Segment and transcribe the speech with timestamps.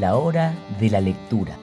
[0.00, 1.58] La Hora de la Lectura,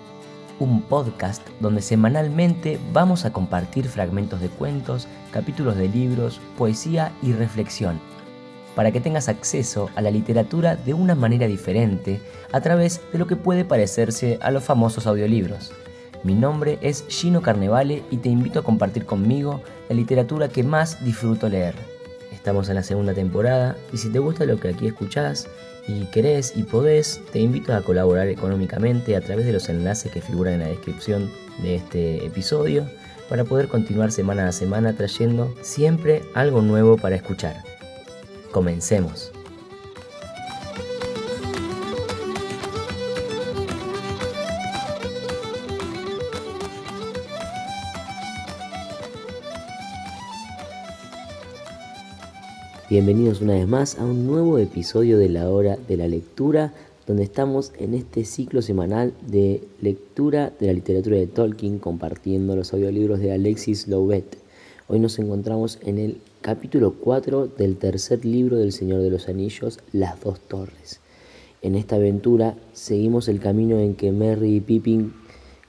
[0.59, 7.33] un podcast donde semanalmente vamos a compartir fragmentos de cuentos, capítulos de libros, poesía y
[7.33, 7.99] reflexión,
[8.75, 12.21] para que tengas acceso a la literatura de una manera diferente
[12.51, 15.71] a través de lo que puede parecerse a los famosos audiolibros.
[16.23, 21.03] Mi nombre es Gino Carnevale y te invito a compartir conmigo la literatura que más
[21.03, 21.73] disfruto leer.
[22.31, 25.47] Estamos en la segunda temporada y si te gusta lo que aquí escuchás
[25.87, 30.21] y querés y podés, te invito a colaborar económicamente a través de los enlaces que
[30.21, 32.85] figuran en la descripción de este episodio
[33.29, 37.63] para poder continuar semana a semana trayendo siempre algo nuevo para escuchar.
[38.51, 39.31] Comencemos.
[52.89, 56.73] Bienvenidos una vez más a un nuevo episodio de la hora de la lectura,
[57.05, 62.71] donde estamos en este ciclo semanal de lectura de la literatura de Tolkien compartiendo los
[62.71, 64.37] audiolibros de Alexis Louvet.
[64.87, 69.79] Hoy nos encontramos en el capítulo 4 del tercer libro del Señor de los Anillos,
[69.91, 71.01] Las dos torres.
[71.61, 75.11] En esta aventura seguimos el camino en que Merry y Pippin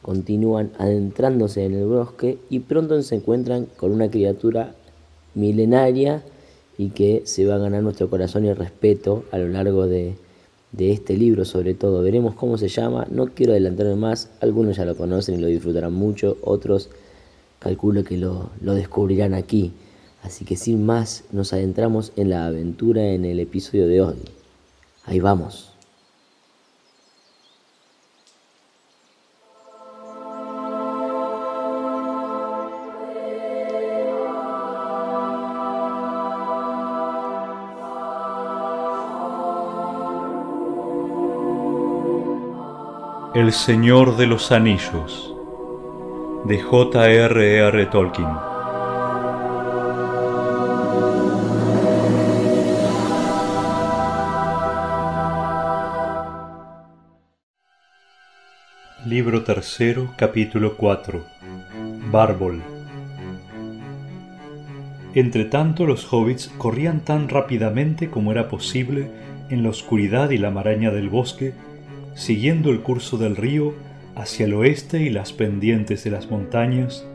[0.02, 4.76] continúan adentrándose en el bosque y pronto se encuentran con una criatura
[5.34, 6.22] milenaria
[6.78, 10.14] y que se va a ganar nuestro corazón y respeto a lo largo de,
[10.78, 12.02] este libro sobre todo.
[12.02, 15.92] Veremos cómo se llama, no quiero adelantarme más, algunos ya lo conocen y lo disfrutarán
[15.92, 16.88] mucho, otros
[17.58, 19.72] calculo que lo, lo descubrirán aquí.
[20.22, 24.16] Así que sin más nos adentramos en la aventura en el episodio de hoy.
[25.04, 25.77] Ahí vamos.
[43.38, 45.32] El Señor de los Anillos
[46.44, 47.86] de J.R.R.
[47.86, 48.26] Tolkien
[59.06, 61.24] Libro tercero, capítulo 4
[62.10, 62.60] Bárbol
[65.14, 69.12] Entre tanto los hobbits corrían tan rápidamente como era posible
[69.48, 71.54] en la oscuridad y la maraña del bosque
[72.18, 73.74] siguiendo el curso del río
[74.16, 77.06] hacia el oeste y las pendientes de las montañas,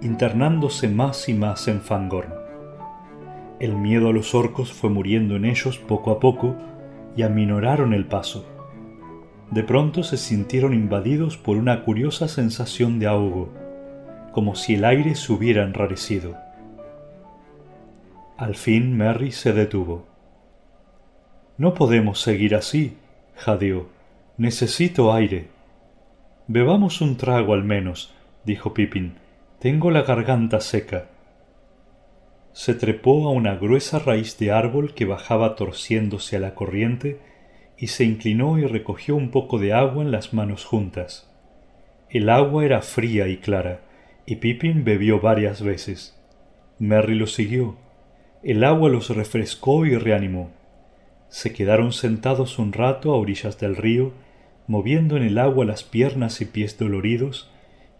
[0.00, 2.32] internándose más y más en Fangorn.
[3.58, 6.54] El miedo a los orcos fue muriendo en ellos poco a poco
[7.16, 8.46] y aminoraron el paso.
[9.50, 13.52] De pronto se sintieron invadidos por una curiosa sensación de ahogo,
[14.30, 16.36] como si el aire se hubiera enrarecido.
[18.36, 20.06] Al fin Merry se detuvo.
[21.58, 22.96] No podemos seguir así,
[23.34, 24.01] jadeó.
[24.38, 25.48] Necesito aire.
[26.48, 29.16] Bebamos un trago al menos, dijo Pippin.
[29.58, 31.10] Tengo la garganta seca.
[32.52, 37.20] Se trepó a una gruesa raíz de árbol que bajaba torciéndose a la corriente
[37.76, 41.30] y se inclinó y recogió un poco de agua en las manos juntas.
[42.08, 43.80] El agua era fría y clara,
[44.24, 46.18] y Pippin bebió varias veces.
[46.78, 47.76] Merry lo siguió.
[48.42, 50.50] El agua los refrescó y reanimó.
[51.32, 54.12] Se quedaron sentados un rato a orillas del río
[54.66, 57.50] moviendo en el agua las piernas y pies doloridos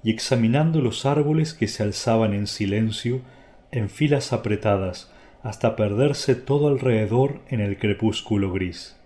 [0.04, 3.22] y examinando los árboles que se alzaban en silencio
[3.70, 5.10] en filas apretadas
[5.42, 9.00] hasta perderse todo alrededor en el crepúsculo gris.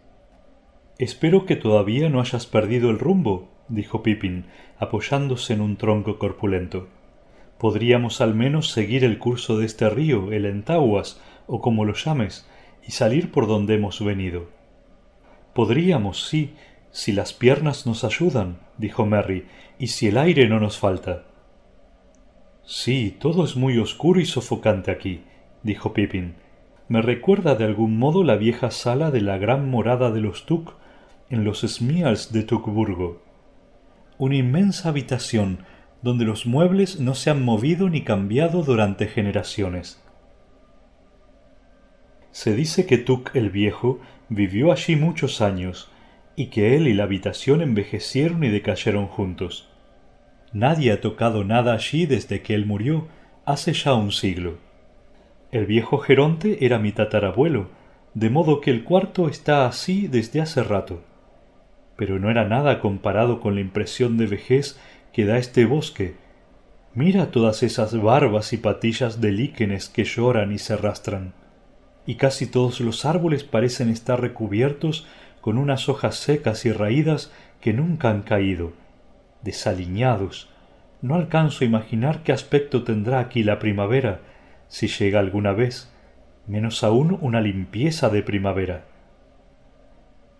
[0.98, 6.88] Espero que todavía no hayas perdido el rumbo, dijo Pippin, apoyándose en un tronco corpulento.
[7.58, 12.48] Podríamos al menos seguir el curso de este río, el Entaguas, o como lo llames,
[12.86, 14.48] y salir por donde hemos venido.
[15.54, 16.54] Podríamos, sí,
[16.90, 19.46] si las piernas nos ayudan, dijo Merry,
[19.78, 21.24] y si el aire no nos falta.
[22.64, 25.22] Sí, todo es muy oscuro y sofocante aquí,
[25.62, 26.34] dijo Pippin.
[26.88, 30.74] Me recuerda de algún modo la vieja sala de la gran morada de los Tuk
[31.30, 33.22] en los Smials de Tukburgo.
[34.18, 35.58] Una inmensa habitación
[36.02, 40.02] donde los muebles no se han movido ni cambiado durante generaciones.
[42.36, 43.98] Se dice que Tuk el Viejo
[44.28, 45.90] vivió allí muchos años,
[46.36, 49.70] y que él y la habitación envejecieron y decayeron juntos.
[50.52, 53.08] Nadie ha tocado nada allí desde que él murió,
[53.46, 54.58] hace ya un siglo.
[55.50, 57.70] El viejo Geronte era mi tatarabuelo,
[58.12, 61.02] de modo que el cuarto está así desde hace rato.
[61.96, 64.78] Pero no era nada comparado con la impresión de vejez
[65.14, 66.16] que da este bosque.
[66.92, 71.32] Mira todas esas barbas y patillas de líquenes que lloran y se arrastran.
[72.06, 75.06] Y casi todos los árboles parecen estar recubiertos
[75.40, 78.72] con unas hojas secas y raídas que nunca han caído,
[79.42, 80.48] desaliñados.
[81.02, 84.20] No alcanzo a imaginar qué aspecto tendrá aquí la primavera,
[84.68, 85.92] si llega alguna vez,
[86.46, 88.86] menos aún una limpieza de primavera.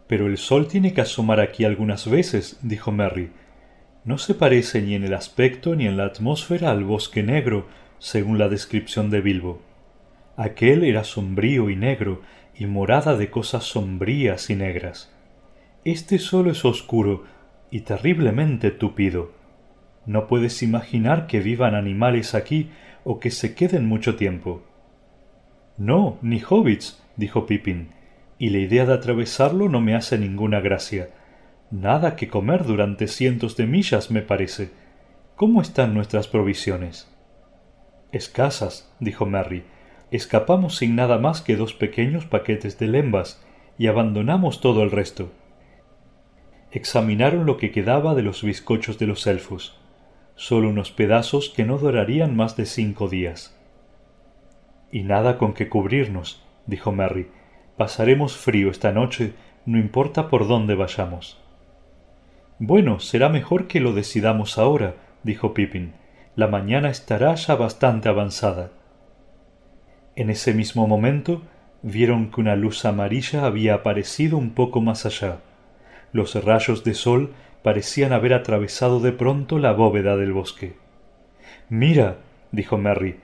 [0.07, 3.31] Pero el sol tiene que asomar aquí algunas veces, dijo Merry.
[4.05, 7.67] No se parece ni en el aspecto ni en la atmósfera al bosque negro,
[7.99, 9.66] según la descripción de Bilbo.
[10.37, 12.23] Aquel era sombrío y negro,
[12.55, 15.15] y morada de cosas sombrías y negras.
[15.85, 17.25] Este solo es oscuro
[17.71, 19.33] y terriblemente tupido.
[20.05, 22.71] No puedes imaginar que vivan animales aquí
[23.05, 24.63] o que se queden mucho tiempo.
[25.79, 27.91] No, ni hobbits, dijo Pippin,
[28.39, 31.11] y la idea de atravesarlo no me hace ninguna gracia.
[31.71, 34.71] Nada que comer durante cientos de millas, me parece.
[35.35, 37.13] ¿Cómo están nuestras provisiones?
[38.13, 39.65] Escasas, dijo Merry.
[40.11, 43.45] Escapamos sin nada más que dos pequeños paquetes de lembas
[43.77, 45.31] y abandonamos todo el resto.
[46.71, 49.81] Examinaron lo que quedaba de los bizcochos de los elfos,
[50.37, 53.59] solo unos pedazos que no durarían más de cinco días.
[54.93, 57.29] Y nada con que cubrirnos, dijo Merry.
[57.77, 61.39] Pasaremos frío esta noche, no importa por dónde vayamos.
[62.59, 64.95] Bueno, será mejor que lo decidamos ahora,
[65.25, 65.95] dijo Pippin.
[66.37, 68.71] La mañana estará ya bastante avanzada.
[70.17, 71.43] En ese mismo momento
[71.83, 75.41] vieron que una luz amarilla había aparecido un poco más allá.
[76.13, 80.77] Los rayos de sol parecían haber atravesado de pronto la bóveda del bosque.
[81.69, 82.17] Mira,
[82.51, 83.17] dijo Merry,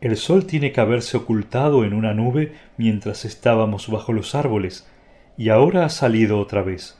[0.00, 4.88] el sol tiene que haberse ocultado en una nube mientras estábamos bajo los árboles,
[5.36, 6.98] y ahora ha salido otra vez.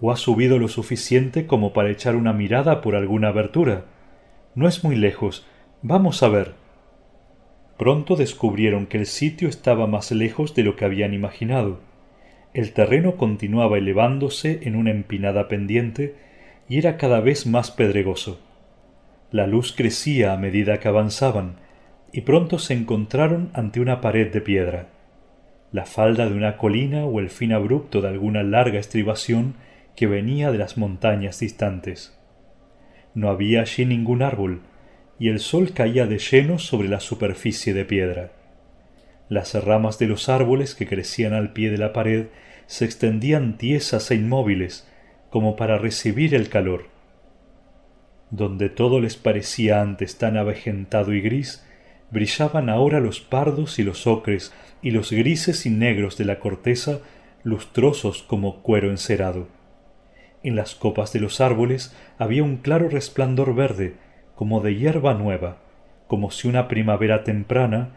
[0.00, 3.86] O ha subido lo suficiente como para echar una mirada por alguna abertura.
[4.54, 5.46] No es muy lejos.
[5.82, 6.65] Vamos a ver.
[7.78, 11.80] Pronto descubrieron que el sitio estaba más lejos de lo que habían imaginado.
[12.54, 16.14] El terreno continuaba elevándose en una empinada pendiente
[16.68, 18.40] y era cada vez más pedregoso.
[19.30, 21.56] La luz crecía a medida que avanzaban,
[22.12, 24.88] y pronto se encontraron ante una pared de piedra.
[25.70, 29.54] La falda de una colina o el fin abrupto de alguna larga estribación
[29.94, 32.18] que venía de las montañas distantes.
[33.14, 34.62] No había allí ningún árbol,
[35.18, 38.32] y el sol caía de lleno sobre la superficie de piedra.
[39.28, 42.26] Las ramas de los árboles que crecían al pie de la pared
[42.66, 44.88] se extendían tiesas e inmóviles,
[45.30, 46.88] como para recibir el calor.
[48.30, 51.64] Donde todo les parecía antes tan avejentado y gris,
[52.10, 54.52] brillaban ahora los pardos y los ocres
[54.82, 57.00] y los grises y negros de la corteza
[57.42, 59.48] lustrosos como cuero encerado.
[60.42, 63.94] En las copas de los árboles había un claro resplandor verde,
[64.36, 65.56] como de hierba nueva,
[66.06, 67.90] como si una primavera temprana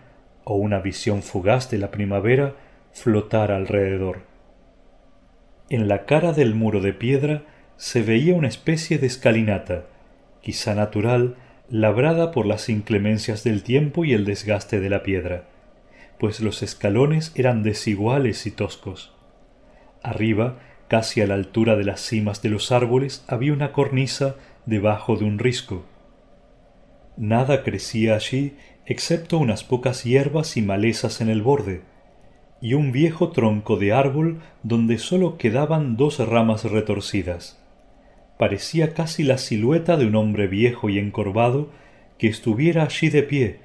[0.44, 2.56] o una visión fugaz de la primavera
[2.92, 4.22] flotara alrededor.
[5.70, 7.44] En la cara del muro de piedra
[7.78, 9.86] se veía una especie de escalinata,
[10.42, 11.36] quizá natural,
[11.70, 15.44] labrada por las inclemencias del tiempo y el desgaste de la piedra,
[16.18, 19.14] pues los escalones eran desiguales y toscos.
[20.02, 20.58] Arriba,
[20.88, 24.36] casi a la altura de las cimas de los árboles, había una cornisa
[24.66, 25.86] debajo de un risco.
[27.20, 28.56] Nada crecía allí
[28.88, 31.84] excepto unas pocas hierbas y malezas en el borde,
[32.60, 37.60] y un viejo tronco de árbol donde sólo quedaban dos ramas retorcidas
[38.40, 41.72] parecía casi la silueta de un hombre viejo y encorvado
[42.18, 43.60] que estuviera allí de pie,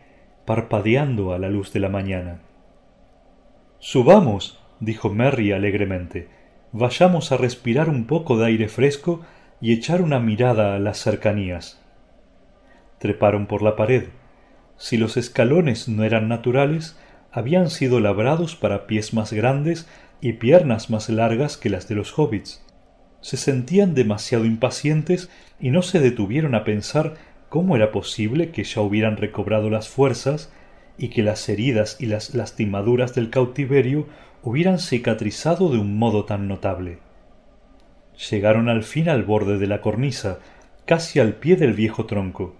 [0.46, 2.40] parpadeando a la luz de la mañana.
[3.78, 6.26] Subamos, dijo Merry alegremente,
[6.72, 9.20] vayamos a respirar un poco de aire fresco
[9.60, 11.80] y echar una mirada a las cercanías.
[13.04, 14.04] Treparon por la pared.
[14.78, 16.98] Si los escalones no eran naturales,
[17.30, 19.86] habían sido labrados para pies más grandes
[20.22, 22.64] y piernas más largas que las de los hobbits
[23.24, 27.14] se sentían demasiado impacientes y no se detuvieron a pensar
[27.48, 30.52] cómo era posible que ya hubieran recobrado las fuerzas
[30.98, 34.08] y que las heridas y las lastimaduras del cautiverio
[34.42, 36.98] hubieran cicatrizado de un modo tan notable.
[38.30, 40.40] Llegaron al fin al borde de la cornisa,
[40.84, 42.54] casi al pie del viejo tronco.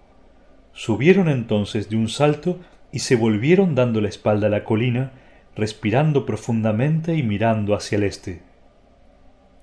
[0.74, 2.58] Subieron entonces de un salto
[2.90, 5.12] y se volvieron dando la espalda a la colina,
[5.56, 8.42] respirando profundamente y mirando hacia el este.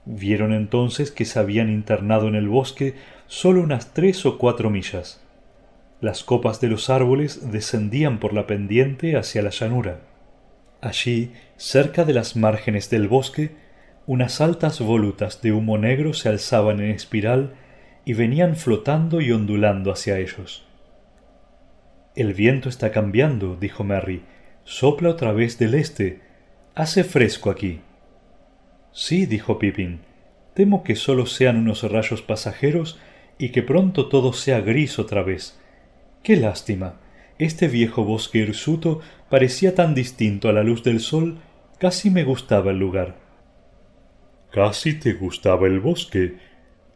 [0.06, 2.96] Vieron entonces que se habían internado en el bosque
[3.28, 5.22] solo unas tres o cuatro millas.
[6.00, 10.00] Las copas de los árboles descendían por la pendiente hacia la llanura.
[10.82, 13.52] Allí, cerca de las márgenes del bosque,
[14.08, 17.54] unas altas volutas de humo negro se alzaban en espiral
[18.04, 20.66] y venían flotando y ondulando hacia ellos.
[22.16, 24.24] El viento está cambiando, dijo Merry.
[24.64, 26.20] Sopla otra vez del este.
[26.76, 27.80] Hace fresco aquí.
[28.92, 30.02] Sí, dijo Pippin,
[30.54, 33.00] Temo que solo sean unos rayos pasajeros
[33.38, 35.60] y que pronto todo sea gris otra vez.
[36.24, 37.00] Qué lástima.
[37.40, 39.00] Este viejo bosque hirsuto
[39.30, 41.40] parecía tan distinto a la luz del sol,
[41.80, 43.16] casi me gustaba el lugar.
[44.52, 46.36] Casi te gustaba el bosque.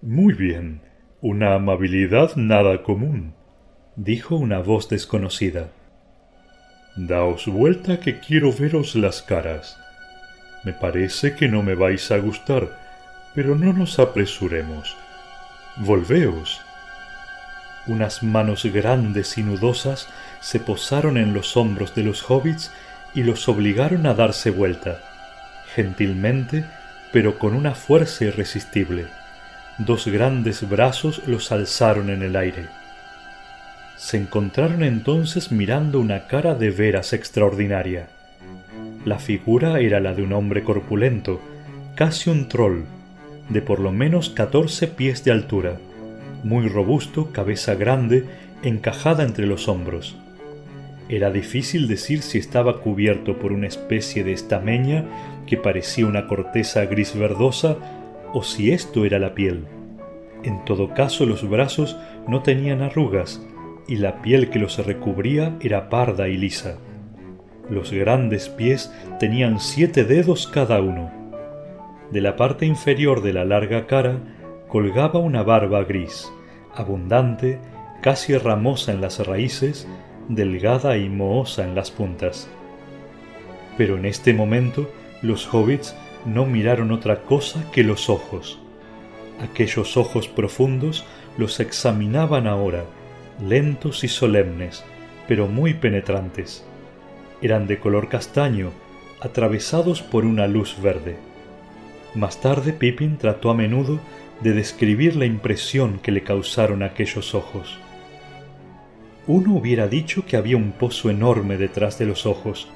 [0.01, 0.81] Muy bien.
[1.21, 3.33] Una amabilidad nada común,
[3.95, 5.69] dijo una voz desconocida.
[6.97, 9.77] Daos vuelta que quiero veros las caras.
[10.63, 12.77] Me parece que no me vais a gustar,
[13.33, 14.97] pero no nos apresuremos.
[15.77, 16.61] Volveos.
[17.87, 20.09] Unas manos grandes y nudosas
[20.41, 22.71] se posaron en los hombros de los hobbits
[23.13, 24.99] y los obligaron a darse vuelta,
[25.73, 26.65] gentilmente,
[27.13, 29.05] pero con una fuerza irresistible.
[29.77, 32.67] Dos grandes brazos los alzaron en el aire.
[33.97, 38.09] Se encontraron entonces mirando una cara de veras extraordinaria.
[39.05, 41.39] La figura era la de un hombre corpulento,
[41.95, 42.81] casi un troll,
[43.47, 45.77] de por lo menos catorce pies de altura,
[46.43, 48.25] muy robusto, cabeza grande,
[48.63, 50.17] encajada entre los hombros.
[51.07, 55.05] Era difícil decir si estaba cubierto por una especie de estameña
[55.47, 57.77] que parecía una corteza gris verdosa
[58.33, 59.65] o si esto era la piel.
[60.43, 61.95] En todo caso los brazos
[62.27, 63.39] no tenían arrugas
[63.87, 66.77] y la piel que los recubría era parda y lisa.
[67.69, 71.11] Los grandes pies tenían siete dedos cada uno.
[72.11, 74.19] De la parte inferior de la larga cara
[74.67, 76.31] colgaba una barba gris,
[76.75, 77.59] abundante,
[78.01, 79.87] casi ramosa en las raíces,
[80.29, 82.47] delgada y mohosa en las puntas.
[83.77, 84.89] Pero en este momento
[85.21, 88.59] los hobbits no miraron otra cosa que los ojos.
[89.41, 91.05] Aquellos ojos profundos
[91.37, 92.85] los examinaban ahora,
[93.41, 94.83] lentos y solemnes,
[95.27, 96.65] pero muy penetrantes
[97.41, 98.71] eran de color castaño,
[99.21, 101.17] atravesados por una luz verde.
[102.13, 103.99] Más tarde Pippin trató a menudo
[104.41, 107.77] de describir la impresión que le causaron aquellos ojos.
[109.27, 112.67] Uno hubiera dicho que había un pozo enorme detrás de los ojos,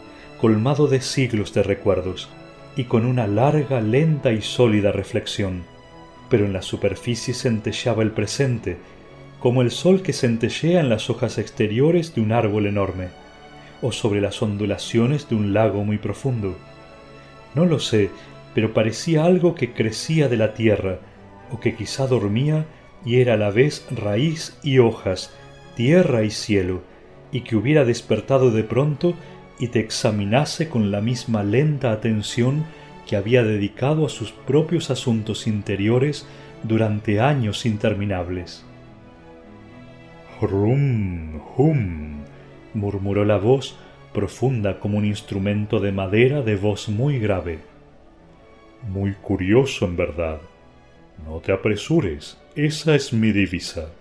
[0.42, 2.30] colmado de siglos de recuerdos,
[2.76, 5.64] y con una larga, lenta y sólida reflexión,
[6.30, 8.78] pero en la superficie centelleaba el presente,
[9.40, 13.08] como el sol que centellea en las hojas exteriores de un árbol enorme
[13.82, 16.58] o sobre las ondulaciones de un lago muy profundo.
[17.56, 18.10] No lo sé,
[18.54, 21.00] pero parecía algo que crecía de la tierra,
[21.52, 22.66] o que quizá dormía
[23.06, 25.34] y era a la vez raíz y hojas,
[25.76, 26.82] tierra y cielo,
[27.32, 29.14] y que hubiera despertado de pronto
[29.60, 32.66] y te examinase con la misma lenta atención
[33.08, 36.28] que había dedicado a sus propios asuntos interiores
[36.64, 38.66] durante años interminables.
[40.42, 42.24] Hrum, hum,
[42.74, 43.78] murmuró la voz,
[44.14, 47.60] profunda como un instrumento de madera de voz muy grave.
[48.88, 50.40] Muy curioso, en verdad.
[51.26, 53.92] No te apresures, esa es mi divisa.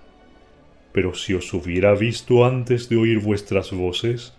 [0.92, 4.34] Pero si os hubiera visto antes de oír vuestras voces,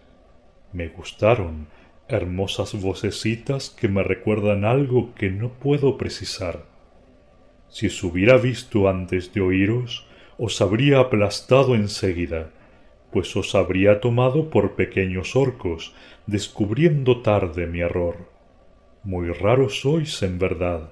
[0.71, 1.67] me gustaron,
[2.07, 6.63] hermosas vocecitas que me recuerdan algo que no puedo precisar.
[7.67, 10.08] Si os hubiera visto antes de oíros,
[10.39, 12.49] os habría aplastado enseguida
[13.11, 15.93] pues os habría tomado por pequeños orcos,
[16.27, 18.29] descubriendo tarde mi error.
[19.03, 20.91] Muy raros sois en verdad,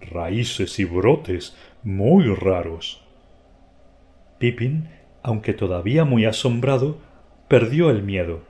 [0.00, 3.02] raíces y brotes muy raros.
[4.38, 4.88] Pippin,
[5.22, 6.98] aunque todavía muy asombrado,
[7.48, 8.40] perdió el miedo.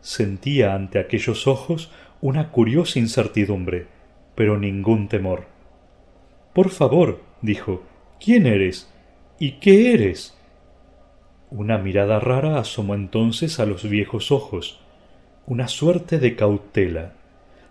[0.00, 3.86] Sentía ante aquellos ojos una curiosa incertidumbre,
[4.34, 5.46] pero ningún temor.
[6.52, 7.82] Por favor, dijo,
[8.20, 8.93] ¿quién eres?
[9.38, 10.38] ¿Y qué eres?
[11.50, 14.80] Una mirada rara asomó entonces a los viejos ojos,
[15.46, 17.14] una suerte de cautela.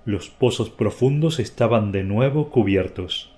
[0.06, 3.34] Los pozos profundos estaban de nuevo cubiertos.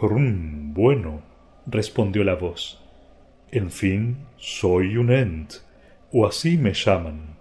[0.00, 1.22] Bueno,
[1.66, 2.82] respondió la voz.
[3.50, 5.54] En fin, soy un Ent,
[6.10, 7.36] o así me llaman.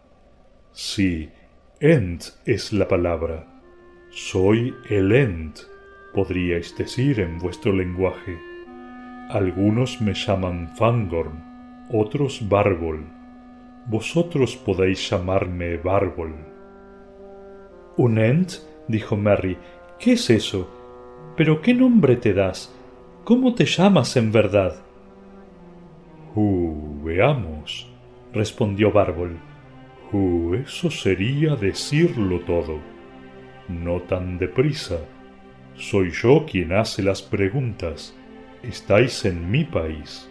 [0.74, 1.30] Sí,
[1.80, 3.48] Ent es la palabra.
[4.12, 5.60] Soy el Ent,
[6.14, 8.53] podríais decir en vuestro lenguaje.
[9.34, 11.44] Algunos me llaman Fangorn,
[11.92, 13.04] otros Bárbol.
[13.88, 16.36] Vosotros podéis llamarme Bárbol.
[17.98, 18.52] ¿Un Ent?
[18.88, 19.58] dijo Merry.
[19.98, 20.70] ¿Qué es eso?
[21.36, 22.80] ¿Pero qué nombre te das?
[23.24, 24.76] ¿Cómo te llamas en verdad?
[26.36, 27.92] Uh, veamos,
[28.34, 29.40] respondió Bárbol.
[30.12, 32.78] Uh, eso sería decirlo todo.
[33.68, 35.00] No tan deprisa.
[35.74, 38.16] Soy yo quien hace las preguntas.
[38.64, 40.30] Estáis en mi país.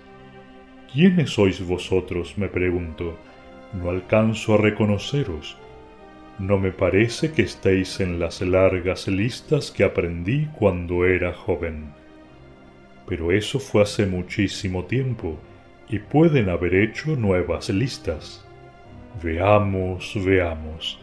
[0.90, 2.38] ¿Quiénes sois vosotros?
[2.38, 3.18] me pregunto.
[3.74, 5.58] No alcanzo a reconoceros.
[6.38, 11.92] no me parece que estéis en las largas listas que aprendí cuando era joven.
[13.06, 15.38] Pero eso fue hace muchísimo tiempo
[15.90, 18.46] y pueden haber hecho nuevas listas.
[19.22, 20.98] Veamos, veamos.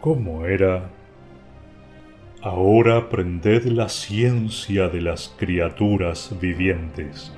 [0.00, 0.90] ¿Cómo era?
[2.46, 7.32] Ahora aprended la ciencia de las criaturas vivientes.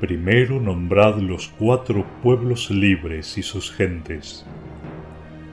[0.00, 4.44] Primero nombrad los cuatro pueblos libres y sus gentes.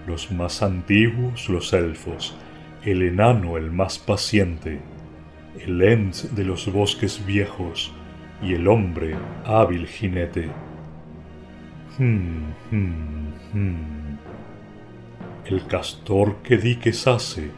[0.08, 2.36] Los más antiguos, los elfos,
[2.84, 4.80] el enano el más paciente,
[5.64, 7.94] el ent de los bosques viejos
[8.42, 9.14] y el hombre
[9.46, 10.50] hábil jinete.
[12.00, 14.18] Hmm, hmm, hmm.
[15.46, 17.52] El castor que diques hace,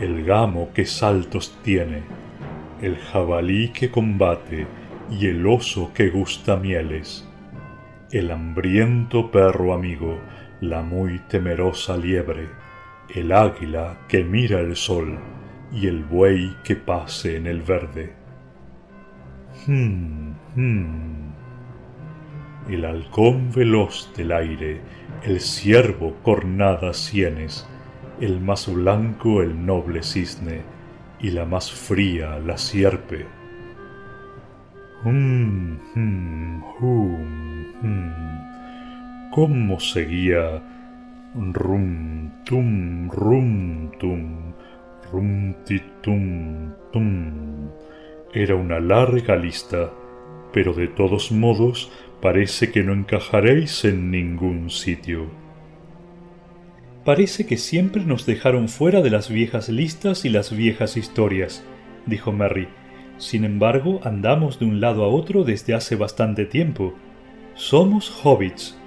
[0.00, 2.02] el gamo que saltos tiene,
[2.80, 4.66] el jabalí que combate
[5.10, 7.28] y el oso que gusta mieles,
[8.10, 10.18] el hambriento perro amigo,
[10.60, 12.48] la muy temerosa liebre,
[13.14, 15.18] el águila que mira el sol
[15.72, 18.14] y el buey que pase en el verde.
[19.66, 21.30] Hmm, hmm.
[22.70, 24.80] El halcón veloz del aire,
[25.24, 27.68] el ciervo cornadas sienes,
[28.20, 30.62] el más blanco el noble cisne,
[31.18, 33.26] y la más fría la sierpe.
[35.04, 38.12] Hum, hum, hum.
[39.32, 40.62] ¿Cómo seguía?
[41.34, 44.52] Rum, tum, rum, tum,
[45.12, 45.54] rum,
[46.02, 47.70] tum, tum.
[48.34, 49.90] Era una larga lista,
[50.52, 55.39] pero de todos modos parece que no encajaréis en ningún sitio.
[57.10, 61.64] Parece que siempre nos dejaron fuera de las viejas listas y las viejas historias,
[62.06, 62.68] dijo Merry.
[63.18, 66.94] Sin embargo, andamos de un lado a otro desde hace bastante tiempo.
[67.56, 68.78] Somos hobbits.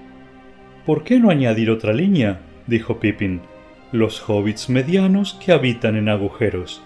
[0.86, 2.40] ¿Por qué no añadir otra línea?
[2.66, 3.42] dijo Pippin.
[3.92, 6.82] Los hobbits medianos que habitan en agujeros.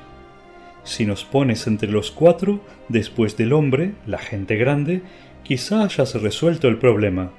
[0.83, 5.03] Si nos pones entre los cuatro, después del hombre, la gente grande,
[5.43, 7.29] quizá hayas resuelto el problema.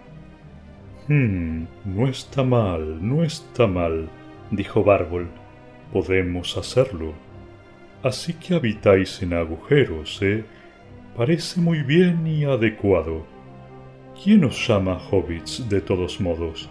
[1.08, 4.10] Hmm, no está mal, no está mal,
[4.50, 5.28] dijo Bárbol.
[5.90, 7.14] Podemos hacerlo.
[8.02, 10.44] Así que habitáis en agujeros, ¿eh?
[11.16, 13.24] Parece muy bien y adecuado.
[14.22, 16.68] ¿Quién os llama hobbits de todos modos?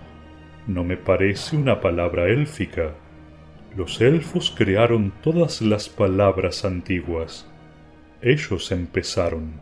[0.67, 2.93] No me parece una palabra élfica.
[3.75, 7.49] Los elfos crearon todas las palabras antiguas.
[8.21, 9.53] Ellos empezaron.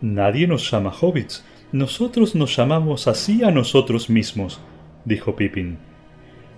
[0.00, 1.44] Nadie nos llama hobbits,
[1.74, 4.60] nosotros nos llamamos así a nosotros mismos,
[5.04, 5.76] dijo Pippin.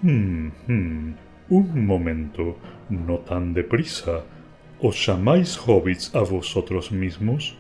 [0.03, 1.15] Hmm, hmm,
[1.49, 2.59] un momento,
[2.91, 4.25] no tan deprisa.
[4.79, 7.57] ¿Os llamáis hobbits a vosotros mismos?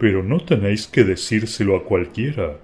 [0.00, 2.56] Pero no tenéis que decírselo a cualquiera.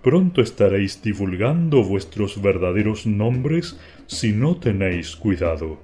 [0.00, 5.80] Pronto estaréis divulgando vuestros verdaderos nombres si no tenéis cuidado.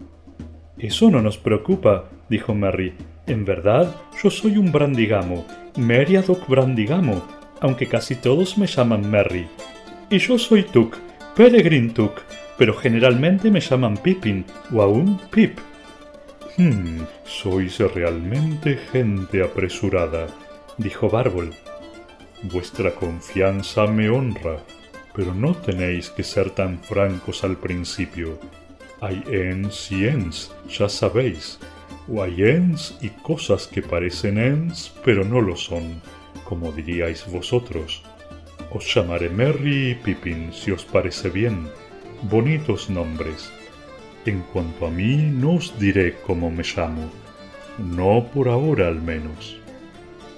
[0.78, 2.94] Eso no nos preocupa, dijo Merry.
[3.26, 5.44] En verdad, yo soy un brandigamo,
[5.76, 9.48] Meriadoc Brandigamo, aunque casi todos me llaman Merry.
[10.10, 10.96] Y yo soy Tuk,
[11.34, 12.20] Peregrine Tuk,
[12.56, 15.58] pero generalmente me llaman Pippin o aún Pip.
[16.56, 20.26] Hmm, sois realmente gente apresurada,
[20.78, 21.52] dijo Bárbol.
[22.44, 24.58] Vuestra confianza me honra,
[25.14, 28.38] pero no tenéis que ser tan francos al principio.
[29.00, 31.58] Hay ens y ens, ya sabéis,
[32.08, 36.00] o hay ens y cosas que parecen ens, pero no lo son
[36.48, 38.02] como diríais vosotros.
[38.70, 41.68] Os llamaré Merry y Pippin si os parece bien.
[42.22, 43.52] Bonitos nombres.
[44.24, 47.10] En cuanto a mí, no os diré cómo me llamo.
[47.78, 49.58] No por ahora al menos.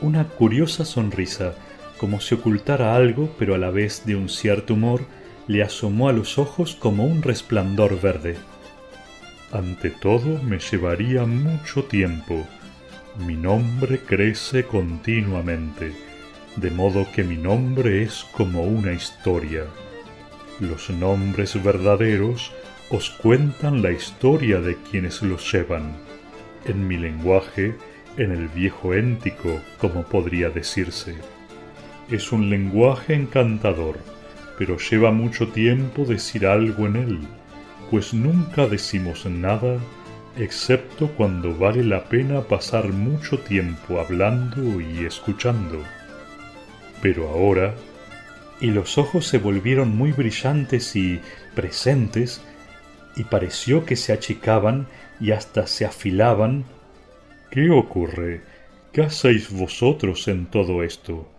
[0.01, 1.55] Una curiosa sonrisa,
[1.99, 5.03] como si ocultara algo, pero a la vez de un cierto humor,
[5.47, 8.37] le asomó a los ojos como un resplandor verde.
[9.51, 12.47] Ante todo me llevaría mucho tiempo
[13.19, 15.93] mi nombre crece continuamente,
[16.57, 19.65] de modo que mi nombre es como una historia.
[20.61, 22.53] Los nombres verdaderos
[22.91, 25.97] os cuentan la historia de quienes los llevan.
[26.67, 27.75] En mi lenguaje,
[28.17, 31.17] en el viejo éntico, como podría decirse.
[32.11, 33.99] Es un lenguaje encantador,
[34.59, 37.19] pero lleva mucho tiempo decir algo en él,
[37.91, 39.79] pues nunca decimos nada
[40.39, 45.83] excepto cuando vale la pena pasar mucho tiempo hablando y escuchando.
[47.03, 47.75] Pero ahora...
[48.61, 51.21] Y los ojos se volvieron muy brillantes y
[51.55, 52.43] presentes,
[53.15, 54.89] y pareció que se achicaban
[55.21, 56.65] y hasta se afilaban.
[57.53, 58.41] ¿Qué ocurre?
[58.93, 61.31] ¿Qué hacéis vosotros en todo esto?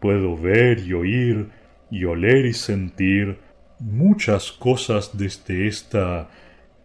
[0.00, 1.50] Puedo ver y oír,
[1.90, 3.38] y oler y sentir,
[3.78, 6.28] muchas cosas desde esta.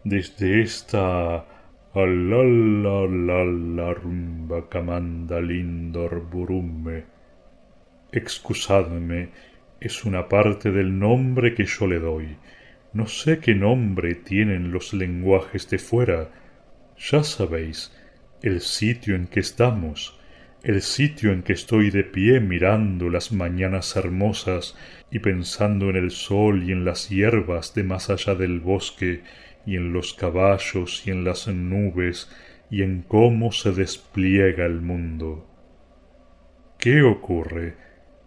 [0.04, 1.46] Desde esta.
[1.94, 7.04] Alalala rumba camanda lindor burume.
[8.10, 9.28] Excusadme,
[9.78, 12.38] es una parte del nombre que yo le doy.
[12.94, 16.30] No sé qué nombre tienen los lenguajes de fuera.
[16.96, 17.92] Ya sabéis,
[18.42, 20.18] el sitio en que estamos,
[20.62, 24.76] el sitio en que estoy de pie mirando las mañanas hermosas
[25.10, 29.22] y pensando en el sol y en las hierbas de más allá del bosque
[29.66, 32.30] y en los caballos y en las nubes
[32.70, 35.46] y en cómo se despliega el mundo.
[36.78, 37.76] ¿Qué ocurre?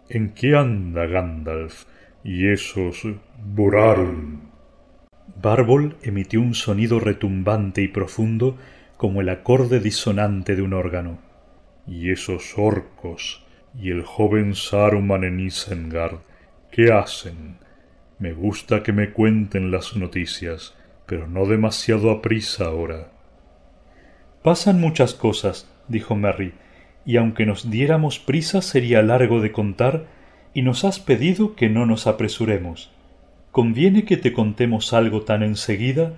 [0.08, 1.84] ¿En qué anda Gandalf
[2.22, 3.06] y esos
[3.44, 4.40] Borarum?
[5.42, 8.56] Bárbol emitió un sonido retumbante y profundo
[8.96, 11.18] como el acorde disonante de un órgano.
[11.86, 13.44] Y esos orcos
[13.78, 16.20] y el joven Saruman en Isengard,
[16.70, 17.58] ¿qué hacen?
[18.18, 20.74] Me gusta que me cuenten las noticias,
[21.06, 23.12] pero no demasiado a prisa ahora.
[24.42, 26.52] Pasan muchas cosas, dijo Merry,
[27.04, 30.06] y aunque nos diéramos prisa sería largo de contar,
[30.52, 32.90] y nos has pedido que no nos apresuremos.
[33.52, 36.14] ¿Conviene que te contemos algo tan enseguida?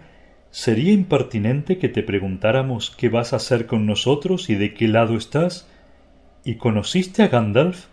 [0.50, 5.16] ¿Sería impertinente que te preguntáramos qué vas a hacer con nosotros y de qué lado
[5.16, 5.70] estás?
[6.44, 7.86] ¿Y conociste a Gandalf?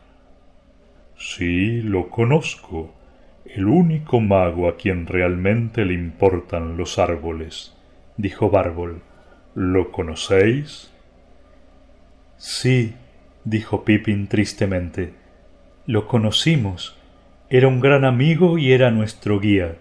[1.17, 2.94] Sí, lo conozco.
[3.55, 7.73] El único mago a quien realmente le importan los árboles,
[8.17, 9.01] dijo Bárbol.
[9.53, 10.91] ¿Lo conocéis?
[12.35, 12.95] Sí,
[13.45, 15.13] dijo Pippin tristemente.
[15.85, 16.97] Lo conocimos.
[17.49, 19.77] Era un gran amigo y era nuestro guía.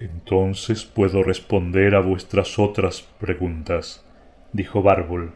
[0.00, 4.02] Entonces puedo responder a vuestras otras preguntas,
[4.54, 5.32] dijo Bárbol.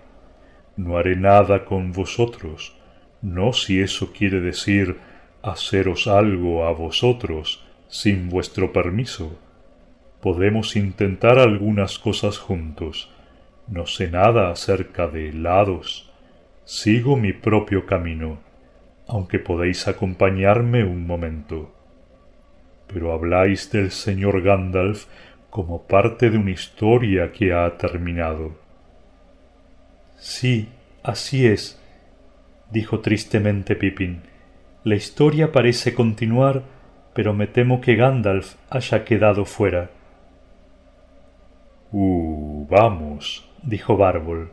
[0.79, 2.75] No haré nada con vosotros,
[3.21, 4.97] no si eso quiere decir
[5.44, 9.38] haceros algo a vosotros sin vuestro permiso.
[10.22, 13.11] Podemos intentar algunas cosas juntos,
[13.68, 16.11] no sé nada acerca de helados.
[16.64, 18.38] Sigo mi propio camino,
[19.07, 21.74] aunque podéis acompañarme un momento.
[22.87, 25.07] Pero habláis del señor Gandalf
[25.50, 28.57] como parte de una historia que ha terminado.
[30.16, 30.70] Sí,
[31.02, 31.78] así es,
[32.70, 34.34] dijo tristemente Pippin.
[34.85, 36.62] La historia parece continuar,
[37.14, 39.90] pero me temo que Gandalf haya quedado fuera.
[41.90, 44.51] Uh, vamos, dijo Bárbol.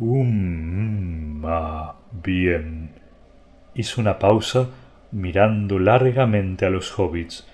[0.00, 2.90] Um, ah, bien.
[3.74, 4.70] Hizo una pausa
[5.12, 7.46] mirando largamente a los hobbits.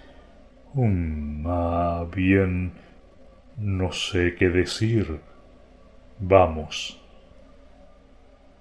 [0.72, 2.72] Um, ah, bien.
[3.58, 5.20] No sé qué decir.
[6.18, 6.98] Vamos.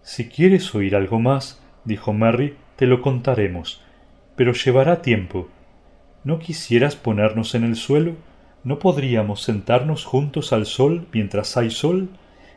[0.01, 3.81] Si quieres oír algo más, dijo Merry, te lo contaremos,
[4.35, 5.49] pero llevará tiempo.
[6.23, 8.15] ¿No quisieras ponernos en el suelo?
[8.63, 12.09] ¿No podríamos sentarnos juntos al sol mientras hay sol?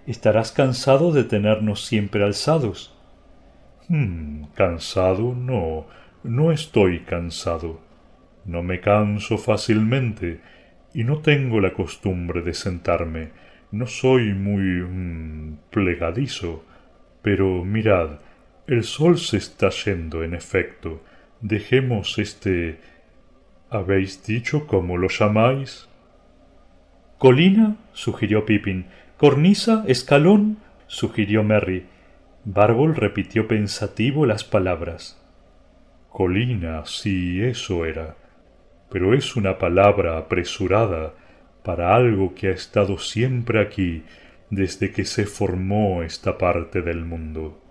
[0.06, 2.96] Estarás cansado de tenernos siempre alzados.
[3.88, 5.86] Hmm, cansado no,
[6.22, 7.80] no estoy cansado.
[8.44, 10.40] No me canso fácilmente
[10.94, 13.30] y no tengo la costumbre de sentarme.
[13.70, 16.64] No soy muy hmm, plegadizo.
[17.20, 18.20] Pero mirad,
[18.68, 21.02] el sol se está yendo, en efecto.
[21.40, 22.78] Dejemos este.
[23.70, 25.88] ¿Habéis dicho cómo lo llamáis?
[27.16, 28.86] Colina, sugirió Pippin.
[29.16, 31.86] Cornisa, escalón, sugirió Merry.
[32.44, 35.18] Bárbol repitió pensativo las palabras.
[36.10, 38.16] Colina, sí, eso era.
[38.90, 41.14] Pero es una palabra apresurada
[41.62, 44.04] para algo que ha estado siempre aquí
[44.50, 47.62] desde que se formó esta parte del mundo.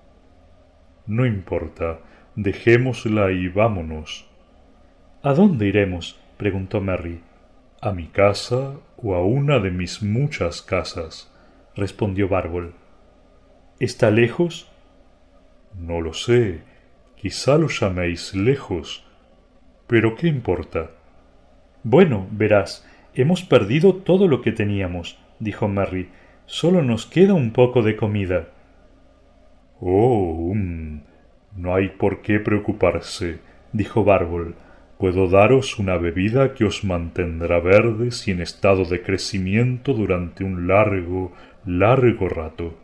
[1.07, 1.99] No importa,
[2.35, 4.27] dejémosla y vámonos.
[5.23, 6.19] ¿A dónde iremos?
[6.37, 7.21] preguntó Merry.
[7.81, 11.33] A mi casa o a una de mis muchas casas,
[11.75, 12.73] respondió Bárbol.
[13.79, 14.69] ¿Está lejos?
[15.79, 16.61] No lo sé.
[17.15, 19.05] Quizá lo llaméis lejos.
[19.87, 20.91] Pero ¿qué importa?
[21.83, 26.09] Bueno, verás, hemos perdido todo lo que teníamos, dijo Merry.
[26.45, 28.49] Solo nos queda un poco de comida.
[29.79, 31.01] Oh, um,
[31.55, 33.39] no hay por qué preocuparse,
[33.73, 34.55] dijo Bárbol
[34.97, 40.67] Puedo daros una bebida que os mantendrá verdes y en estado de crecimiento durante un
[40.67, 41.33] largo,
[41.65, 42.75] largo rato.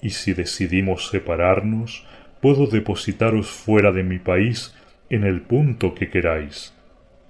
[0.00, 2.06] Y si decidimos separarnos,
[2.40, 4.76] puedo depositaros fuera de mi país
[5.10, 6.72] en el punto que queráis.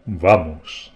[0.05, 0.93] Vamos.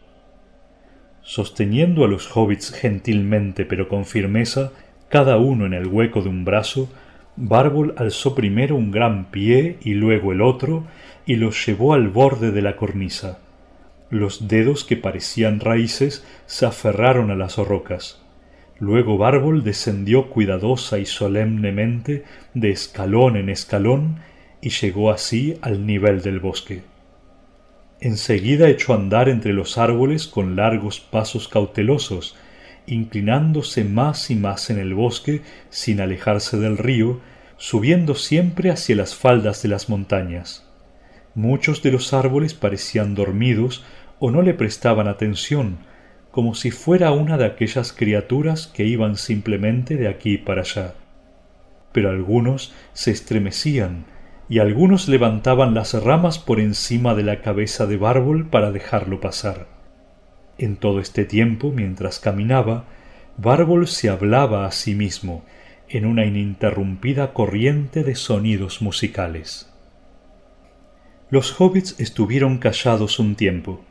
[1.22, 4.72] Sosteniendo a los hobbits gentilmente pero con firmeza,
[5.08, 6.90] cada uno en el hueco de un brazo,
[7.42, 10.84] Bárbol alzó primero un gran pie y luego el otro,
[11.24, 13.38] y los llevó al borde de la cornisa.
[14.10, 18.20] Los dedos que parecían raíces se aferraron a las rocas.
[18.78, 24.16] Luego Bárbol descendió cuidadosa y solemnemente de escalón en escalón
[24.60, 26.82] y llegó así al nivel del bosque.
[28.00, 32.36] Enseguida echó a andar entre los árboles con largos pasos cautelosos,
[32.86, 37.20] inclinándose más y más en el bosque sin alejarse del río,
[37.60, 40.66] subiendo siempre hacia las faldas de las montañas.
[41.34, 43.84] Muchos de los árboles parecían dormidos
[44.18, 45.76] o no le prestaban atención,
[46.30, 50.94] como si fuera una de aquellas criaturas que iban simplemente de aquí para allá.
[51.92, 54.06] Pero algunos se estremecían,
[54.48, 59.66] y algunos levantaban las ramas por encima de la cabeza de Bárbol para dejarlo pasar.
[60.56, 62.86] En todo este tiempo, mientras caminaba,
[63.36, 65.44] Bárbol se hablaba a sí mismo,
[65.90, 69.72] en una ininterrumpida corriente de sonidos musicales.
[71.30, 73.84] Los hobbits estuvieron callados un tiempo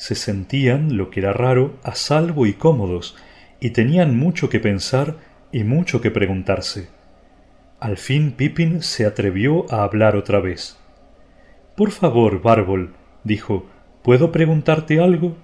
[0.00, 3.18] se sentían, lo que era raro, a salvo y cómodos,
[3.60, 5.16] y tenían mucho que pensar
[5.52, 6.88] y mucho que preguntarse.
[7.80, 10.78] Al fin Pippin se atrevió a hablar otra vez.
[11.76, 12.94] Por favor, Bárbol,
[13.24, 13.66] dijo,
[14.02, 15.36] ¿puedo preguntarte algo?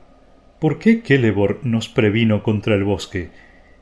[0.58, 3.28] ¿Por qué Celeborn nos previno contra el bosque?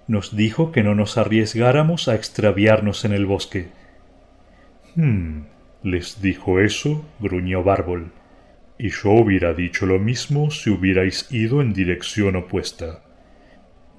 [0.06, 3.68] Nos dijo que no nos arriesgáramos a extraviarnos en el bosque.
[4.94, 5.42] Hmm,
[5.82, 8.12] les dijo eso, gruñó Bárbol
[8.78, 13.02] y yo hubiera dicho lo mismo si hubierais ido en dirección opuesta.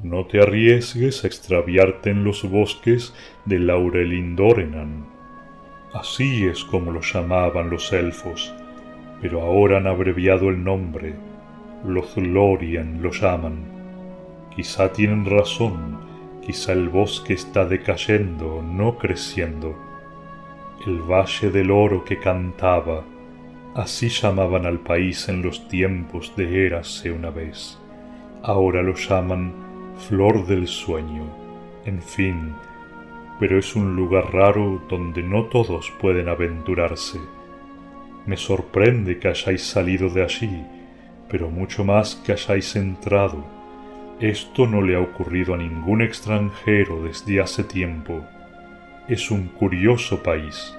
[0.03, 3.13] No te arriesgues a extraviarte en los bosques
[3.45, 5.07] de Laurelindorenan.
[5.93, 8.53] Así es como lo llamaban los elfos,
[9.21, 11.15] pero ahora han abreviado el nombre.
[11.85, 13.74] Los Lorien lo llaman.
[14.55, 15.99] Quizá tienen razón,
[16.41, 19.75] quizá el bosque está decayendo, no creciendo.
[20.85, 23.03] El valle del oro que cantaba,
[23.75, 27.77] Así llamaban al país en los tiempos de Érase una vez.
[28.41, 29.53] Ahora lo llaman
[30.07, 31.25] Flor del Sueño.
[31.83, 32.53] En fin,
[33.37, 37.19] pero es un lugar raro donde no todos pueden aventurarse.
[38.25, 40.63] Me sorprende que hayáis salido de allí,
[41.29, 43.43] pero mucho más que hayáis entrado.
[44.19, 48.25] Esto no le ha ocurrido a ningún extranjero desde hace tiempo.
[49.09, 50.73] Es un curioso país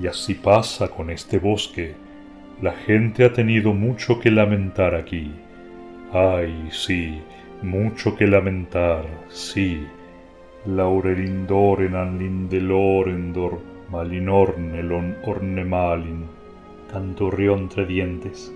[0.00, 1.94] y así pasa con este bosque.
[2.60, 5.32] La gente ha tenido mucho que lamentar aquí.
[6.12, 7.20] Ay, sí,
[7.62, 9.86] mucho que lamentar, sí.
[10.66, 16.24] Laurelindorenan lindelorendor malinornelon ornemalin,
[16.90, 18.52] canturrió entre dientes.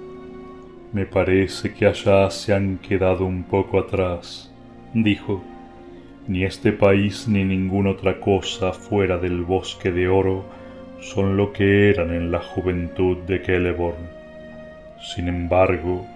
[0.92, 4.52] Me parece que allá se han quedado un poco atrás,
[4.92, 5.42] dijo.
[6.26, 10.44] Ni este país ni ninguna otra cosa fuera del bosque de oro
[11.00, 14.04] son lo que eran en la juventud de Celeborn.
[15.14, 16.06] Sin embargo,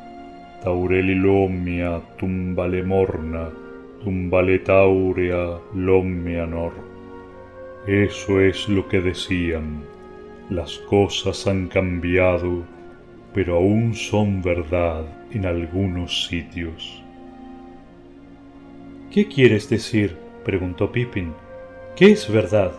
[0.62, 3.50] Taureli Lomia tumbale morna,
[4.02, 6.72] tumbale taurea nor.
[7.86, 9.82] Eso es lo que decían.
[10.50, 12.64] Las cosas han cambiado,
[13.34, 17.02] pero aún son verdad en algunos sitios.
[19.12, 20.16] ¿Qué quieres decir?
[20.44, 21.32] preguntó Pippin.
[21.96, 22.72] ¿Qué es verdad?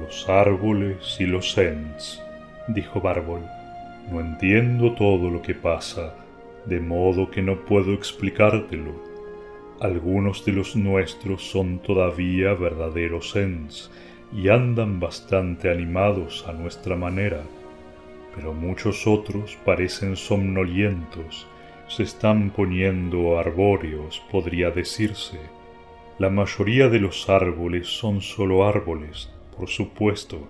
[0.00, 2.22] Los árboles y los Ents,
[2.68, 3.42] dijo Bárbol.
[4.12, 6.14] No entiendo todo lo que pasa,
[6.66, 8.92] de modo que no puedo explicártelo.
[9.80, 13.90] Algunos de los nuestros son todavía verdaderos Ents
[14.32, 17.42] y andan bastante animados a nuestra manera,
[18.38, 21.48] pero muchos otros parecen somnolientos,
[21.88, 25.40] se están poniendo arbóreos, podría decirse.
[26.20, 30.48] La mayoría de los árboles son solo árboles, por supuesto,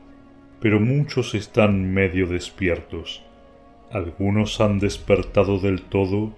[0.61, 3.25] pero muchos están medio despiertos.
[3.91, 6.35] Algunos han despertado del todo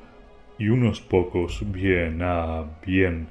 [0.56, 3.26] y unos pocos, bien, ah, bien,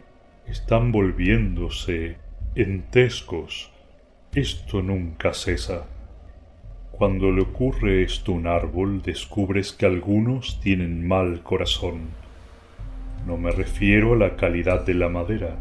[0.45, 2.17] están volviéndose
[2.55, 3.71] entescos.
[4.33, 5.85] Esto nunca cesa.
[6.99, 12.09] Cuando le ocurre esto a un árbol, descubres que algunos tienen mal corazón.
[13.25, 15.55] No me refiero a la calidad de la madera,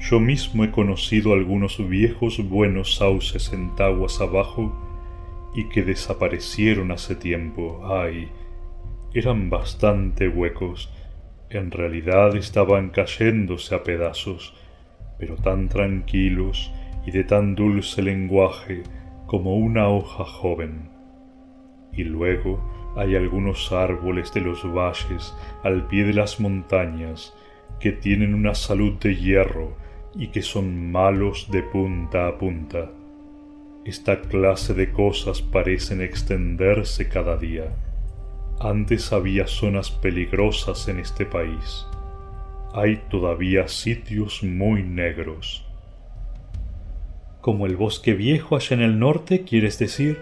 [0.00, 4.74] yo mismo he conocido algunos viejos buenos sauces en taguas abajo
[5.54, 7.80] y que desaparecieron hace tiempo.
[7.88, 8.28] Ay,
[9.14, 10.92] eran bastante huecos.
[11.50, 14.54] En realidad estaban cayéndose a pedazos,
[15.20, 16.72] pero tan tranquilos
[17.06, 18.82] y de tan dulce lenguaje
[19.34, 20.90] como una hoja joven.
[21.92, 22.60] Y luego
[22.96, 27.34] hay algunos árboles de los valles al pie de las montañas
[27.80, 29.76] que tienen una salud de hierro
[30.14, 32.92] y que son malos de punta a punta.
[33.84, 37.74] Esta clase de cosas parecen extenderse cada día.
[38.60, 41.88] Antes había zonas peligrosas en este país.
[42.72, 45.63] Hay todavía sitios muy negros.
[47.44, 50.18] ¿Como el bosque viejo allá en el norte, quieres decir?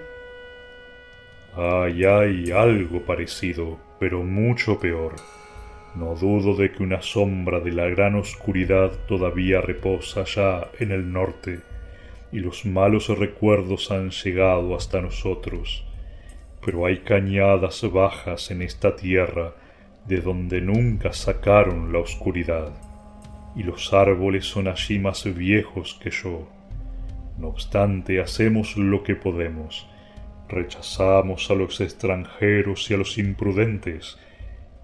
[1.55, 5.15] Ay, hay algo parecido, pero mucho peor.
[5.95, 11.13] No dudo de que una sombra de la gran oscuridad todavía reposa allá en el
[11.13, 11.61] norte,
[12.33, 15.85] y los malos recuerdos han llegado hasta nosotros.
[16.65, 19.55] Pero hay cañadas bajas en esta tierra
[20.09, 22.73] de donde nunca sacaron la oscuridad,
[23.55, 26.49] y los árboles son allí más viejos que yo
[27.39, 29.89] no obstante, hacemos lo que podemos.
[30.49, 34.19] Rechazamos a los extranjeros y a los imprudentes,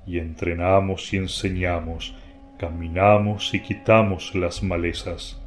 [0.07, 2.15] y entrenamos y enseñamos,
[2.59, 5.41] caminamos y quitamos las malezas.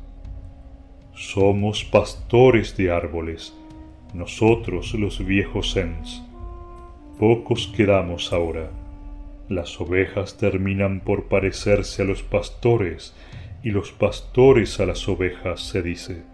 [1.13, 3.53] Somos pastores de árboles,
[4.13, 6.23] nosotros los viejos Sens.
[7.19, 8.69] Pocos quedamos ahora.
[9.49, 13.15] Las ovejas terminan por parecerse a los pastores,
[13.63, 16.30] y los pastores a las ovejas, se dice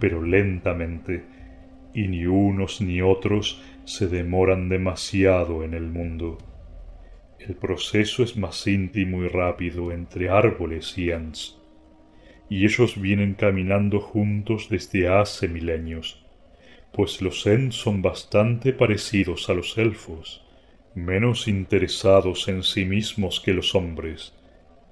[0.00, 1.22] pero lentamente,
[1.94, 6.38] y ni unos ni otros se demoran demasiado en el mundo.
[7.38, 11.58] El proceso es más íntimo y rápido entre árboles y ants,
[12.48, 16.24] y ellos vienen caminando juntos desde hace milenios,
[16.92, 20.44] pues los ents son bastante parecidos a los elfos,
[20.94, 24.34] menos interesados en sí mismos que los hombres,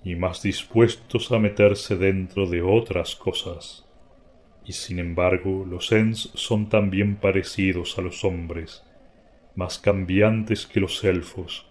[0.05, 3.88] y más dispuestos a meterse dentro de otras cosas
[4.69, 8.85] y sin embargo los Ents son también parecidos a los hombres,
[9.55, 11.67] más cambiantes que los elfos,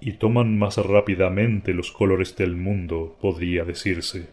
[0.00, 4.28] y toman más rápidamente los colores del mundo, podría decirse,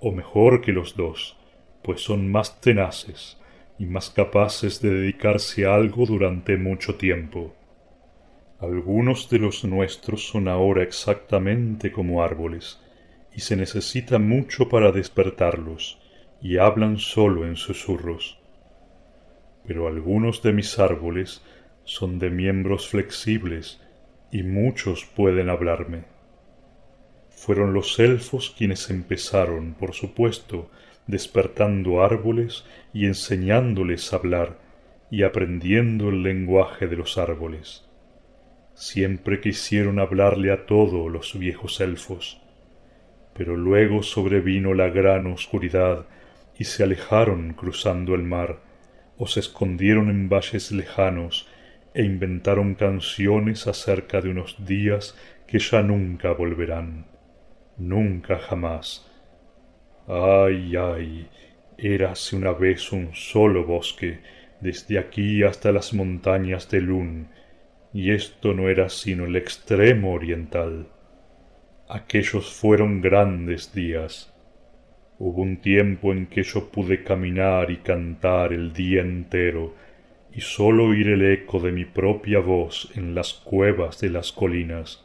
[0.00, 1.36] o mejor que los dos,
[1.82, 3.36] pues son más tenaces
[3.78, 7.54] y más capaces de dedicarse a algo durante mucho tiempo.
[8.60, 12.80] Algunos de los nuestros son ahora exactamente como árboles,
[13.36, 15.99] y se necesita mucho para despertarlos
[16.40, 18.38] y hablan solo en susurros.
[19.66, 21.42] Pero algunos de mis árboles
[21.84, 23.80] son de miembros flexibles
[24.30, 26.04] y muchos pueden hablarme.
[27.30, 30.70] Fueron los elfos quienes empezaron, por supuesto,
[31.06, 34.58] despertando árboles y enseñándoles a hablar
[35.10, 37.84] y aprendiendo el lenguaje de los árboles.
[38.74, 42.40] Siempre quisieron hablarle a todos los viejos elfos,
[43.34, 46.06] pero luego sobrevino la gran oscuridad
[46.60, 48.60] y se alejaron cruzando el mar,
[49.16, 51.48] o se escondieron en valles lejanos,
[51.94, 57.06] e inventaron canciones acerca de unos días que ya nunca volverán,
[57.78, 59.10] nunca jamás.
[60.06, 61.30] Ay, ay,
[61.78, 64.20] érase una vez un solo bosque,
[64.60, 67.28] desde aquí hasta las montañas de Lun,
[67.94, 70.88] y esto no era sino el extremo oriental.
[71.88, 74.29] Aquellos fueron grandes días,
[75.22, 79.74] Hubo un tiempo en que yo pude caminar y cantar el día entero
[80.34, 85.04] y sólo oír el eco de mi propia voz en las cuevas de las colinas.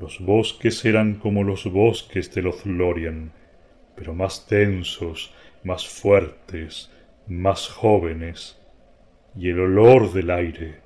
[0.00, 3.30] Los bosques eran como los bosques de Lothlorien,
[3.94, 6.90] pero más densos, más fuertes,
[7.28, 8.58] más jóvenes,
[9.36, 10.80] y el olor del aire.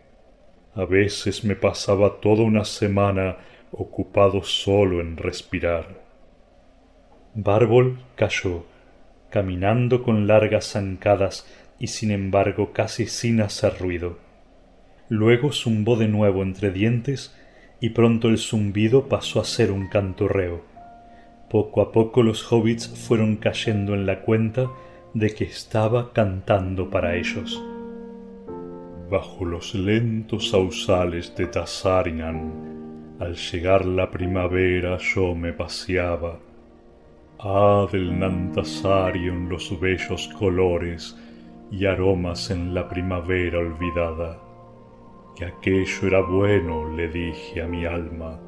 [0.74, 3.38] A veces me pasaba toda una semana
[3.72, 6.03] ocupado solo en respirar.
[7.36, 8.64] Bárbol cayó,
[9.28, 11.44] caminando con largas zancadas
[11.80, 14.18] y sin embargo casi sin hacer ruido.
[15.08, 17.36] Luego zumbó de nuevo entre dientes
[17.80, 20.62] y pronto el zumbido pasó a ser un cantorreo.
[21.50, 24.70] Poco a poco los hobbits fueron cayendo en la cuenta
[25.12, 27.60] de que estaba cantando para ellos.
[29.10, 36.38] Bajo los lentos sausales de Tazarinan, al llegar la primavera yo me paseaba
[37.46, 41.14] Ah del Nantasario en los bellos colores
[41.70, 44.38] y aromas en la primavera olvidada.
[45.36, 48.40] Que aquello era bueno, le dije a mi alma.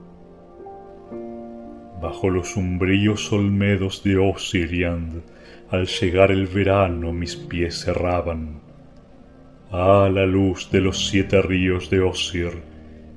[2.00, 5.22] Bajo los umbríos olmedos de Osiriand,
[5.68, 8.62] al llegar el verano mis pies cerraban.
[9.70, 12.62] Ah, la luz de los siete ríos de Osir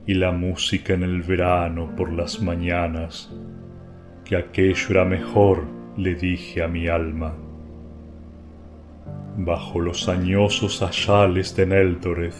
[0.05, 3.31] y la música en el verano por las mañanas
[4.29, 5.63] que aquello era mejor,
[5.97, 7.33] le dije a mi alma.
[9.37, 12.35] Bajo los añosos ayales de Neldoreth,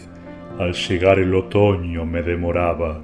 [0.60, 3.00] al llegar el otoño me demoraba.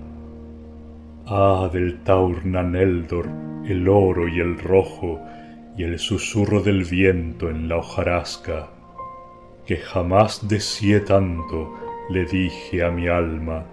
[1.27, 3.29] Ah, del Taurna Neldor,
[3.67, 5.19] el oro y el rojo,
[5.77, 8.69] y el susurro del viento en la hojarasca,
[9.67, 11.75] que jamás deseé tanto,
[12.09, 13.65] le dije a mi alma,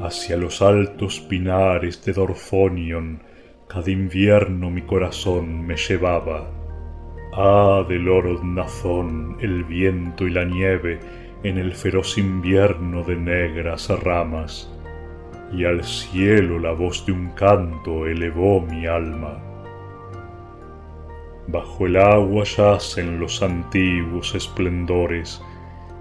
[0.00, 3.22] hacia los altos pinares de Dorfonion,
[3.68, 6.50] cada invierno mi corazón me llevaba.
[7.34, 11.00] Ah, del oro nazón, el viento y la nieve,
[11.42, 14.70] en el feroz invierno de negras ramas,
[15.52, 19.42] y al cielo la voz de un canto elevó mi alma.
[21.48, 25.42] Bajo el agua yacen los antiguos esplendores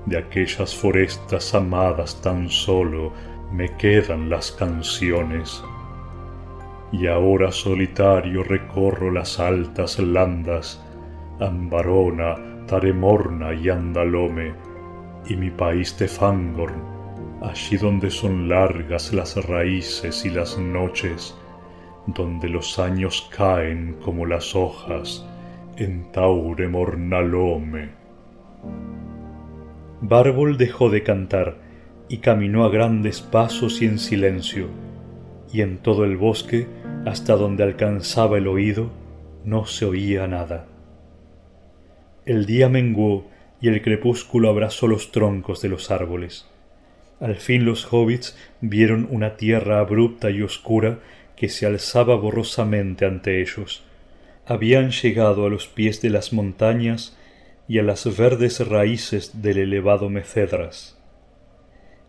[0.06, 3.14] de aquellas forestas amadas tan solo
[3.52, 5.64] me quedan las canciones.
[6.92, 10.84] Y ahora solitario recorro las altas landas,
[11.40, 14.54] Ambarona, Taremorna y Andalome,
[15.28, 16.82] y mi país de Fangorn,
[17.42, 21.36] allí donde son largas las raíces y las noches,
[22.08, 25.26] donde los años caen como las hojas
[25.78, 27.90] en Taure Mornalome.
[30.02, 31.61] Bárbol dejó de cantar
[32.12, 34.68] y caminó a grandes pasos y en silencio,
[35.54, 36.68] y en todo el bosque,
[37.06, 38.92] hasta donde alcanzaba el oído,
[39.46, 40.68] no se oía nada.
[42.26, 43.30] El día menguó
[43.62, 46.50] y el crepúsculo abrazó los troncos de los árboles.
[47.22, 51.00] Al fin los hobbits vieron una tierra abrupta y oscura
[51.38, 53.86] que se alzaba borrosamente ante ellos.
[54.46, 57.18] Habían llegado a los pies de las montañas
[57.70, 61.01] y a las verdes raíces del elevado Mecedras.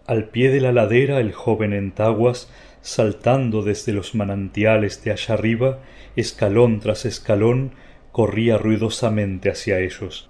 [0.06, 5.78] Al pie de la ladera el joven Entaguas, saltando desde los manantiales de allá arriba,
[6.16, 7.72] escalón tras escalón,
[8.10, 10.28] corría ruidosamente hacia ellos.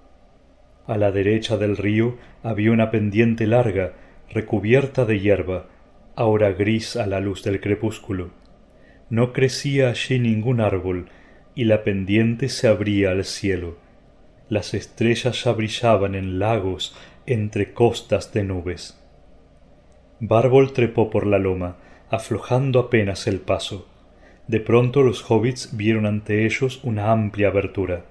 [0.85, 3.93] A la derecha del río había una pendiente larga,
[4.29, 5.67] recubierta de hierba,
[6.15, 8.31] ahora gris a la luz del crepúsculo.
[9.09, 11.09] No crecía allí ningún árbol,
[11.55, 13.77] y la pendiente se abría al cielo.
[14.49, 16.95] Las estrellas ya brillaban en lagos
[17.25, 19.02] entre costas de nubes.
[20.25, 21.75] Bárbol trepó por la loma,
[22.09, 23.89] aflojando apenas el paso.
[24.47, 28.05] De pronto los hobbits vieron ante ellos una amplia abertura.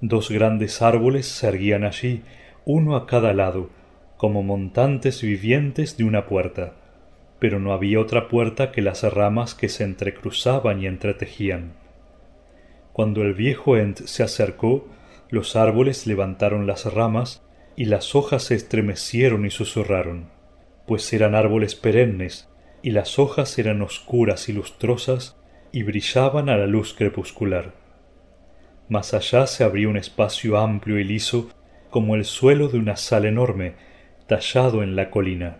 [0.00, 2.22] Dos grandes árboles se erguían allí,
[2.64, 3.70] uno a cada lado,
[4.16, 6.74] como montantes vivientes de una puerta,
[7.40, 11.72] pero no había otra puerta que las ramas que se entrecruzaban y entretejían.
[12.92, 14.86] Cuando el viejo Ent se acercó,
[15.28, 20.28] los árboles levantaron las ramas y las hojas se estremecieron y susurraron,
[20.86, 22.48] pues eran árboles perennes,
[22.82, 25.36] y las hojas eran oscuras y lustrosas
[25.70, 27.74] y brillaban a la luz crepuscular.
[28.88, 31.50] Más allá se abría un espacio amplio y liso
[31.90, 33.74] como el suelo de una sala enorme,
[34.26, 35.58] tallado en la colina.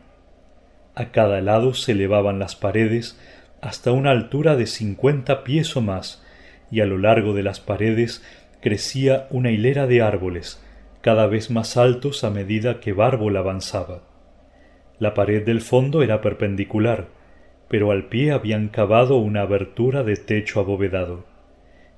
[0.94, 3.18] A cada lado se elevaban las paredes
[3.60, 6.24] hasta una altura de cincuenta pies o más,
[6.70, 8.22] y a lo largo de las paredes
[8.60, 10.62] crecía una hilera de árboles,
[11.00, 14.11] cada vez más altos a medida que Bárbol avanzaba.
[15.02, 17.08] La pared del fondo era perpendicular,
[17.66, 21.32] pero al pie habían cavado una abertura de techo abovedado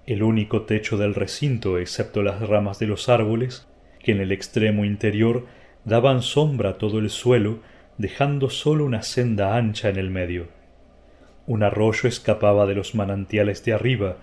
[0.06, 3.66] el único techo del recinto excepto las ramas de los árboles,
[4.02, 5.46] que en el extremo interior
[5.84, 7.60] daban sombra a todo el suelo,
[7.96, 10.48] dejando sólo una senda ancha en el medio.
[11.46, 14.16] Un arroyo escapaba de los manantiales de arriba,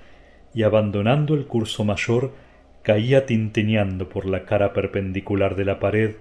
[0.53, 2.33] y abandonando el curso mayor,
[2.83, 6.15] caía tintineando por la cara perpendicular de la pared,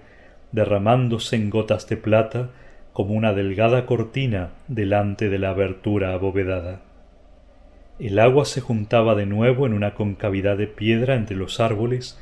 [0.53, 2.51] derramándose en gotas de plata
[2.93, 6.81] como una delgada cortina delante de la abertura abovedada.
[7.99, 12.19] El agua se juntaba de nuevo en una concavidad de piedra entre los árboles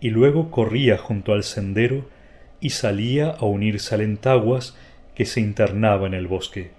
[0.00, 2.08] y luego corría junto al sendero
[2.60, 4.76] y salía a unirse al entaguas
[5.14, 6.70] que se internaba en el bosque.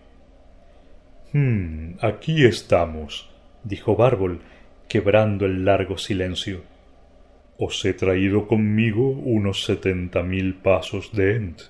[1.34, 3.30] Hmm, aquí estamos,
[3.64, 4.42] dijo Bárbol,
[4.90, 6.62] quebrando el largo silencio.
[7.64, 11.62] Os he traído conmigo unos setenta mil pasos de Ent,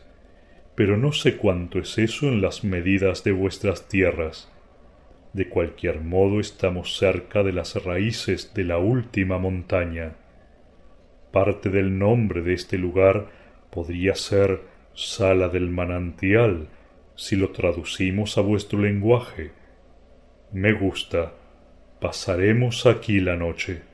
[0.73, 4.49] pero no sé cuánto es eso en las medidas de vuestras tierras.
[5.33, 10.15] De cualquier modo estamos cerca de las raíces de la última montaña.
[11.33, 13.27] Parte del nombre de este lugar
[13.69, 14.61] podría ser
[14.93, 16.69] Sala del Manantial,
[17.15, 19.51] si lo traducimos a vuestro lenguaje.
[20.53, 21.33] Me gusta.
[21.99, 23.90] Pasaremos aquí la noche.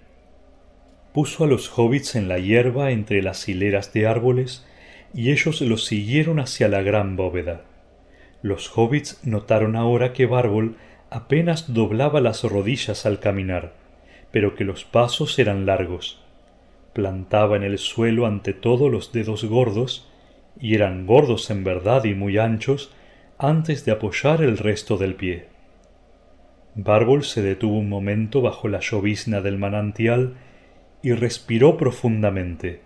[1.18, 4.68] Puso a los hobbits en la hierba entre las hileras de árboles,
[5.16, 7.64] y ellos los siguieron hacia la gran bóveda.
[8.44, 10.76] Los hobbits notaron ahora que Bárbol
[11.10, 13.74] apenas doblaba las rodillas al caminar,
[14.30, 16.24] pero que los pasos eran largos.
[16.94, 20.08] Plantaba en el suelo ante todo los dedos gordos,
[20.62, 22.94] y eran gordos en verdad y muy anchos,
[23.40, 25.48] antes de apoyar el resto del pie.
[26.76, 30.36] Bárbol se detuvo un momento bajo la llovizna del manantial
[31.02, 32.82] y respiró profundamente.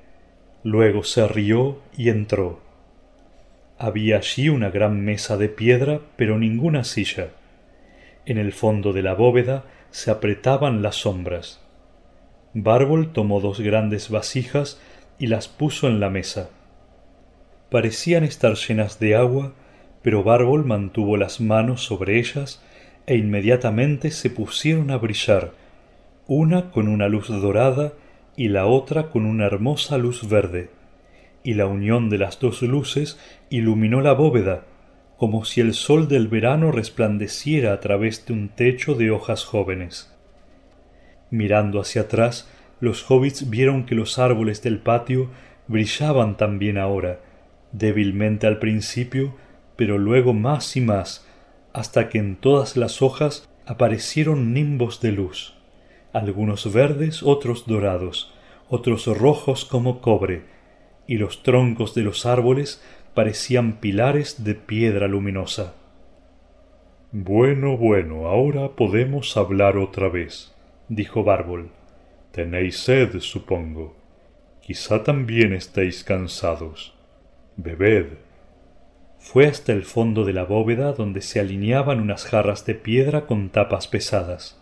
[0.63, 2.59] Luego se rió y entró.
[3.77, 7.29] Había allí una gran mesa de piedra, pero ninguna silla.
[8.25, 11.61] En el fondo de la bóveda se apretaban las sombras.
[12.53, 14.79] Bárbol tomó dos grandes vasijas
[15.17, 16.49] y las puso en la mesa.
[17.69, 19.53] Parecían estar llenas de agua,
[20.01, 22.61] pero Bárbol mantuvo las manos sobre ellas
[23.07, 25.53] e inmediatamente se pusieron a brillar,
[26.27, 27.93] una con una luz dorada
[28.35, 30.69] y la otra con una hermosa luz verde,
[31.43, 33.19] y la unión de las dos luces
[33.49, 34.65] iluminó la bóveda,
[35.17, 40.11] como si el sol del verano resplandeciera a través de un techo de hojas jóvenes.
[41.29, 45.29] Mirando hacia atrás, los hobbits vieron que los árboles del patio
[45.67, 47.19] brillaban también ahora,
[47.71, 49.35] débilmente al principio,
[49.75, 51.27] pero luego más y más,
[51.73, 55.55] hasta que en todas las hojas aparecieron nimbos de luz,
[56.13, 58.33] algunos verdes, otros dorados,
[58.69, 60.43] otros rojos como cobre,
[61.07, 62.83] y los troncos de los árboles
[63.13, 65.75] parecían pilares de piedra luminosa.
[67.11, 70.55] Bueno, bueno, ahora podemos hablar otra vez,
[70.87, 71.71] dijo Bárbol.
[72.31, 73.97] Tenéis sed, supongo.
[74.61, 76.93] Quizá también estéis cansados.
[77.57, 78.13] Bebed.
[79.19, 83.49] Fue hasta el fondo de la bóveda donde se alineaban unas jarras de piedra con
[83.49, 84.60] tapas pesadas.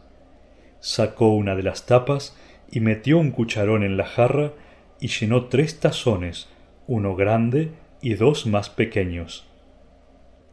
[0.80, 2.38] Sacó una de las tapas
[2.72, 4.54] y metió un cucharón en la jarra
[5.00, 6.50] y llenó tres tazones,
[6.88, 7.72] uno grande
[8.02, 9.48] y dos más pequeños.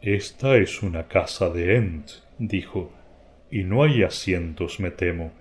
[0.03, 2.93] Esta es una casa de Ent, dijo,
[3.51, 5.33] y no hay asientos, me temo,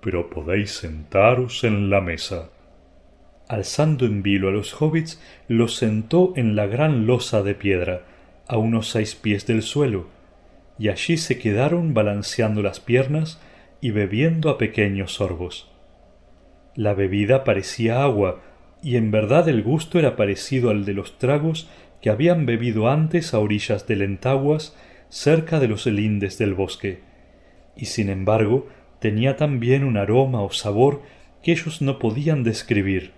[0.00, 2.50] pero podéis sentaros en la mesa.
[3.48, 8.02] Alzando en vilo a los hobbits, los sentó en la gran losa de piedra,
[8.46, 10.06] a unos seis pies del suelo,
[10.78, 13.40] y allí se quedaron balanceando las piernas
[13.80, 15.70] y bebiendo a pequeños sorbos.
[16.74, 18.40] La bebida parecía agua,
[18.82, 21.68] y en verdad el gusto era parecido al de los tragos
[22.00, 24.76] que habían bebido antes a orillas del Entaguas,
[25.08, 27.00] cerca de los lindes del bosque,
[27.76, 28.68] y sin embargo
[29.00, 31.02] tenía también un aroma o sabor
[31.42, 33.12] que ellos no podían describir.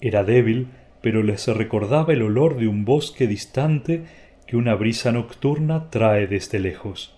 [0.00, 0.68] Era débil,
[1.02, 4.04] pero les recordaba el olor de un bosque distante
[4.46, 7.16] que una brisa nocturna trae desde lejos.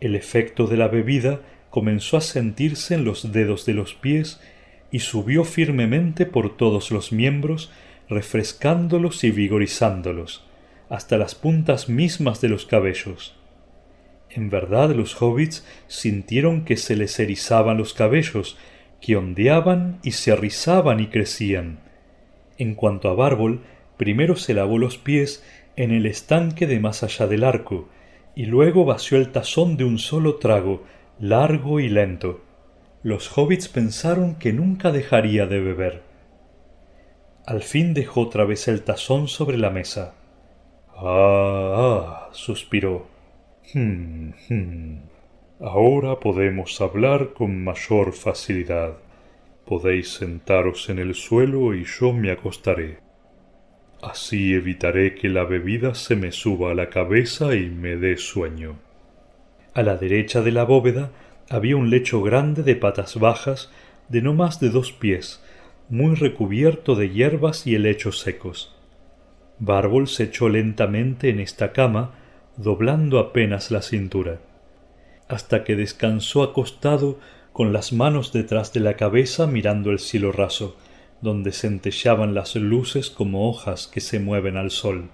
[0.00, 1.40] El efecto de la bebida
[1.70, 4.40] comenzó a sentirse en los dedos de los pies
[4.90, 7.70] y subió firmemente por todos los miembros,
[8.08, 10.44] refrescándolos y vigorizándolos,
[10.88, 13.36] hasta las puntas mismas de los cabellos.
[14.30, 18.56] En verdad los hobbits sintieron que se les erizaban los cabellos,
[19.00, 21.80] que ondeaban y se rizaban y crecían.
[22.56, 23.62] En cuanto a Bárbol,
[23.96, 25.44] primero se lavó los pies
[25.76, 27.88] en el estanque de más allá del arco,
[28.34, 30.84] y luego vació el tazón de un solo trago,
[31.20, 32.40] largo y lento.
[33.02, 36.02] Los hobbits pensaron que nunca dejaría de beber.
[37.46, 40.14] Al fin dejó otra vez el tazón sobre la mesa.
[40.94, 43.06] Ah, ah, suspiró.
[43.72, 45.02] Hmm, hmm.
[45.60, 48.98] Ahora podemos hablar con mayor facilidad.
[49.66, 52.98] Podéis sentaros en el suelo y yo me acostaré.
[54.02, 58.87] Así evitaré que la bebida se me suba a la cabeza y me dé sueño.
[59.74, 61.10] A la derecha de la bóveda
[61.48, 63.70] había un lecho grande de patas bajas
[64.08, 65.42] de no más de dos pies,
[65.88, 68.74] muy recubierto de hierbas y helechos secos.
[69.58, 72.12] Bárbol se echó lentamente en esta cama,
[72.56, 74.40] doblando apenas la cintura,
[75.28, 77.18] hasta que descansó acostado
[77.52, 80.76] con las manos detrás de la cabeza mirando el cielo raso,
[81.20, 85.10] donde centelleaban las luces como hojas que se mueven al sol.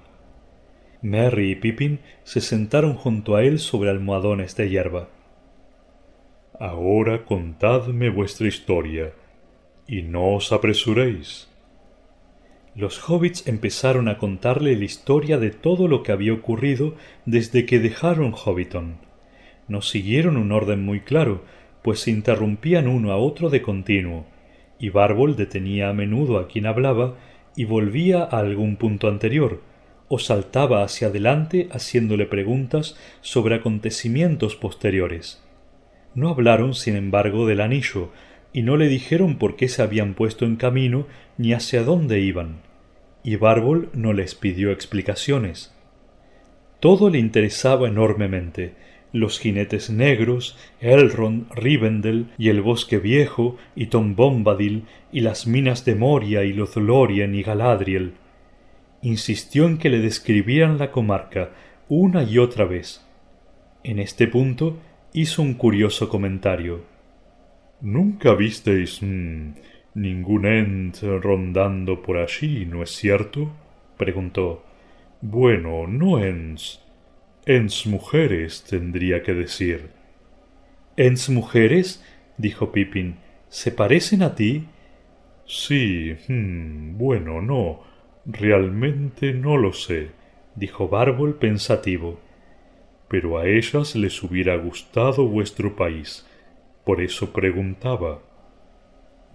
[1.05, 5.11] Merry y Pippin se sentaron junto a él sobre almohadones de hierba.
[6.59, 9.13] Ahora contadme vuestra historia,
[9.87, 11.51] y no os apresuréis.
[12.75, 16.95] Los hobbits empezaron a contarle la historia de todo lo que había ocurrido
[17.27, 18.97] desde que dejaron Hobbiton.
[19.69, 21.43] No siguieron un orden muy claro,
[21.83, 24.25] pues se interrumpían uno a otro de continuo,
[24.79, 27.19] y Bárbol detenía a menudo a quien hablaba
[27.57, 29.61] y volvía a algún punto anterior,
[30.09, 35.43] o saltaba hacia adelante haciéndole preguntas sobre acontecimientos posteriores.
[36.15, 38.11] No hablaron, sin embargo, del anillo,
[38.53, 41.07] y no le dijeron por qué se habían puesto en camino
[41.39, 42.61] ni hacia dónde iban,
[43.25, 45.75] y Bárbol no les pidió explicaciones.
[46.79, 48.75] Todo le interesaba enormemente,
[49.13, 55.85] los jinetes negros, Elrond, Rivendell y el bosque viejo, y Tom Bombadil, y las minas
[55.85, 58.15] de Moria y Lothlorien y Galadriel,
[59.05, 61.51] insistió en que le describieran la comarca
[61.89, 63.07] una y otra vez.
[63.83, 64.79] En este punto
[65.13, 66.85] hizo un curioso comentario.
[67.83, 69.51] Nunca visteis mm,
[69.95, 73.53] ningún Ent rondando por allí, ¿no es cierto?
[73.99, 74.65] preguntó.
[75.21, 76.81] Bueno, no ens.
[77.45, 79.91] Ens mujeres tendría que decir.
[80.97, 82.03] ¿Ens mujeres?
[82.39, 83.17] dijo Pippin.
[83.49, 84.65] ¿Se parecen a ti?
[85.47, 86.17] Sí.
[86.27, 87.94] Hmm, bueno, no.
[88.27, 90.13] Realmente no lo sé,
[90.55, 92.21] dijo Bárbol pensativo.
[93.09, 96.27] Pero a ellas les hubiera gustado vuestro país.
[96.85, 98.21] Por eso preguntaba.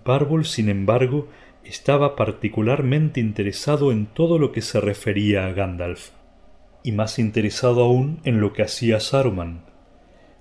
[0.03, 1.27] Bárbol, sin embargo,
[1.63, 6.09] estaba particularmente interesado en todo lo que se refería a Gandalf,
[6.83, 9.65] y más interesado aún en lo que hacía Saruman.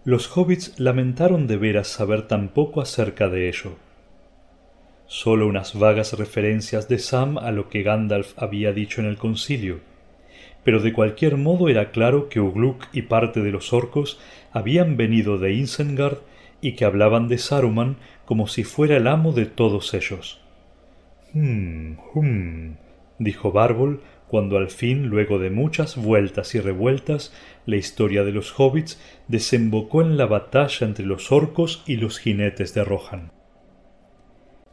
[0.05, 3.76] Los hobbits lamentaron de veras saber tan poco acerca de ello.
[5.11, 9.80] Sólo unas vagas referencias de Sam a lo que Gandalf había dicho en el concilio,
[10.64, 14.20] pero de cualquier modo era claro que Ugluk y parte de los orcos
[14.52, 16.18] habían venido de Isengard
[16.61, 17.96] y que hablaban de Saruman
[18.26, 20.42] como si fuera el amo de todos ellos.
[21.32, 22.76] Hum, hum,
[23.18, 27.32] dijo Bárbol cuando al fin, luego de muchas vueltas y revueltas,
[27.64, 32.74] la historia de los hobbits desembocó en la batalla entre los orcos y los jinetes
[32.74, 33.38] de Rohan.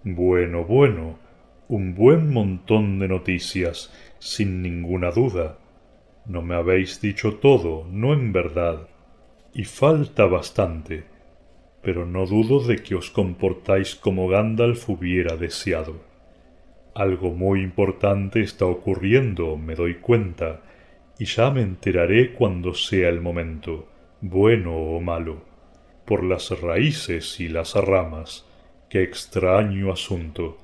[0.07, 1.17] Bueno, bueno,
[1.67, 5.57] un buen montón de noticias, sin ninguna duda.
[6.27, 8.87] No me habéis dicho todo, no en verdad.
[9.51, 11.05] Y falta bastante.
[11.81, 15.95] Pero no dudo de que os comportáis como Gandalf hubiera deseado.
[16.93, 20.61] Algo muy importante está ocurriendo, me doy cuenta,
[21.17, 23.87] y ya me enteraré cuando sea el momento,
[24.21, 25.41] bueno o malo.
[26.05, 28.44] Por las raíces y las ramas.
[28.95, 30.57] Qué extraño asunto.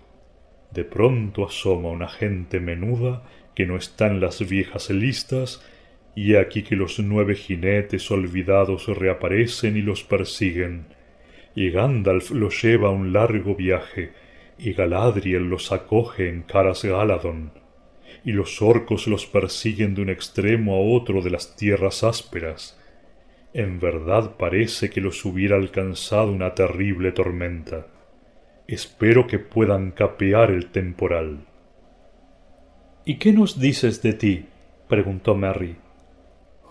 [0.72, 3.24] De pronto asoma una gente menuda
[3.54, 5.62] que no está en las viejas listas,
[6.16, 10.86] y aquí que los nueve jinetes olvidados reaparecen y los persiguen,
[11.56, 14.14] y Gandalf los lleva a un largo viaje,
[14.58, 17.52] y Galadriel los acoge en Caras Galadon,
[18.24, 22.80] y los orcos los persiguen de un extremo a otro de las tierras ásperas.
[23.54, 27.88] En verdad parece que los hubiera alcanzado una terrible tormenta.
[28.72, 31.46] Espero que puedan capear el temporal.
[33.04, 34.46] ¿Y qué nos dices de ti?
[34.88, 35.76] preguntó Merry.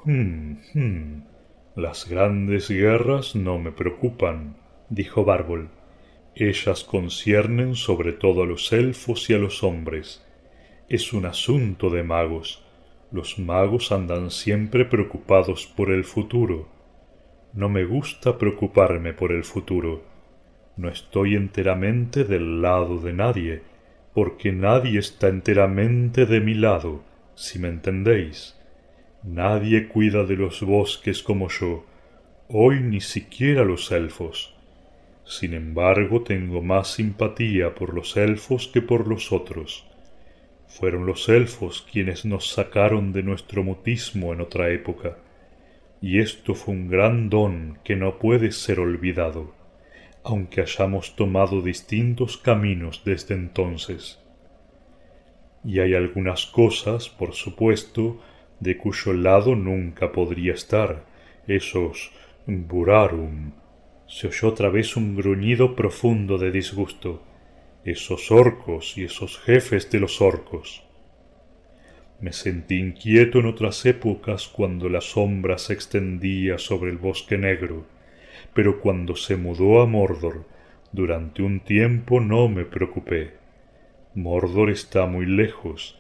[0.07, 1.25] Hmm, hmm.
[1.77, 4.57] Las grandes guerras no me preocupan,
[4.89, 5.69] dijo Bárbol.
[6.35, 10.27] Ellas conciernen sobre todo a los elfos y a los hombres.
[10.89, 12.65] Es un asunto de magos.
[13.13, 16.67] Los magos andan siempre preocupados por el futuro.
[17.53, 20.10] No me gusta preocuparme por el futuro.
[20.81, 23.61] No estoy enteramente del lado de nadie,
[24.15, 27.05] porque nadie está enteramente de mi lado,
[27.35, 28.59] si me entendéis.
[29.23, 31.85] Nadie cuida de los bosques como yo,
[32.49, 34.55] hoy ni siquiera los elfos.
[35.27, 39.87] Sin embargo, tengo más simpatía por los elfos que por los otros.
[40.67, 45.19] Fueron los elfos quienes nos sacaron de nuestro mutismo en otra época,
[46.01, 49.60] y esto fue un gran don que no puede ser olvidado,
[50.25, 54.19] aunque hayamos tomado distintos caminos desde entonces.
[55.65, 58.21] Y hay algunas cosas, por supuesto,
[58.61, 61.05] de cuyo lado nunca podría estar,
[61.47, 62.13] esos
[62.47, 63.53] burarum,
[64.07, 67.23] se oyó otra vez un gruñido profundo de disgusto.
[67.85, 70.83] Esos orcos y esos jefes de los orcos.
[72.21, 77.87] Me sentí inquieto en otras épocas cuando la sombra se extendía sobre el bosque negro,
[78.55, 80.45] pero cuando se mudó a Mordor,
[80.93, 83.35] durante un tiempo no me preocupé.
[84.15, 85.99] Mordor está muy lejos,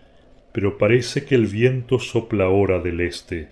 [0.52, 3.48] pero parece que el viento sopla ahora del este,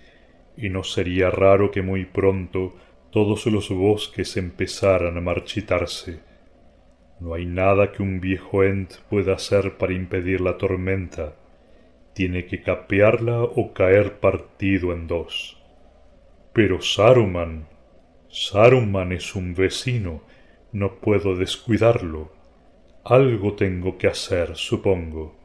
[0.57, 2.75] y no sería raro que muy pronto
[3.11, 6.19] todos los bosques empezaran a marchitarse.
[7.19, 11.35] No hay nada que un viejo Ent pueda hacer para impedir la tormenta.
[12.13, 15.57] Tiene que capearla o caer partido en dos.
[16.53, 17.67] Pero Saruman,
[18.31, 20.21] Saruman es un vecino,
[20.71, 22.31] no puedo descuidarlo.
[23.03, 25.35] Algo tengo que hacer, supongo.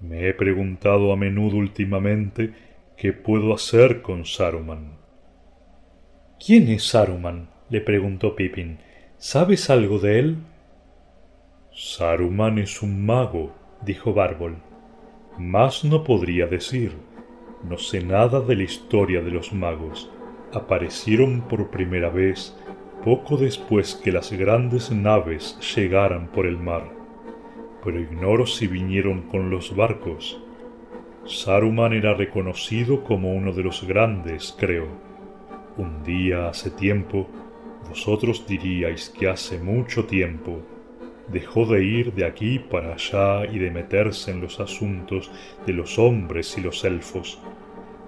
[0.00, 2.52] Me he preguntado a menudo últimamente
[2.96, 4.98] qué puedo hacer con Saruman.
[6.38, 7.50] ¿Quién es Saruman?
[7.68, 8.78] le preguntó Pippin.
[9.18, 10.36] ¿Sabes algo de él?
[11.72, 13.52] Saruman es un mago,
[13.82, 14.58] dijo Bárbol.
[15.36, 16.92] Más no podría decir.
[17.64, 20.08] No sé nada de la historia de los magos.
[20.54, 22.56] Aparecieron por primera vez
[23.04, 26.90] poco después que las grandes naves llegaran por el mar.
[27.84, 30.40] Pero ignoro si vinieron con los barcos.
[31.26, 35.04] Saruman era reconocido como uno de los grandes, creo
[35.76, 37.28] un día hace tiempo,
[37.88, 40.62] vosotros diríais que hace mucho tiempo,
[41.28, 45.30] dejó de ir de aquí para allá y de meterse en los asuntos
[45.66, 47.40] de los hombres y los elfos,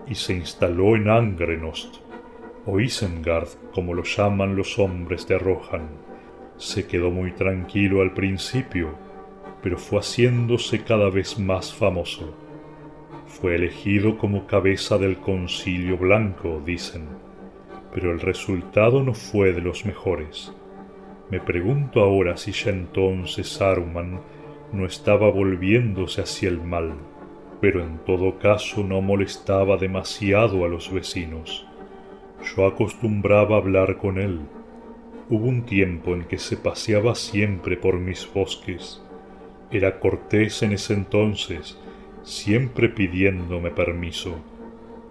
[0.07, 1.97] y se instaló en Angrenost,
[2.66, 5.88] o Isengard, como lo llaman los hombres de Rohan.
[6.56, 8.98] Se quedó muy tranquilo al principio,
[9.62, 12.34] pero fue haciéndose cada vez más famoso.
[13.26, 17.08] Fue elegido como cabeza del concilio blanco, dicen,
[17.92, 20.52] pero el resultado no fue de los mejores.
[21.30, 24.20] Me pregunto ahora si ya entonces Saruman
[24.72, 26.94] no estaba volviéndose hacia el mal,
[27.60, 31.65] pero en todo caso no molestaba demasiado a los vecinos.
[32.55, 34.40] Yo acostumbraba hablar con él.
[35.28, 39.03] Hubo un tiempo en que se paseaba siempre por mis bosques.
[39.72, 41.76] Era cortés en ese entonces,
[42.22, 44.36] siempre pidiéndome permiso,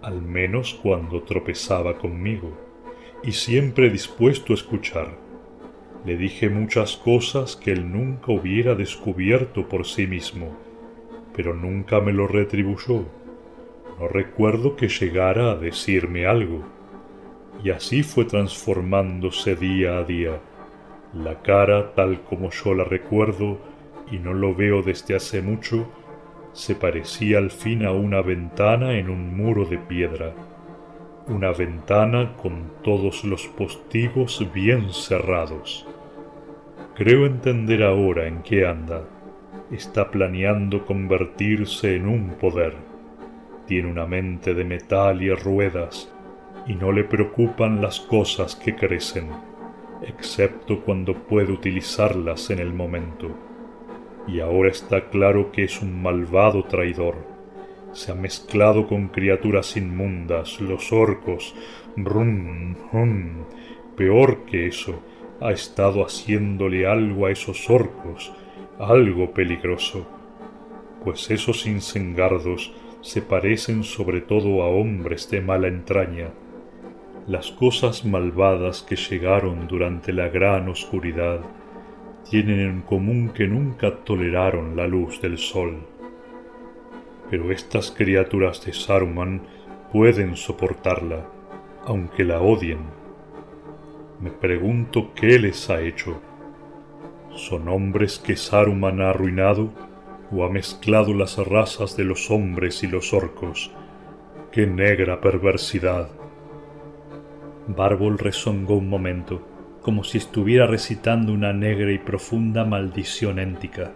[0.01, 2.57] al menos cuando tropezaba conmigo,
[3.21, 5.17] y siempre dispuesto a escuchar.
[6.05, 10.55] Le dije muchas cosas que él nunca hubiera descubierto por sí mismo,
[11.35, 13.05] pero nunca me lo retribuyó.
[13.99, 16.74] No recuerdo que llegara a decirme algo.
[17.63, 20.39] Y así fue transformándose día a día.
[21.13, 23.57] La cara, tal como yo la recuerdo,
[24.11, 25.87] y no lo veo desde hace mucho,
[26.53, 30.33] se parecía al fin a una ventana en un muro de piedra.
[31.27, 35.87] Una ventana con todos los postigos bien cerrados.
[36.95, 39.03] Creo entender ahora en qué anda.
[39.69, 42.75] Está planeando convertirse en un poder.
[43.67, 46.14] Tiene una mente de metal y ruedas,
[46.67, 49.29] y no le preocupan las cosas que crecen,
[50.01, 53.29] excepto cuando puede utilizarlas en el momento.
[54.27, 57.15] Y ahora está claro que es un malvado traidor.
[57.93, 61.55] Se ha mezclado con criaturas inmundas, los orcos,
[61.95, 63.45] rum, rum.
[63.95, 65.01] Peor que eso,
[65.39, 68.33] ha estado haciéndole algo a esos orcos,
[68.79, 70.05] algo peligroso,
[71.03, 76.31] pues esos insengardos se parecen sobre todo a hombres de mala entraña.
[77.27, 81.39] Las cosas malvadas que llegaron durante la gran oscuridad
[82.29, 85.79] tienen en común que nunca toleraron la luz del sol.
[87.29, 89.41] Pero estas criaturas de Saruman
[89.91, 91.25] pueden soportarla,
[91.85, 93.05] aunque la odien
[94.21, 96.21] me pregunto qué les ha hecho.
[97.35, 99.71] ¿Son hombres que Saruman ha arruinado
[100.31, 103.71] o ha mezclado las razas de los hombres y los orcos?
[104.51, 106.24] ¡Qué negra perversidad!
[107.67, 109.41] Bárbol rezongó un momento,
[109.81, 113.91] como si estuviera recitando una negra y profunda maldición éntica.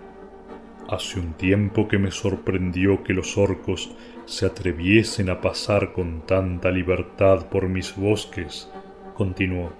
[0.89, 3.95] Hace un tiempo que me sorprendió que los orcos
[4.25, 8.71] se atreviesen a pasar con tanta libertad por mis bosques,
[9.13, 9.71] continuó.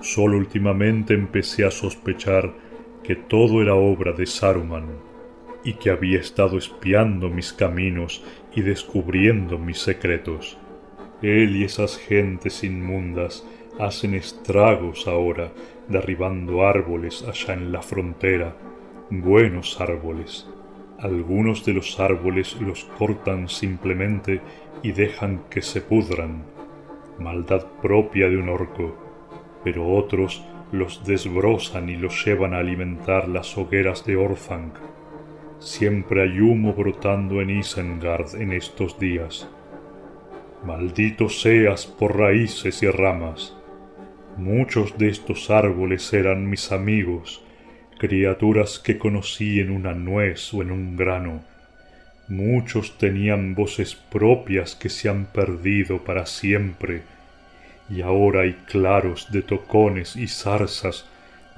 [0.00, 2.52] Solo últimamente empecé a sospechar
[3.02, 4.86] que todo era obra de Saruman
[5.64, 8.22] y que había estado espiando mis caminos
[8.54, 10.58] y descubriendo mis secretos.
[11.22, 13.46] Él y esas gentes inmundas
[13.78, 15.52] hacen estragos ahora,
[15.88, 18.56] derribando árboles allá en la frontera,
[19.10, 20.48] buenos árboles.
[20.98, 24.40] Algunos de los árboles los cortan simplemente
[24.82, 26.44] y dejan que se pudran,
[27.18, 29.10] maldad propia de un orco
[29.64, 34.74] pero otros los desbrozan y los llevan a alimentar las hogueras de Orthanc.
[35.58, 39.48] Siempre hay humo brotando en Isengard en estos días.
[40.64, 43.56] Maldito seas por raíces y ramas.
[44.36, 47.42] Muchos de estos árboles eran mis amigos,
[47.98, 51.42] criaturas que conocí en una nuez o en un grano.
[52.28, 57.02] Muchos tenían voces propias que se han perdido para siempre
[57.90, 61.06] y ahora hay claros de tocones y zarzas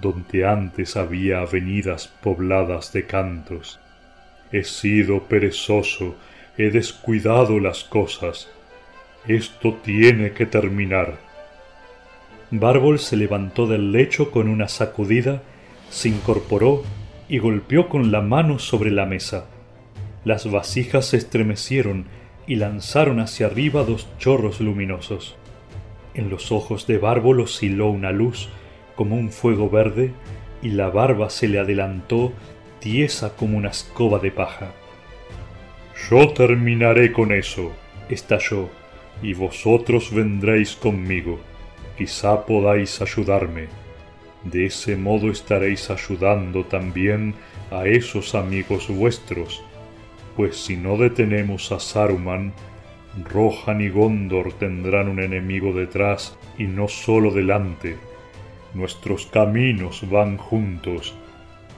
[0.00, 3.78] donde antes había avenidas pobladas de cantos.
[4.50, 6.16] He sido perezoso,
[6.56, 8.48] he descuidado las cosas.
[9.28, 11.18] Esto tiene que terminar.
[12.50, 15.42] Bárbol se levantó del lecho con una sacudida,
[15.90, 16.82] se incorporó
[17.28, 19.46] y golpeó con la mano sobre la mesa.
[20.24, 22.06] Las vasijas se estremecieron
[22.48, 25.36] y lanzaron hacia arriba dos chorros luminosos.
[26.14, 28.48] En los ojos de Bárbol osciló una luz
[28.96, 30.12] como un fuego verde
[30.62, 32.32] y la barba se le adelantó
[32.80, 34.72] tiesa como una escoba de paja.
[36.10, 37.70] Yo terminaré con eso,
[38.08, 38.68] estalló,
[39.22, 41.38] y vosotros vendréis conmigo.
[41.96, 43.68] Quizá podáis ayudarme.
[44.44, 47.34] De ese modo estaréis ayudando también
[47.70, 49.62] a esos amigos vuestros,
[50.36, 52.52] pues si no detenemos a Saruman,
[53.30, 57.96] Rohan y Gondor tendrán un enemigo detrás y no solo delante.
[58.74, 61.14] Nuestros caminos van juntos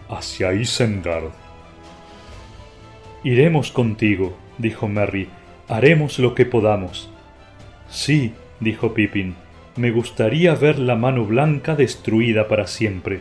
[0.09, 1.33] hacia Isengard.
[3.25, 5.29] Iremos contigo, dijo Merry,
[5.69, 7.14] haremos lo que podamos.
[7.95, 9.37] Sí, dijo Pippin,
[9.77, 13.21] me gustaría ver la mano blanca destruida para siempre.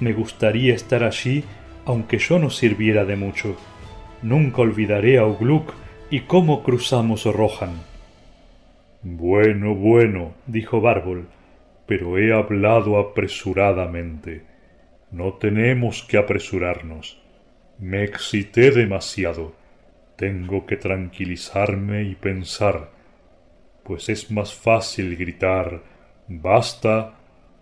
[0.00, 1.44] Me gustaría estar allí
[1.84, 3.54] aunque yo no sirviera de mucho.
[4.22, 5.74] Nunca olvidaré a Ugluk
[6.10, 7.82] y cómo cruzamos Rohan.
[9.02, 11.28] Bueno, bueno, dijo Bárbol,
[11.86, 14.42] pero he hablado apresuradamente.
[15.10, 17.22] No tenemos que apresurarnos.
[17.78, 19.52] Me excité demasiado.
[20.16, 22.88] Tengo que tranquilizarme y pensar,
[23.88, 25.82] pues es más fácil gritar
[26.28, 27.14] basta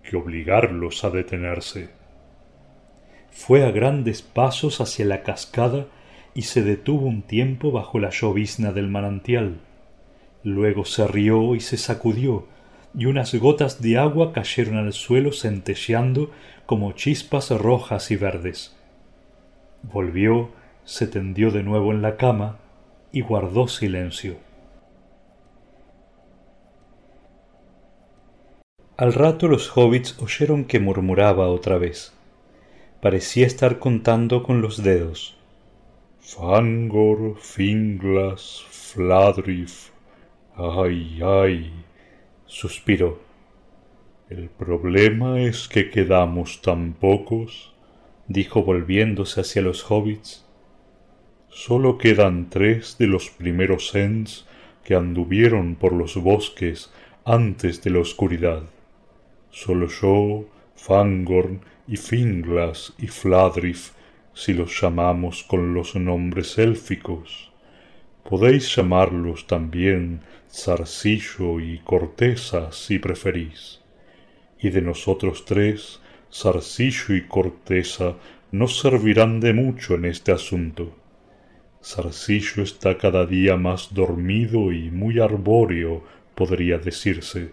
[0.03, 1.89] que obligarlos a detenerse.
[3.31, 5.87] Fue a grandes pasos hacia la cascada
[6.35, 9.61] y se detuvo un tiempo bajo la llovizna del manantial.
[10.43, 12.49] Luego se rió y se sacudió,
[12.93, 16.33] y unas gotas de agua cayeron al suelo centelleando
[16.67, 18.77] como chispas rojas y verdes.
[19.83, 20.51] Volvió,
[20.85, 22.59] se tendió de nuevo en la cama
[23.13, 24.46] y guardó silencio.
[28.99, 32.15] Al rato los hobbits oyeron que murmuraba otra vez.
[33.03, 35.37] Parecía estar contando con los dedos.
[36.19, 39.91] Fangor, Finglas, Fladrif.
[40.55, 41.73] Ay, ay.
[42.47, 43.21] suspiró.
[44.31, 47.75] El problema es que quedamos tan pocos,
[48.29, 50.47] dijo volviéndose hacia los hobbits.
[51.51, 54.47] Solo quedan tres de los primeros Ents
[54.85, 56.91] que anduvieron por los bosques
[57.27, 58.63] antes de la oscuridad.
[59.63, 60.45] Solo yo,
[60.75, 63.93] Fangorn y Finglas y Fladrif,
[64.35, 67.51] si los llamamos con los nombres élficos.
[68.29, 73.81] Podéis llamarlos también Zarcillo y Corteza si preferís
[74.61, 76.01] y de nosotros tres,
[76.33, 78.17] Zarcillo y Corteza
[78.53, 80.95] no servirán de mucho en este asunto.
[81.83, 86.03] Zarcillo está cada día más dormido y muy arbóreo,
[86.35, 87.53] podría decirse.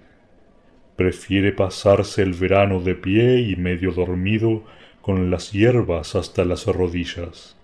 [0.95, 4.63] Prefiere pasarse el verano de pie y medio dormido
[5.01, 7.57] con las hierbas hasta las rodillas.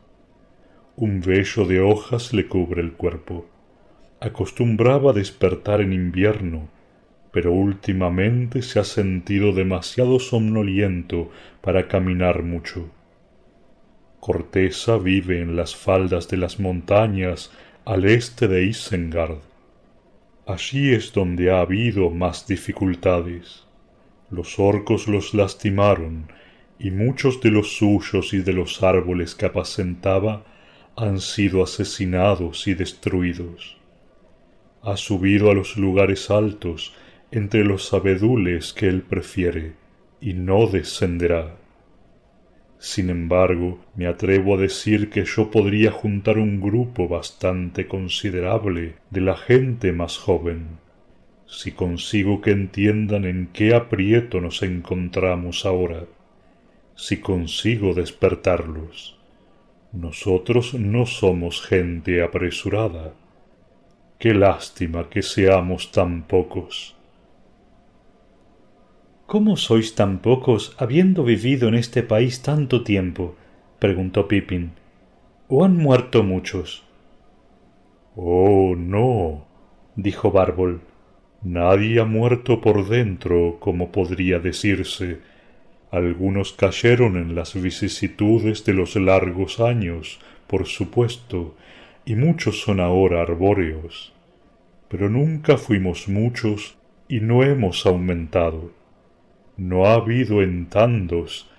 [0.96, 3.46] Un vello de hojas le cubre el cuerpo.
[4.20, 6.70] Acostumbraba despertar en invierno
[7.32, 11.30] pero últimamente se ha sentido demasiado somnoliento
[11.62, 12.90] para caminar mucho.
[14.20, 17.52] Corteza vive en las faldas de las montañas
[17.86, 19.38] al este de Isengard.
[20.50, 23.68] Allí es donde ha habido más dificultades.
[24.32, 26.32] Los orcos los lastimaron,
[26.80, 30.43] y muchos de los suyos y de los árboles que apacentaba
[30.95, 33.78] han sido asesinados y destruidos.
[34.82, 36.95] Ha subido a los lugares altos
[37.30, 39.74] entre los abedules que él prefiere,
[40.20, 41.59] y no descenderá.
[42.80, 49.20] Sin embargo, me atrevo a decir que yo podría juntar un grupo bastante considerable de
[49.20, 50.80] la gente más joven,
[51.46, 56.06] si consigo que entiendan en qué aprieto nos encontramos ahora,
[56.96, 59.20] si consigo despertarlos.
[59.92, 63.14] Nosotros no somos gente apresurada.
[64.20, 66.96] Qué lástima que seamos tan pocos.
[69.30, 73.36] ¿Cómo sois tan pocos habiendo vivido en este país tanto tiempo?
[73.78, 74.72] preguntó Pippin.
[75.48, 76.84] ¿O han muerto muchos?
[78.16, 79.46] Oh, no,
[79.96, 80.82] dijo Bárbol.
[81.44, 85.20] Nadie ha muerto por dentro, como podría decirse.
[85.92, 91.56] Algunos cayeron en las vicisitudes de los largos años, por supuesto,
[92.04, 94.12] y muchos son ahora arbóreos.
[94.88, 98.79] Pero nunca fuimos muchos y no hemos aumentado.
[99.60, 101.51] No ha habido entandos,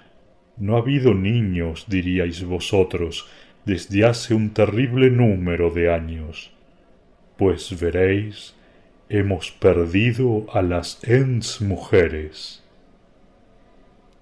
[0.57, 3.29] no ha habido niños, diríais vosotros,
[3.67, 6.51] desde hace un terrible número de años.
[7.37, 8.55] Pues veréis,
[9.11, 12.65] hemos perdido a las ens mujeres.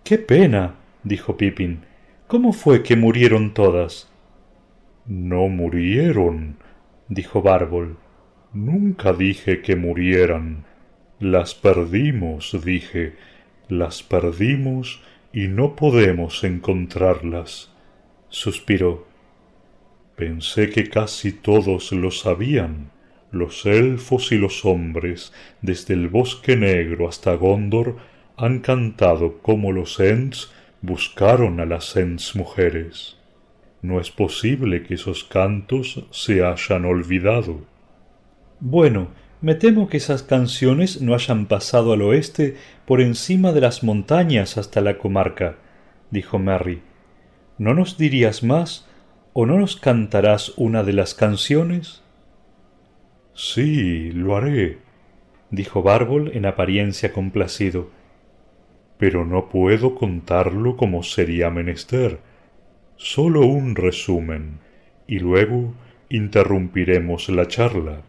[0.02, 0.74] ¡Qué pena!
[1.04, 1.82] dijo Pippin.
[2.26, 4.10] ¿Cómo fue que murieron todas?
[5.06, 6.56] No murieron,
[7.08, 7.96] dijo Bárbol.
[8.52, 10.64] Nunca dije que murieran.
[11.20, 13.14] Las perdimos, dije,
[13.68, 15.00] las perdimos
[15.32, 17.70] y no podemos encontrarlas.
[18.28, 19.06] Suspiró.
[20.16, 22.90] Pensé que casi todos lo sabían,
[23.30, 27.96] los elfos y los hombres, desde el bosque negro hasta Gondor,
[28.36, 30.50] han cantado como los Ents
[30.80, 33.16] buscaron a las Ents mujeres.
[33.82, 37.60] No es posible que esos cantos se hayan olvidado.
[38.60, 39.08] Bueno,
[39.41, 44.59] me temo que esas canciones no hayan pasado al oeste por encima de las montañas
[44.59, 45.57] hasta la comarca,
[46.11, 46.82] dijo Merry.
[47.57, 48.89] ¿No nos dirías más
[49.32, 52.03] o no nos cantarás una de las canciones?
[53.34, 54.78] Sí, lo haré,
[55.51, 57.91] dijo Bárbol en apariencia complacido.
[58.99, 62.18] Pero no puedo contarlo como sería menester.
[62.97, 64.59] Solo un resumen,
[65.07, 65.74] y luego
[66.09, 68.03] interrumpiremos la charla.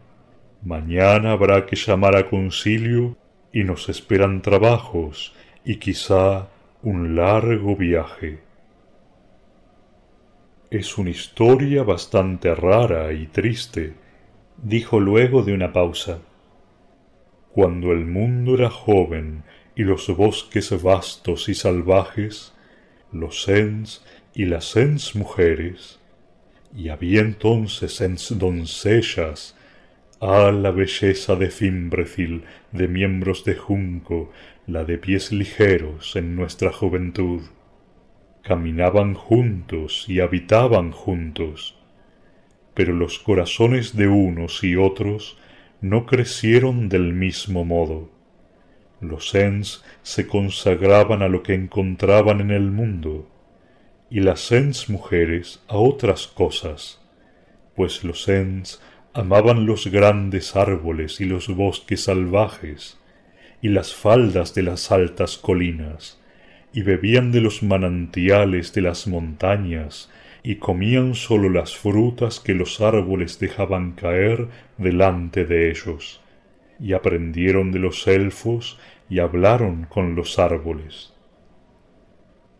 [0.62, 3.16] Mañana habrá que llamar a concilio
[3.50, 5.34] y nos esperan trabajos
[5.64, 6.48] y quizá
[6.82, 8.40] un largo viaje.
[10.70, 13.94] Es una historia bastante rara y triste,
[14.58, 16.18] dijo luego de una pausa.
[17.52, 19.42] Cuando el mundo era joven
[19.74, 22.52] y los bosques vastos y salvajes,
[23.12, 24.04] los sens
[24.34, 25.98] y las sens mujeres,
[26.76, 29.56] y había entonces sens doncellas,
[30.22, 34.30] Ah, la belleza de Fimbrecil, de miembros de junco,
[34.66, 37.40] la de pies ligeros en nuestra juventud.
[38.42, 41.78] Caminaban juntos y habitaban juntos,
[42.74, 45.38] pero los corazones de unos y otros
[45.80, 48.10] no crecieron del mismo modo.
[49.00, 53.26] Los ens se consagraban a lo que encontraban en el mundo,
[54.10, 57.00] y las ens mujeres a otras cosas,
[57.74, 58.82] pues los ens
[59.12, 62.98] amaban los grandes árboles y los bosques salvajes,
[63.60, 66.20] y las faldas de las altas colinas,
[66.72, 70.10] y bebían de los manantiales de las montañas,
[70.42, 74.48] y comían sólo las frutas que los árboles dejaban caer
[74.78, 76.20] delante de ellos,
[76.78, 78.78] y aprendieron de los elfos
[79.10, 81.12] y hablaron con los árboles.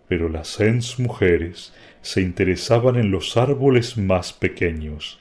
[0.09, 1.73] Pero las ens mujeres
[2.03, 5.20] se interesaban en los árboles más pequeños,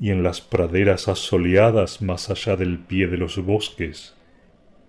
[0.00, 4.14] y en las praderas asoleadas más allá del pie de los bosques,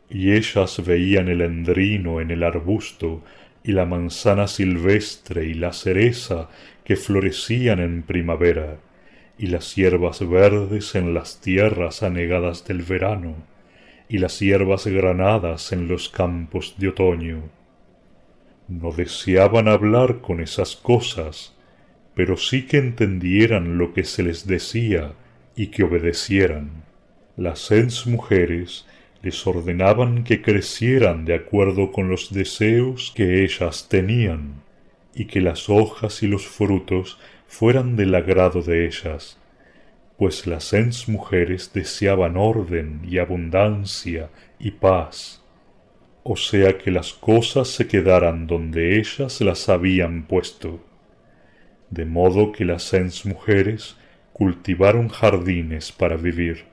[0.10, 3.24] y ellas veían el endrino en el arbusto,
[3.64, 6.50] y la manzana silvestre y la cereza
[6.86, 8.80] que florecían en primavera,
[9.38, 13.36] y las hierbas verdes en las tierras anegadas del verano,
[14.08, 17.50] y las hierbas granadas en los campos de otoño.
[18.70, 21.57] No deseaban hablar con esas cosas,
[22.18, 25.14] pero sí que entendieran lo que se les decía
[25.56, 26.84] y que obedecieran.
[27.36, 28.88] Las seis mujeres
[29.22, 34.64] les ordenaban que crecieran de acuerdo con los deseos que ellas tenían,
[35.14, 39.38] y que las hojas y los frutos fueran del agrado de ellas,
[40.18, 45.44] pues las seis mujeres deseaban orden y abundancia y paz,
[46.24, 50.87] o sea que las cosas se quedaran donde ellas las habían puesto
[51.90, 53.98] de modo que las seis mujeres
[54.34, 56.66] cultivaron jardines para vivir.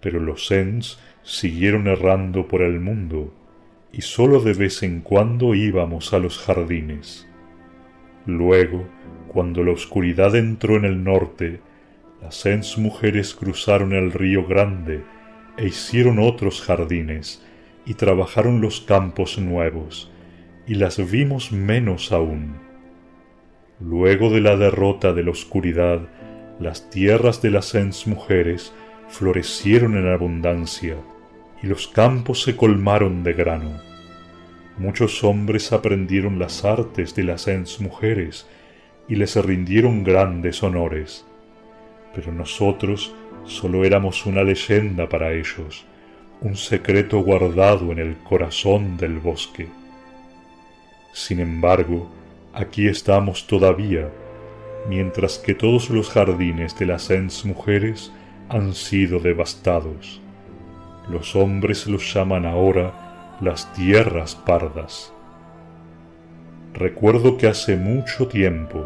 [0.00, 3.34] Pero los sens siguieron errando por el mundo,
[3.92, 7.26] y sólo de vez en cuando íbamos a los jardines.
[8.26, 8.86] Luego,
[9.28, 11.60] cuando la oscuridad entró en el norte,
[12.22, 15.02] las sens mujeres cruzaron el río Grande
[15.56, 17.44] e hicieron otros jardines,
[17.86, 20.12] y trabajaron los campos nuevos,
[20.66, 22.69] y las vimos menos aún
[23.80, 26.00] Luego de la derrota de la oscuridad,
[26.58, 28.74] las tierras de las ens mujeres
[29.08, 30.96] florecieron en abundancia,
[31.62, 33.80] y los campos se colmaron de grano.
[34.76, 38.46] Muchos hombres aprendieron las artes de las ens mujeres,
[39.08, 41.26] y les rindieron grandes honores.
[42.14, 43.14] Pero nosotros
[43.44, 45.86] solo éramos una leyenda para ellos,
[46.42, 49.68] un secreto guardado en el corazón del bosque.
[51.12, 52.19] Sin embargo,
[52.52, 54.08] Aquí estamos todavía,
[54.88, 58.12] mientras que todos los jardines de las ens mujeres
[58.48, 60.20] han sido devastados.
[61.08, 65.12] Los hombres los llaman ahora las tierras pardas.
[66.74, 68.84] Recuerdo que hace mucho tiempo,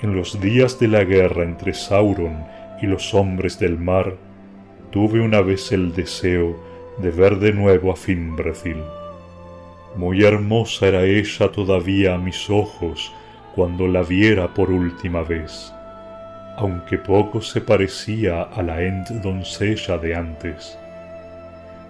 [0.00, 2.44] en los días de la guerra entre Sauron
[2.80, 4.16] y los hombres del mar,
[4.92, 6.56] tuve una vez el deseo
[6.98, 8.78] de ver de nuevo a Fimbrecil.
[9.96, 13.12] Muy hermosa era ella todavía a mis ojos
[13.56, 15.74] cuando la viera por última vez,
[16.56, 20.78] aunque poco se parecía a la Ent doncella de antes,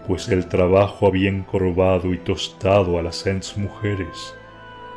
[0.07, 4.34] pues el trabajo había encorvado y tostado a las Ents mujeres,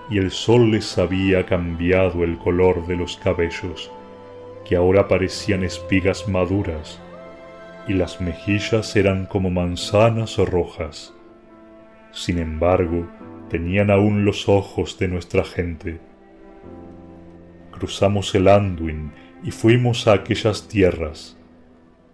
[0.10, 3.92] y el sol les había cambiado el color de los cabellos,
[4.64, 7.02] que ahora parecían espigas maduras,
[7.86, 11.13] y las mejillas eran como manzanas rojas
[12.14, 13.08] sin embargo,
[13.50, 16.00] tenían aún los ojos de nuestra gente.
[17.72, 19.12] Cruzamos el Anduin
[19.44, 21.38] y fuimos a aquellas tierras,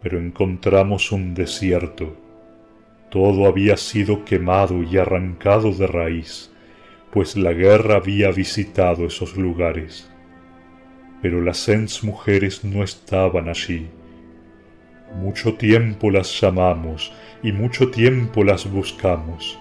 [0.02, 2.16] pero encontramos un desierto.
[3.12, 6.52] Todo había sido quemado y arrancado de raíz,
[7.12, 10.10] pues la guerra había visitado esos lugares.
[11.22, 13.89] Pero las ens mujeres no estaban allí.
[15.16, 17.12] Mucho tiempo las llamamos
[17.43, 19.60] y mucho tiempo las buscamos,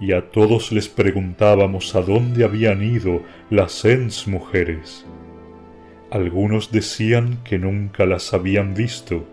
[0.00, 5.04] y a todos les preguntábamos a dónde habían ido las ens mujeres.
[6.10, 9.26] Algunos decían que nunca las habían visto,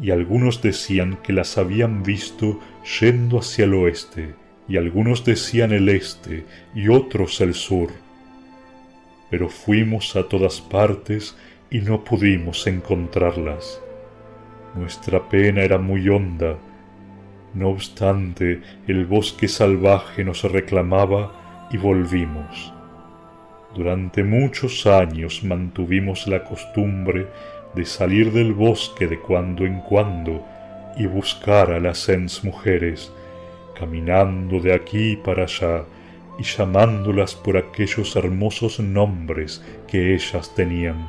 [0.00, 2.58] y algunos decían que las habían visto
[3.00, 4.34] yendo hacia el oeste,
[4.66, 6.44] y algunos decían el este,
[6.74, 7.90] y otros el sur.
[9.30, 11.36] Pero fuimos a todas partes
[11.70, 13.80] y no pudimos encontrarlas.
[14.74, 16.56] Nuestra pena era muy honda.
[17.52, 22.72] No obstante, el bosque salvaje nos reclamaba y volvimos.
[23.74, 27.26] Durante muchos años mantuvimos la costumbre
[27.74, 30.44] de salir del bosque de cuando en cuando
[30.96, 33.12] y buscar a las ens mujeres,
[33.78, 35.84] caminando de aquí para allá
[36.38, 41.08] y llamándolas por aquellos hermosos nombres que ellas tenían.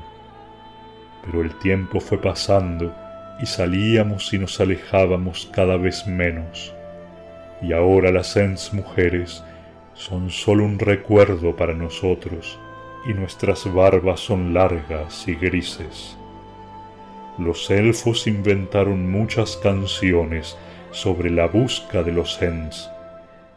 [1.24, 2.94] Pero el tiempo fue pasando
[3.42, 6.74] y salíamos y nos alejábamos cada vez menos.
[7.62, 9.44] Y ahora las ens mujeres
[9.94, 12.60] son solo un recuerdo para nosotros
[13.08, 16.18] y nuestras barbas son largas y grises.
[17.38, 20.58] Los elfos inventaron muchas canciones
[20.92, 22.90] sobre la busca de los ens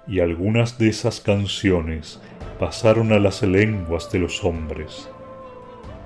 [0.07, 2.21] y algunas de esas canciones
[2.59, 5.09] pasaron a las lenguas de los hombres.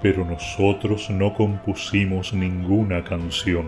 [0.01, 3.67] Pero nosotros no compusimos ninguna canción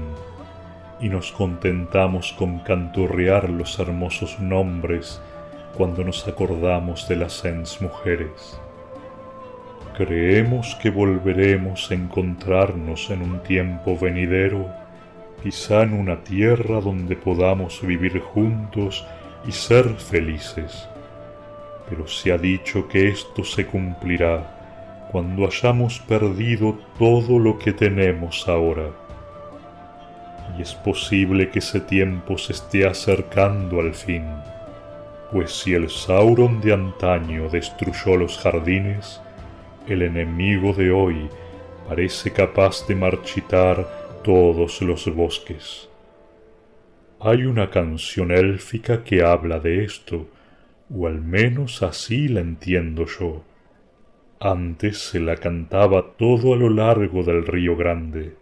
[1.01, 5.21] y nos contentamos con canturrear los hermosos nombres
[5.77, 8.61] cuando nos acordamos de las ens mujeres.
[9.97, 14.69] Creemos que volveremos a encontrarnos en un tiempo venidero,
[15.43, 19.07] quizá en una tierra donde podamos vivir juntos
[19.47, 20.89] y ser felices.
[21.89, 24.60] Pero se ha dicho que esto se cumplirá
[25.11, 28.91] cuando hayamos perdido todo lo que tenemos ahora.
[30.57, 34.25] Y es posible que ese tiempo se esté acercando al fin,
[35.33, 39.21] pues si el Sauron de antaño destruyó los jardines,
[39.89, 41.29] el enemigo de hoy
[41.89, 45.89] parece capaz de marchitar todos los bosques.
[47.19, 50.29] Hay una canción élfica que habla de esto,
[50.95, 53.50] o al menos así la entiendo yo.
[54.43, 58.37] Antes se la cantaba todo a lo largo del río Grande.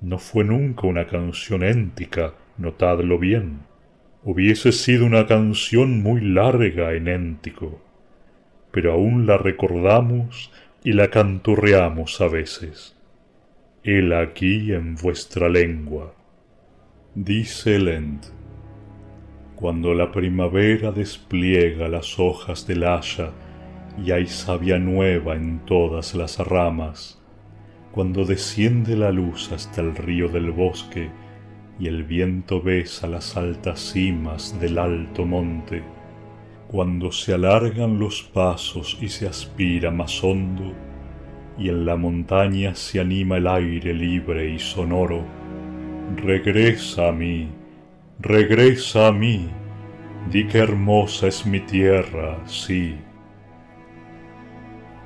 [0.00, 3.60] No fue nunca una canción éntica, notadlo bien.
[4.24, 7.80] Hubiese sido una canción muy larga en éntico,
[8.72, 10.50] pero aún la recordamos
[10.82, 12.96] y la canturreamos a veces.
[13.84, 16.12] El aquí en vuestra lengua.
[17.14, 18.24] Dice Lent,
[19.54, 23.30] cuando la primavera despliega las hojas del haya
[24.02, 27.20] y hay savia nueva en todas las ramas,
[27.92, 31.10] cuando desciende la luz hasta el río del bosque
[31.78, 35.82] y el viento besa las altas cimas del alto monte,
[36.68, 40.72] cuando se alargan los pasos y se aspira más hondo,
[41.56, 45.22] y en la montaña se anima el aire libre y sonoro,
[46.16, 47.48] Regresa a mí,
[48.20, 49.48] regresa a mí,
[50.30, 52.94] di que hermosa es mi tierra, sí.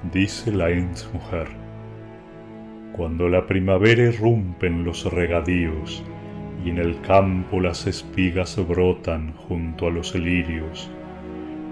[0.05, 1.49] Dice la Ent mujer,
[2.93, 6.05] cuando la primavera irrumpen los regadíos
[6.65, 10.89] y en el campo las espigas brotan junto a los lirios,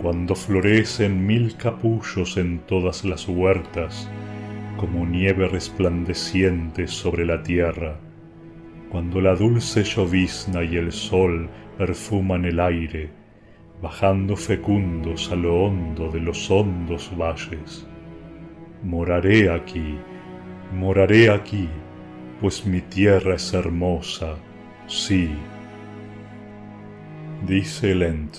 [0.03, 4.11] cuando florecen mil capullos en todas las huertas,
[4.77, 7.97] como nieve resplandeciente sobre la tierra,
[8.91, 11.49] cuando la dulce llovizna y el sol
[11.79, 13.09] perfuman el aire,
[13.81, 17.87] bajando fecundos a lo hondo de los hondos valles.
[18.87, 19.99] Moraré aquí,
[20.73, 21.69] moraré aquí,
[22.41, 24.37] pues mi tierra es hermosa,
[24.87, 25.29] sí.
[27.45, 28.37] Dice Lent,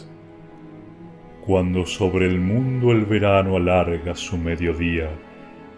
[1.46, 5.10] cuando sobre el mundo el verano alarga su mediodía,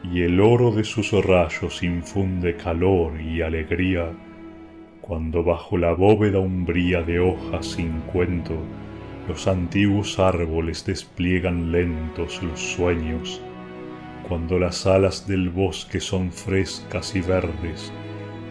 [0.03, 4.11] y el oro de sus rayos infunde calor y alegría,
[5.01, 8.55] cuando bajo la bóveda umbría de hojas sin cuento
[9.29, 13.39] los antiguos árboles despliegan lentos los sueños,
[14.29, 17.91] cuando las alas del bosque son frescas y verdes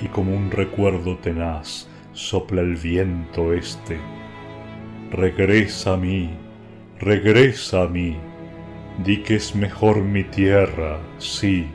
[0.02, 3.96] y como un recuerdo tenaz sopla el viento este.
[5.12, 6.30] Regresa a mí,
[6.98, 8.16] regresa a mí,
[9.05, 11.68] di que es mejor mi tierra, sí.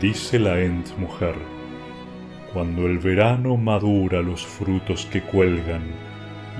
[0.00, 1.34] Dice la ent mujer,
[2.54, 5.82] cuando el verano madura los frutos que cuelgan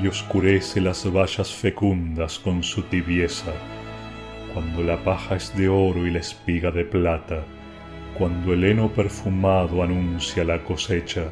[0.02, 3.52] y oscurece las vallas fecundas con su tibieza,
[4.52, 7.44] cuando la paja es de oro y la espiga de plata,
[8.18, 11.30] cuando el heno perfumado anuncia la cosecha,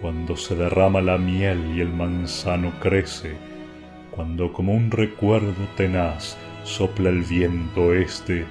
[0.00, 3.36] cuando se derrama la miel y el manzano crece,
[4.10, 8.44] cuando como un recuerdo tenaz sopla el viento este,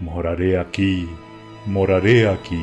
[0.00, 1.08] moraré aquí,
[1.66, 2.62] moraré aquí,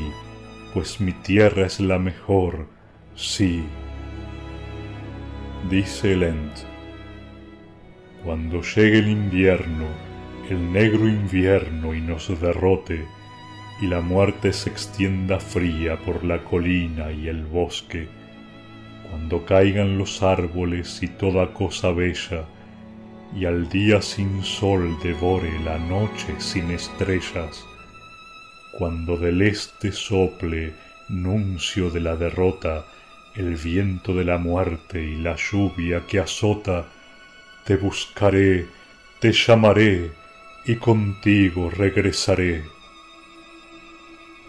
[0.73, 2.67] pues mi tierra es la mejor,
[3.15, 3.65] sí.
[5.69, 6.53] Dice el Ent,
[8.23, 10.08] cuando llegue el invierno,
[10.49, 13.05] el negro invierno y nos derrote,
[13.81, 18.07] y la muerte se extienda fría por la colina y el bosque,
[19.07, 22.45] cuando caigan los árboles y toda cosa bella,
[23.35, 27.63] y al día sin sol devore la noche sin estrellas,
[28.77, 30.73] cuando del este sople,
[31.09, 32.85] nuncio de la derrota,
[33.35, 36.85] el viento de la muerte y la lluvia que azota,
[37.65, 38.65] te buscaré,
[39.19, 40.18] te llamaré,
[40.69, 42.63] y contigo regresaré.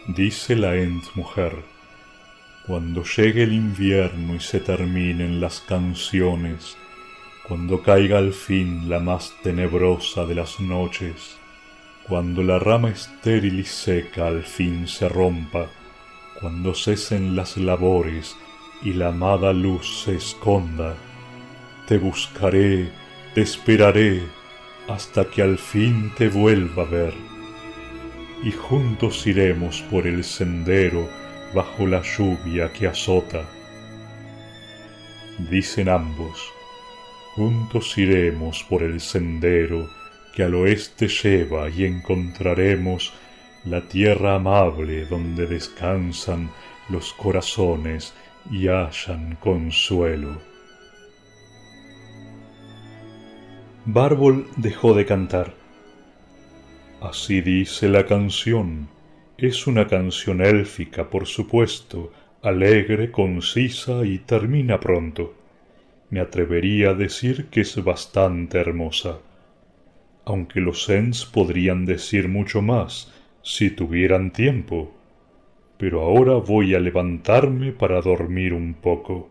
[0.06, 1.56] Dice la Ent mujer,
[2.66, 6.76] cuando llegue el invierno y se terminen las canciones,
[7.48, 11.38] cuando caiga al fin la más tenebrosa de las noches,
[12.06, 15.70] cuando la rama estéril y seca al fin se rompa,
[16.38, 18.36] cuando cesen las labores
[18.82, 20.97] y la amada luz se esconda,
[21.88, 22.90] te buscaré,
[23.34, 24.39] te esperaré,
[24.92, 27.14] hasta que al fin te vuelva a ver.
[28.42, 31.08] Y juntos iremos por el sendero
[31.54, 33.44] bajo la lluvia que azota.
[35.50, 36.52] Dicen ambos,
[37.34, 39.88] juntos iremos por el sendero
[40.34, 43.12] que al oeste lleva y encontraremos
[43.64, 46.50] la tierra amable donde descansan
[46.88, 48.12] los corazones
[48.50, 50.49] y hallan consuelo.
[53.92, 55.54] Bárbol dejó de cantar.
[57.00, 58.88] Así dice la canción.
[59.38, 62.12] Es una canción élfica, por supuesto,
[62.42, 65.34] alegre, concisa y termina pronto.
[66.10, 69.18] Me atrevería a decir que es bastante hermosa
[70.30, 73.12] aunque los Sens podrían decir mucho más
[73.42, 74.92] si tuvieran tiempo.
[75.76, 79.28] Pero ahora voy a levantarme para dormir un poco.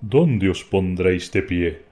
[0.00, 1.89] ¿Dónde os pondréis de pie?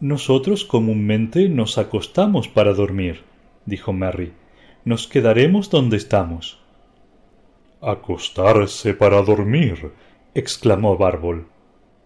[0.00, 3.22] Nosotros comúnmente nos acostamos para dormir,
[3.64, 4.32] dijo Mary.
[4.84, 6.58] Nos quedaremos donde estamos.
[7.80, 9.92] Acostarse para dormir,
[10.34, 11.46] exclamó Bárbol.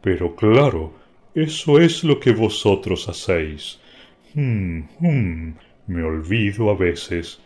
[0.02, 0.92] Pero claro,
[1.34, 3.80] eso es lo que vosotros hacéis.
[4.36, 5.54] Hum, hum,
[5.88, 7.40] me olvido a veces.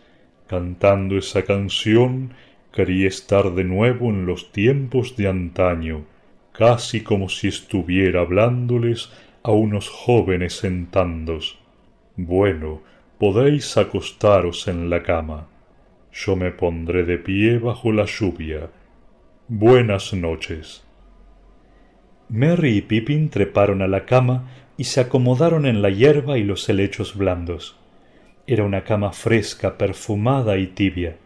[0.47, 2.35] Cantando esa canción
[2.71, 6.05] quería estar de nuevo en los tiempos de antaño,
[6.53, 9.11] casi como si estuviera hablándoles
[9.47, 11.59] a unos jóvenes sentados.
[12.17, 12.81] Bueno,
[13.19, 15.49] podéis acostaros en la cama.
[16.13, 18.71] Yo me pondré de pie bajo la lluvia.
[19.47, 20.83] Buenas noches.
[22.31, 24.49] Mary y Pippin treparon a la cama
[24.79, 27.79] y se acomodaron en la hierba y los helechos blandos.
[28.47, 31.19] Era una cama fresca, perfumada y tibia.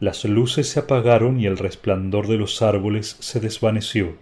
[0.00, 4.16] Las luces se apagaron y el resplandor de los árboles se desvaneció.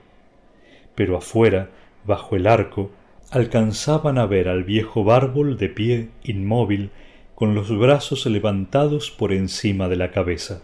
[0.96, 1.70] Pero afuera,
[2.10, 2.90] bajo el arco,
[3.30, 6.90] alcanzaban a ver al viejo bárbol de pie, inmóvil,
[7.36, 10.62] con los brazos levantados por encima de la cabeza.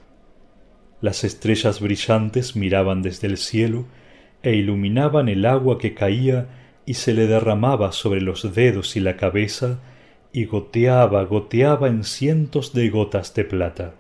[1.01, 3.87] Las estrellas brillantes miraban desde el cielo
[4.43, 6.49] e iluminaban el agua que caía
[6.85, 9.79] y se le derramaba sobre los dedos y la cabeza
[10.33, 13.95] y goteaba, goteaba en cientos de gotas de plata.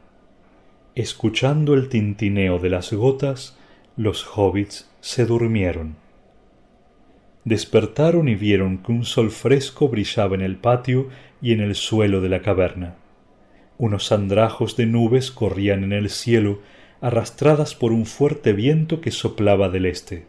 [0.96, 3.56] Escuchando el tintineo de las gotas,
[3.96, 5.96] los hobbits se durmieron.
[7.46, 11.10] Despertaron y vieron que un sol fresco brillaba en el patio
[11.40, 12.96] y en el suelo de la caverna.
[13.78, 16.60] Unos andrajos de nubes corrían en el cielo,
[17.00, 20.26] arrastradas por un fuerte viento que soplaba del este.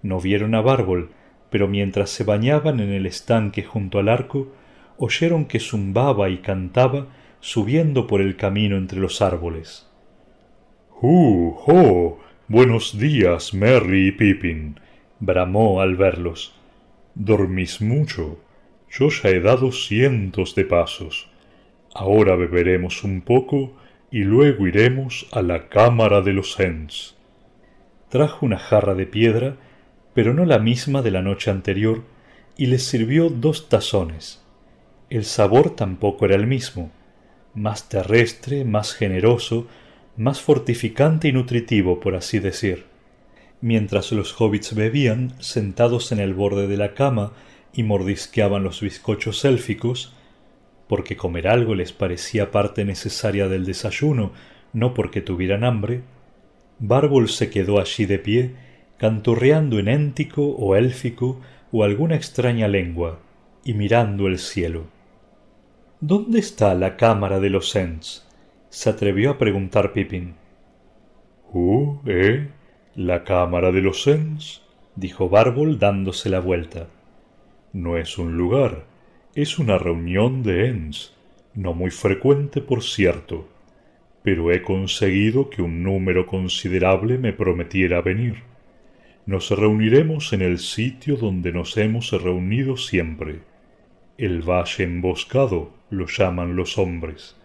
[0.00, 1.10] No vieron a Bárbol,
[1.50, 4.50] pero mientras se bañaban en el estanque junto al arco,
[4.96, 7.08] oyeron que zumbaba y cantaba
[7.40, 9.90] subiendo por el camino entre los árboles.
[11.02, 11.54] ¡Uh!
[11.66, 12.18] ¡Oh!
[12.48, 14.80] Buenos días, Merry y Pippin,
[15.24, 16.54] bramó al verlos.
[17.14, 18.38] Dormís mucho.
[18.90, 21.28] Yo ya he dado cientos de pasos.
[21.94, 23.72] Ahora beberemos un poco
[24.10, 27.16] y luego iremos a la cámara de los Ents.
[28.08, 29.56] Trajo una jarra de piedra
[30.14, 32.02] pero no la misma de la noche anterior,
[32.56, 34.42] y les sirvió dos tazones.
[35.10, 36.92] El sabor tampoco era el mismo,
[37.52, 39.66] más terrestre, más generoso,
[40.16, 42.86] más fortificante y nutritivo, por así decir.
[43.64, 47.32] Mientras los hobbits bebían, sentados en el borde de la cama
[47.72, 50.12] y mordisqueaban los bizcochos élficos,
[50.86, 54.32] porque comer algo les parecía parte necesaria del desayuno,
[54.74, 56.02] no porque tuvieran hambre,
[56.78, 58.54] Bárbol se quedó allí de pie,
[58.98, 61.40] canturreando en éntico o élfico
[61.72, 63.20] o alguna extraña lengua,
[63.64, 64.88] y mirando el cielo.
[66.00, 68.28] ¿Dónde está la cámara de los Ents?
[68.68, 70.34] se atrevió a preguntar Pippin.
[71.50, 72.50] —¿Uh, eh?
[72.96, 74.62] ¿La cámara de los Ents?
[74.96, 76.88] dijo Bárbol dándose la vuelta.
[77.72, 78.84] No es un lugar,
[79.34, 81.14] es una reunión de Ents,
[81.54, 83.48] no muy frecuente por cierto
[84.24, 88.36] pero he conseguido que un número considerable me prometiera venir.
[89.26, 93.40] Nos reuniremos en el sitio donde nos hemos reunido siempre.
[94.16, 97.36] El valle emboscado lo llaman los hombres.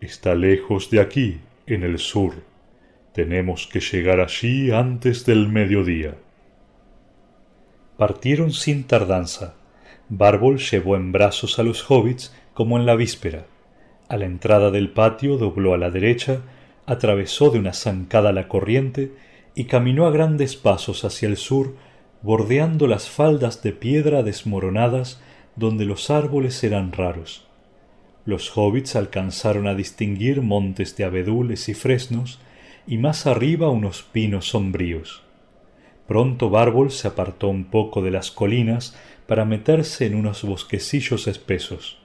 [0.00, 2.34] Está lejos de aquí, en el sur.
[3.14, 6.16] Tenemos que llegar allí antes del mediodía.
[7.96, 9.54] Partieron sin tardanza.
[10.10, 13.46] Bárbol llevó en brazos a los hobbits como en la víspera
[14.08, 16.42] a la entrada del patio dobló a la derecha,
[16.86, 19.12] atravesó de una zancada la corriente
[19.54, 21.74] y caminó a grandes pasos hacia el sur,
[22.22, 25.20] bordeando las faldas de piedra desmoronadas
[25.56, 27.46] donde los árboles eran raros.
[28.26, 32.40] Los hobbits alcanzaron a distinguir montes de abedules y fresnos,
[32.86, 35.22] y más arriba unos pinos sombríos.
[36.06, 38.96] Pronto Bárbol se apartó un poco de las colinas
[39.26, 41.98] para meterse en unos bosquecillos espesos.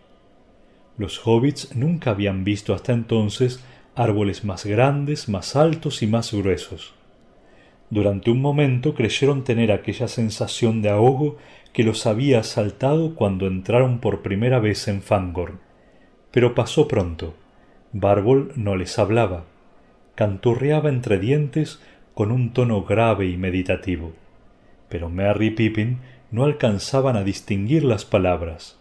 [0.97, 3.63] Los hobbits nunca habían visto hasta entonces
[3.95, 6.93] árboles más grandes, más altos y más gruesos.
[7.89, 11.37] Durante un momento creyeron tener aquella sensación de ahogo
[11.73, 15.59] que los había asaltado cuando entraron por primera vez en Fangorn.
[16.31, 17.33] Pero pasó pronto.
[17.91, 19.45] Bárbol no les hablaba.
[20.19, 21.81] Canturreaba entre dientes
[22.13, 24.11] con un tono grave y meditativo.
[24.89, 28.77] Pero Merry y Pippin no alcanzaban a distinguir las palabras.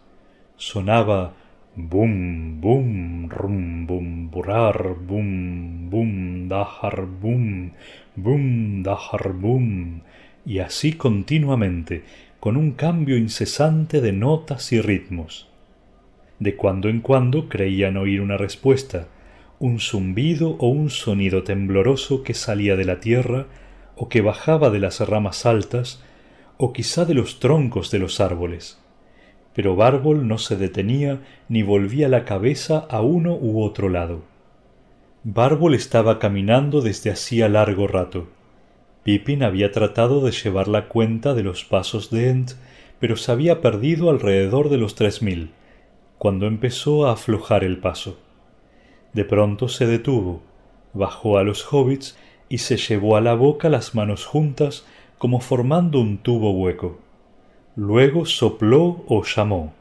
[0.57, 1.35] Sonaba
[1.77, 7.71] Bum, bum, rum, bum, burar, bum, bum, dahar, bum,
[8.17, 10.01] bum, dahar, bum,
[10.45, 12.03] y así continuamente,
[12.41, 15.49] con un cambio incesante de notas y ritmos.
[16.41, 19.07] De cuando en cuando creían oír una respuesta,
[19.59, 23.47] un zumbido o un sonido tembloroso que salía de la tierra
[23.97, 26.03] o que bajaba de las ramas altas
[26.57, 28.79] o quizá de los troncos de los árboles
[29.59, 31.19] pero Bárbol no se detenía
[31.49, 34.23] ni volvía la cabeza a uno u otro lado.
[35.25, 38.29] Bárbol estaba caminando desde hacía largo rato.
[39.03, 42.53] Pippin había tratado de llevar la cuenta de los pasos de Ent,
[43.01, 45.51] pero se había perdido alrededor de los tres mil,
[46.19, 48.17] cuando empezó a aflojar el paso.
[49.13, 50.43] De pronto se detuvo,
[50.93, 52.17] bajó a los hobbits
[52.49, 54.87] y se llevó a la boca las manos juntas
[55.19, 56.99] como formando un tubo hueco.
[57.77, 59.75] Luego sopló o llamó.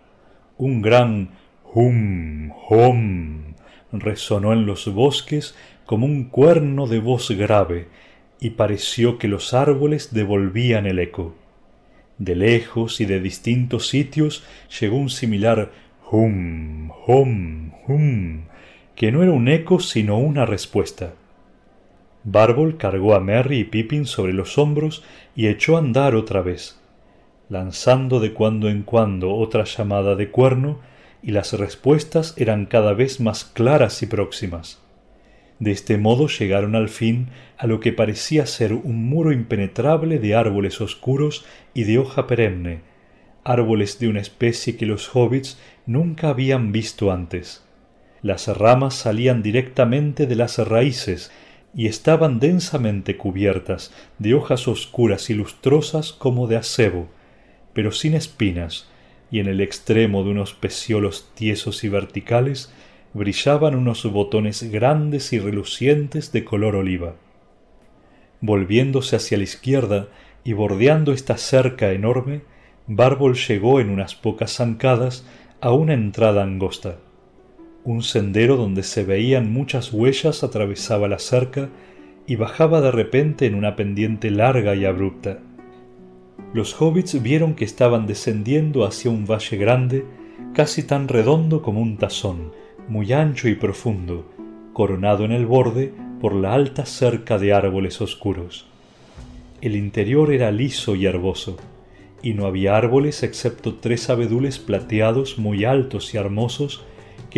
[0.57, 1.29] Un gran
[1.73, 3.53] hum, hum
[3.91, 5.55] resonó en los bosques
[5.85, 7.87] como un cuerno de voz grave,
[8.39, 11.35] y pareció que los árboles devolvían el eco.
[12.17, 14.43] De lejos y de distintos sitios
[14.79, 15.71] llegó un similar
[16.11, 18.41] hum, hum, hum,
[18.97, 21.13] que no era un eco sino una respuesta.
[22.25, 25.05] Bárbol cargó a Merry y Pippin sobre los hombros
[25.37, 26.81] y echó a andar otra vez
[27.49, 30.79] lanzando de cuando en cuando otra llamada de cuerno,
[31.23, 34.79] y las respuestas eran cada vez más claras y próximas.
[35.59, 40.35] De este modo llegaron al fin a lo que parecía ser un muro impenetrable de
[40.35, 42.81] árboles oscuros y de hoja perenne,
[43.43, 47.66] árboles de una especie que los hobbits nunca habían visto antes.
[48.27, 51.31] Las ramas salían directamente de las raíces
[51.73, 57.07] y estaban densamente cubiertas de hojas oscuras y lustrosas como de acebo,
[57.71, 58.89] pero sin espinas,
[59.31, 62.69] y en el extremo de unos peciolos tiesos y verticales
[63.13, 67.15] brillaban unos botones grandes y relucientes de color oliva.
[68.41, 70.09] Volviéndose hacia la izquierda
[70.43, 72.41] y bordeando esta cerca enorme,
[72.87, 75.25] Bárbol llegó en unas pocas zancadas
[75.61, 76.97] a una entrada angosta.
[77.87, 81.69] Un sendero donde se veían muchas huellas atravesaba la cerca
[82.27, 85.39] y bajaba de repente en una pendiente larga y abrupta.
[86.53, 90.03] Los hobbits vieron que estaban descendiendo hacia un valle grande,
[90.53, 92.51] casi tan redondo como un tazón,
[92.89, 94.29] muy ancho y profundo,
[94.73, 98.67] coronado en el borde por la alta cerca de árboles oscuros.
[99.61, 101.55] El interior era liso y herboso,
[102.21, 106.83] y no había árboles excepto tres abedules plateados muy altos y hermosos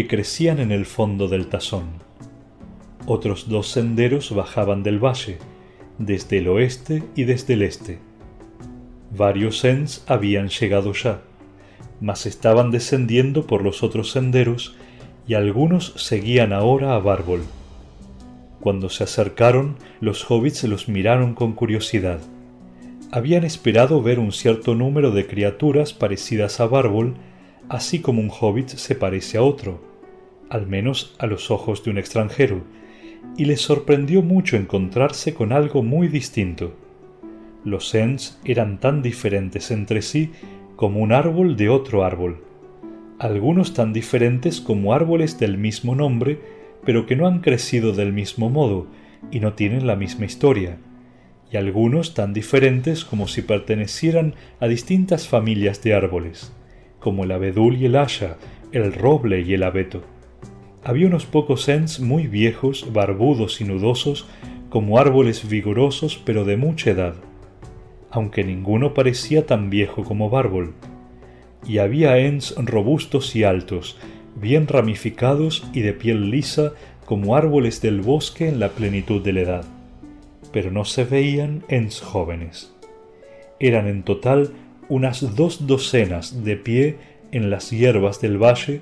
[0.07, 1.85] crecían en el fondo del tazón.
[3.05, 5.37] Otros dos senderos bajaban del valle,
[5.97, 7.99] desde el oeste y desde el este
[9.11, 11.21] Varios Ents habían llegado ya.
[12.01, 14.75] mas estaban descendiendo por los otros senderos
[15.27, 17.41] y algunos seguían ahora a Bárbol.
[18.61, 22.19] Cuando se acercaron, los hobbits los miraron con curiosidad.
[23.11, 27.15] Habían esperado ver un cierto número de criaturas parecidas a Bárbol,
[27.67, 29.81] así como un hobbit se parece a otro,
[30.49, 32.63] al menos a los ojos de un extranjero,
[33.37, 36.73] y les sorprendió mucho encontrarse con algo muy distinto.
[37.63, 40.31] Los Ents eran tan diferentes entre sí
[40.75, 42.43] como un árbol de otro árbol,
[43.19, 46.39] algunos tan diferentes como árboles del mismo nombre,
[46.85, 48.87] pero que no han crecido del mismo modo
[49.29, 50.77] y no tienen la misma historia,
[51.51, 56.53] y algunos tan diferentes como si pertenecieran a distintas familias de árboles,
[56.99, 58.37] como el abedul y el haya,
[58.71, 60.03] el roble y el abeto.
[60.89, 64.25] Había unos pocos Ents muy viejos, barbudos y nudosos,
[64.71, 67.13] como árboles vigorosos pero de mucha edad,
[68.09, 70.73] aunque ninguno parecía tan viejo como Bárbol.
[71.63, 73.97] Y había Ents robustos y altos,
[74.35, 76.73] bien ramificados y de piel lisa
[77.05, 79.65] como árboles del bosque en la plenitud de la edad.
[80.51, 82.73] Pero no se veían Ents jóvenes.
[83.59, 84.53] Eran en total
[84.87, 86.97] unas dos docenas de pie
[87.31, 88.81] en las hierbas del valle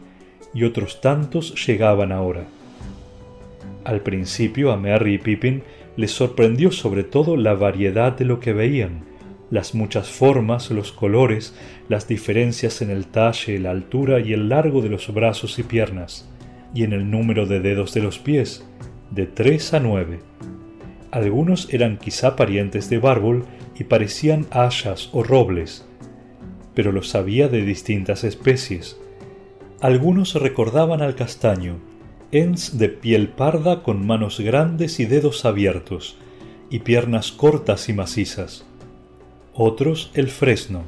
[0.53, 2.45] y otros tantos llegaban ahora.
[3.83, 5.63] Al principio a Merry y Pippin
[5.95, 9.05] les sorprendió sobre todo la variedad de lo que veían,
[9.49, 11.55] las muchas formas, los colores,
[11.87, 16.29] las diferencias en el talle, la altura y el largo de los brazos y piernas,
[16.73, 18.65] y en el número de dedos de los pies,
[19.11, 20.19] de tres a nueve.
[21.11, 23.45] Algunos eran quizá parientes de Bárbol
[23.79, 25.87] y parecían hayas o robles,
[26.73, 28.99] pero los había de distintas especies.
[29.81, 31.77] Algunos recordaban al castaño,
[32.31, 36.17] ens de piel parda con manos grandes y dedos abiertos,
[36.69, 38.65] y piernas cortas y macizas
[39.59, 40.83] otros el fresno,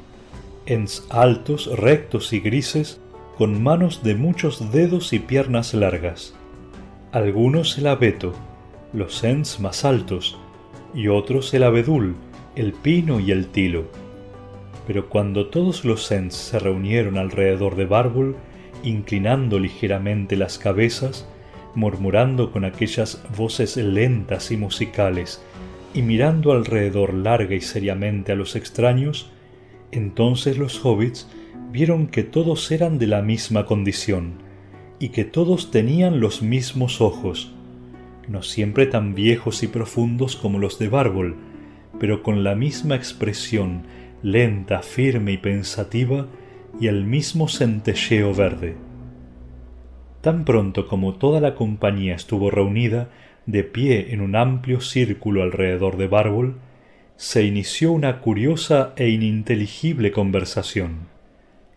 [0.64, 3.00] ens altos, rectos y grises,
[3.36, 6.34] con manos de muchos dedos y piernas largas.
[7.10, 8.32] Algunos el abeto,
[8.92, 10.38] los ens más altos,
[10.94, 12.14] y otros el abedul,
[12.54, 13.86] el pino y el tilo.
[14.86, 18.36] Pero cuando todos los ens se reunieron alrededor de Bárbol,
[18.82, 21.26] inclinando ligeramente las cabezas,
[21.74, 25.42] murmurando con aquellas voces lentas y musicales
[25.94, 29.30] y mirando alrededor larga y seriamente a los extraños,
[29.90, 31.28] entonces los hobbits
[31.72, 34.34] vieron que todos eran de la misma condición,
[35.00, 37.52] y que todos tenían los mismos ojos,
[38.28, 41.36] no siempre tan viejos y profundos como los de Bárbol,
[41.98, 43.84] pero con la misma expresión
[44.22, 46.28] lenta, firme y pensativa,
[46.78, 48.76] y el mismo centelleo verde.
[50.20, 53.08] Tan pronto como toda la compañía estuvo reunida,
[53.46, 56.56] de pie en un amplio círculo alrededor de Bárbol,
[57.16, 61.08] se inició una curiosa e ininteligible conversación.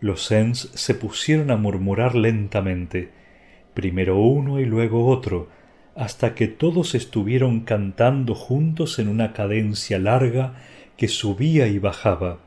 [0.00, 3.10] Los Ents se pusieron a murmurar lentamente,
[3.72, 5.48] primero uno y luego otro,
[5.96, 10.54] hasta que todos estuvieron cantando juntos en una cadencia larga
[10.96, 12.38] que subía y bajaba,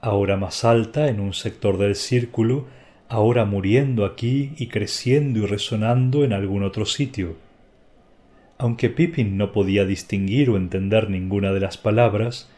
[0.00, 2.66] ahora más alta en un sector del círculo,
[3.08, 7.36] ahora muriendo aquí y creciendo y resonando en algún otro sitio.
[8.58, 12.50] Aunque Pippin no podía distinguir o entender ninguna de las palabras,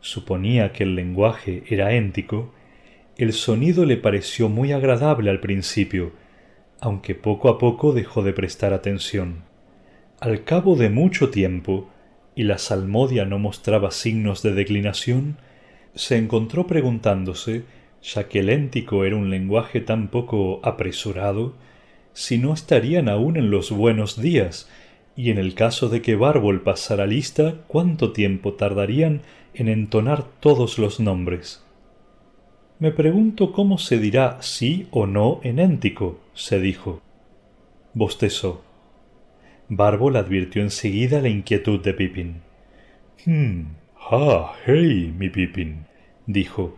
[0.00, 2.52] suponía que el lenguaje era éntico,
[3.16, 6.12] el sonido le pareció muy agradable al principio,
[6.80, 9.44] aunque poco a poco dejó de prestar atención.
[10.20, 11.88] Al cabo de mucho tiempo,
[12.34, 15.36] y la salmodia no mostraba signos de declinación,
[15.94, 17.64] se encontró preguntándose,
[18.02, 21.54] ya que el éntico era un lenguaje tan poco apresurado,
[22.12, 24.68] si no estarían aún en los buenos días,
[25.16, 29.22] y en el caso de que Bárbol pasara lista, ¿cuánto tiempo tardarían
[29.54, 31.64] en entonar todos los nombres?
[32.80, 37.00] Me pregunto cómo se dirá sí o no en éntico, se dijo.
[37.94, 38.62] Bostezó.
[39.68, 42.42] Bárbol advirtió enseguida la inquietud de Pippin.
[43.24, 43.62] Hmm,
[44.10, 45.86] ah, hey, mi Pippin,
[46.26, 46.76] dijo,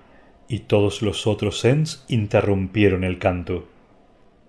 [0.49, 3.69] y todos los otros Ents interrumpieron el canto.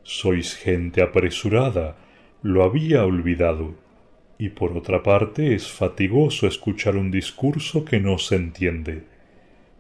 [0.04, 1.98] Sois gente apresurada,
[2.41, 3.76] lo había olvidado.
[4.40, 9.04] Y por otra parte es fatigoso escuchar un discurso que no se entiende.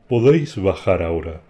[0.09, 1.41] Podéis bajar ahora.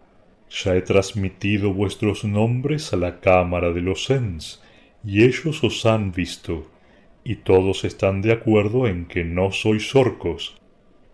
[0.49, 4.61] Ya he transmitido vuestros nombres a la Cámara de los Ens,
[5.05, 6.69] y ellos os han visto,
[7.23, 10.57] y todos están de acuerdo en que no sois orcos,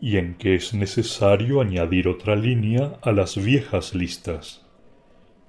[0.04, 4.62] y en que es necesario añadir otra línea a las viejas listas.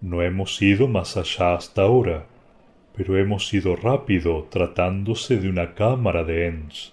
[0.01, 2.26] No hemos ido más allá hasta ahora,
[2.97, 6.93] pero hemos ido rápido tratándose de una cámara de Ents.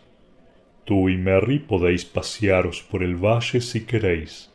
[0.86, 4.52] Tú y Merry podéis pasearos por el valle si queréis.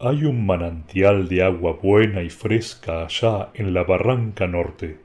[0.00, 4.98] Hay un manantial de agua buena y fresca allá en la barranca norte.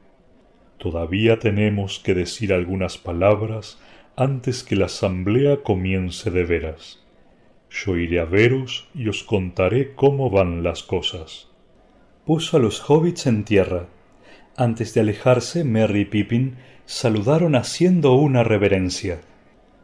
[0.80, 3.80] Todavía tenemos que decir algunas palabras
[4.19, 6.99] antes que la asamblea comience de veras.
[7.69, 11.49] Yo iré a veros y os contaré cómo van las cosas.
[12.26, 13.85] Puso a los hobbits en tierra.
[14.56, 16.56] Antes de alejarse, Merry y Pippin
[16.88, 19.22] saludaron haciendo una reverencia.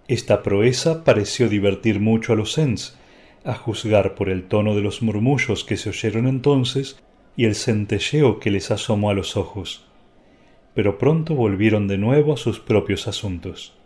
[0.07, 2.97] Esta proeza pareció divertir mucho a los Ents,
[3.45, 6.97] a juzgar por el tono de los murmullos que se oyeron entonces
[7.38, 9.85] y el centelleo que les asomó a los ojos.
[10.73, 13.77] Pero pronto volvieron de nuevo a sus propios asuntos.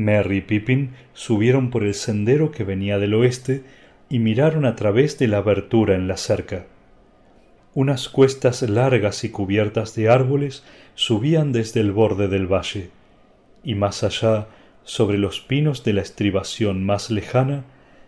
[0.00, 3.64] Merry y Pippin subieron por el sendero que venía del oeste
[4.08, 6.66] y miraron a través de la abertura en la cerca.
[7.74, 10.64] Unas cuestas largas y cubiertas de árboles
[10.94, 12.90] subían desde el borde del valle,
[13.62, 14.48] y más allá,
[14.82, 17.64] sobre los pinos de la estribación más lejana,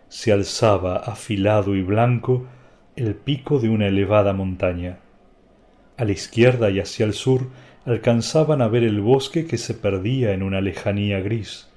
[0.09, 2.45] se alzaba afilado y blanco
[2.95, 4.99] el pico de una elevada montaña.
[5.97, 7.47] A la izquierda y hacia el sur
[7.85, 11.69] alcanzaban a ver el bosque que se perdía en una lejanía gris.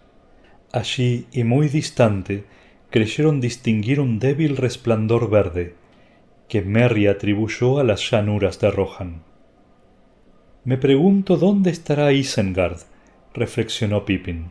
[0.76, 2.44] Allí y muy distante
[2.90, 5.74] creyeron distinguir un débil resplandor verde,
[6.50, 9.22] que Merry atribuyó a las llanuras de Rohan.
[10.64, 12.80] Me pregunto dónde estará Isengard,
[13.32, 14.50] reflexionó Pippin.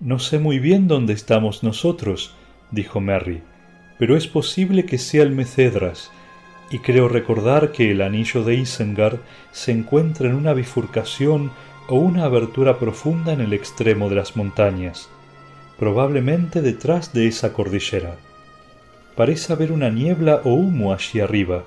[0.00, 2.34] No sé muy bien dónde estamos nosotros,
[2.72, 3.42] dijo Merry,
[4.00, 6.10] pero es posible que sea el Mecedras,
[6.68, 9.20] y creo recordar que el anillo de Isengard
[9.52, 11.52] se encuentra en una bifurcación
[11.88, 15.08] o una abertura profunda en el extremo de las montañas,
[15.78, 18.16] probablemente detrás de esa cordillera.
[19.16, 21.64] Parece haber una niebla o humo allí arriba,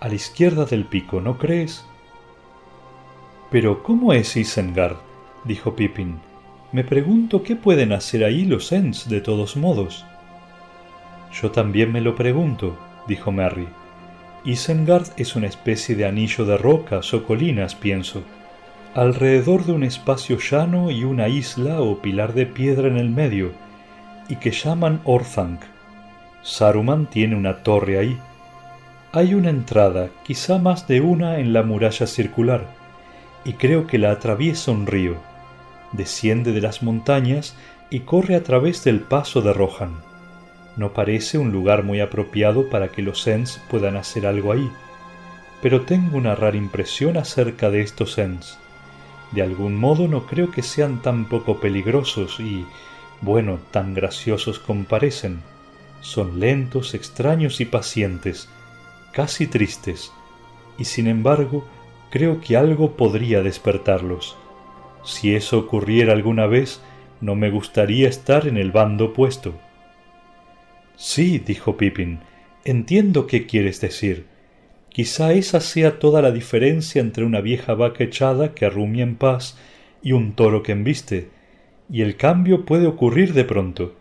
[0.00, 1.84] a la izquierda del pico, ¿no crees?
[3.50, 4.96] Pero ¿cómo es Isengard?
[5.44, 6.18] dijo Pippin.
[6.72, 10.04] Me pregunto qué pueden hacer ahí los Ents de todos modos.
[11.32, 12.76] Yo también me lo pregunto,
[13.06, 13.68] dijo Merry.
[14.44, 18.22] Isengard es una especie de anillo de rocas o colinas, pienso
[18.94, 23.52] alrededor de un espacio llano y una isla o pilar de piedra en el medio,
[24.28, 25.62] y que llaman Orthanc.
[26.42, 28.18] Saruman tiene una torre ahí.
[29.12, 32.66] Hay una entrada, quizá más de una, en la muralla circular,
[33.44, 35.16] y creo que la atraviesa un río.
[35.92, 37.56] Desciende de las montañas
[37.88, 39.92] y corre a través del paso de Rohan.
[40.76, 44.70] No parece un lugar muy apropiado para que los Ents puedan hacer algo ahí,
[45.62, 48.58] pero tengo una rara impresión acerca de estos Ents
[49.32, 52.66] de algún modo no creo que sean tan poco peligrosos y,
[53.20, 55.40] bueno, tan graciosos como parecen.
[56.00, 58.48] Son lentos, extraños y pacientes,
[59.12, 60.12] casi tristes,
[60.78, 61.64] y sin embargo
[62.10, 64.36] creo que algo podría despertarlos.
[65.04, 66.80] Si eso ocurriera alguna vez,
[67.20, 69.54] no me gustaría estar en el bando opuesto.
[70.96, 72.20] Sí, dijo Pippin,
[72.64, 74.26] entiendo qué quieres decir.
[74.92, 79.58] Quizá esa sea toda la diferencia entre una vieja vaca echada que arrumia en paz
[80.02, 81.30] y un toro que embiste,
[81.90, 83.96] y el cambio puede ocurrir de pronto.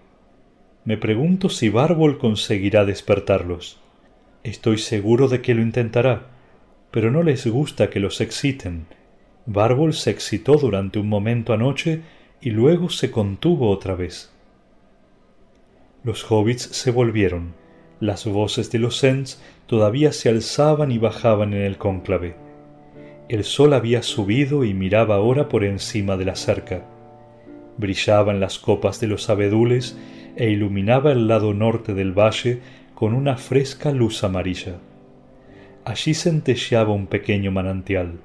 [0.84, 3.80] Me pregunto si Bárbol conseguirá despertarlos.
[4.43, 6.27] Estoy seguro de que lo intentará,
[6.91, 8.88] pero no les gusta que los exciten.
[9.45, 12.01] Bárbol se excitó durante un momento anoche
[12.41, 14.34] y luego se contuvo otra vez.
[16.03, 17.53] Los hobbits se volvieron
[18.01, 19.41] las voces de los Ents
[19.72, 22.35] todavía se alzaban y bajaban en el cónclave.
[23.30, 26.84] El sol había subido y miraba ahora por encima de la cerca.
[27.77, 29.98] Brillaban las copas de los abedules
[30.35, 32.60] e iluminaba el lado norte del valle
[32.95, 34.76] con una fresca luz amarilla.
[35.85, 38.19] Allí centelleaba un pequeño manantial.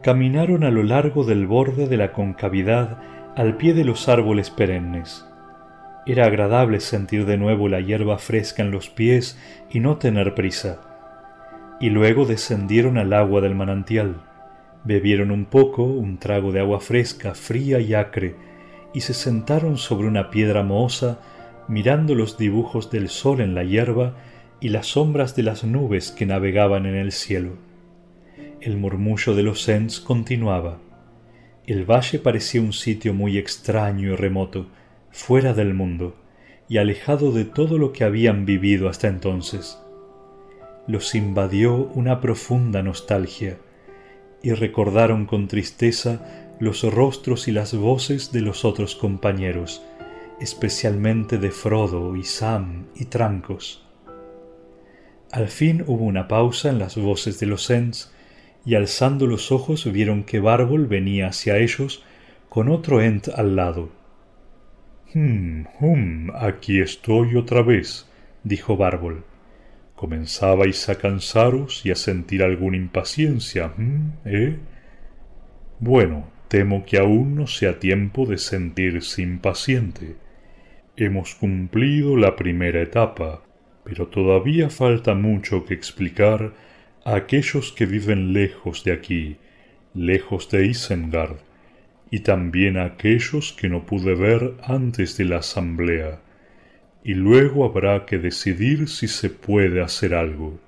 [0.00, 3.02] Caminaron a lo largo del borde de la concavidad
[3.34, 5.26] al pie de los árboles perennes.
[6.10, 9.38] Era agradable sentir de nuevo la hierba fresca en los pies
[9.70, 10.80] y no tener prisa.
[11.80, 14.16] Y luego descendieron al agua del manantial.
[14.82, 18.34] Bebieron un poco, un trago de agua fresca, fría y acre,
[18.92, 21.20] y se sentaron sobre una piedra mohosa,
[21.68, 24.16] mirando los dibujos del sol en la hierba
[24.58, 27.52] y las sombras de las nubes que navegaban en el cielo.
[28.60, 30.78] El murmullo de los Ents continuaba.
[31.68, 34.66] El valle parecía un sitio muy extraño y remoto,
[35.10, 36.14] fuera del mundo
[36.68, 39.78] y alejado de todo lo que habían vivido hasta entonces.
[40.86, 43.58] Los invadió una profunda nostalgia
[44.42, 49.82] y recordaron con tristeza los rostros y las voces de los otros compañeros,
[50.40, 53.84] especialmente de Frodo y Sam y Trancos.
[55.32, 58.12] Al fin hubo una pausa en las voces de los Ents,
[58.64, 62.02] y alzando los ojos vieron que Bárbol venía hacia ellos
[62.48, 63.99] con otro Ent al lado.
[65.12, 68.08] Hum, hum, aquí estoy otra vez,
[68.44, 69.24] dijo Bárbol.
[69.96, 73.72] Comenzabais a cansaros y a sentir alguna impaciencia,
[74.24, 74.56] ¿eh?
[75.80, 80.14] Bueno, temo que aún no sea tiempo de sentirse impaciente.
[80.96, 83.42] Hemos cumplido la primera etapa,
[83.82, 86.52] pero todavía falta mucho que explicar
[87.04, 89.38] a aquellos que viven lejos de aquí,
[89.92, 91.38] lejos de Isengard,
[92.10, 96.20] y también a aquellos que no pude ver antes de la asamblea
[97.02, 100.58] y luego habrá que decidir si se puede hacer algo.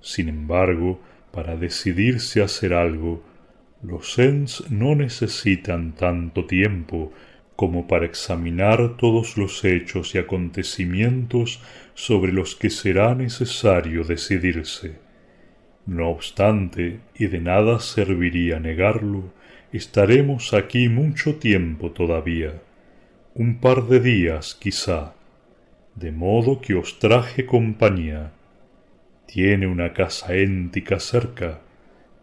[0.00, 1.00] Sin embargo,
[1.32, 3.22] para decidirse a hacer algo,
[3.82, 7.12] los Ents no necesitan tanto tiempo
[7.56, 11.62] como para examinar todos los hechos y acontecimientos
[11.94, 14.98] sobre los que será necesario decidirse.
[15.84, 19.32] No obstante, y de nada serviría negarlo,
[19.72, 22.60] estaremos aquí mucho tiempo todavía,
[23.34, 25.14] un par de días quizá,
[25.94, 28.32] de modo que os traje compañía.
[29.26, 31.60] Tiene una casa éntica cerca,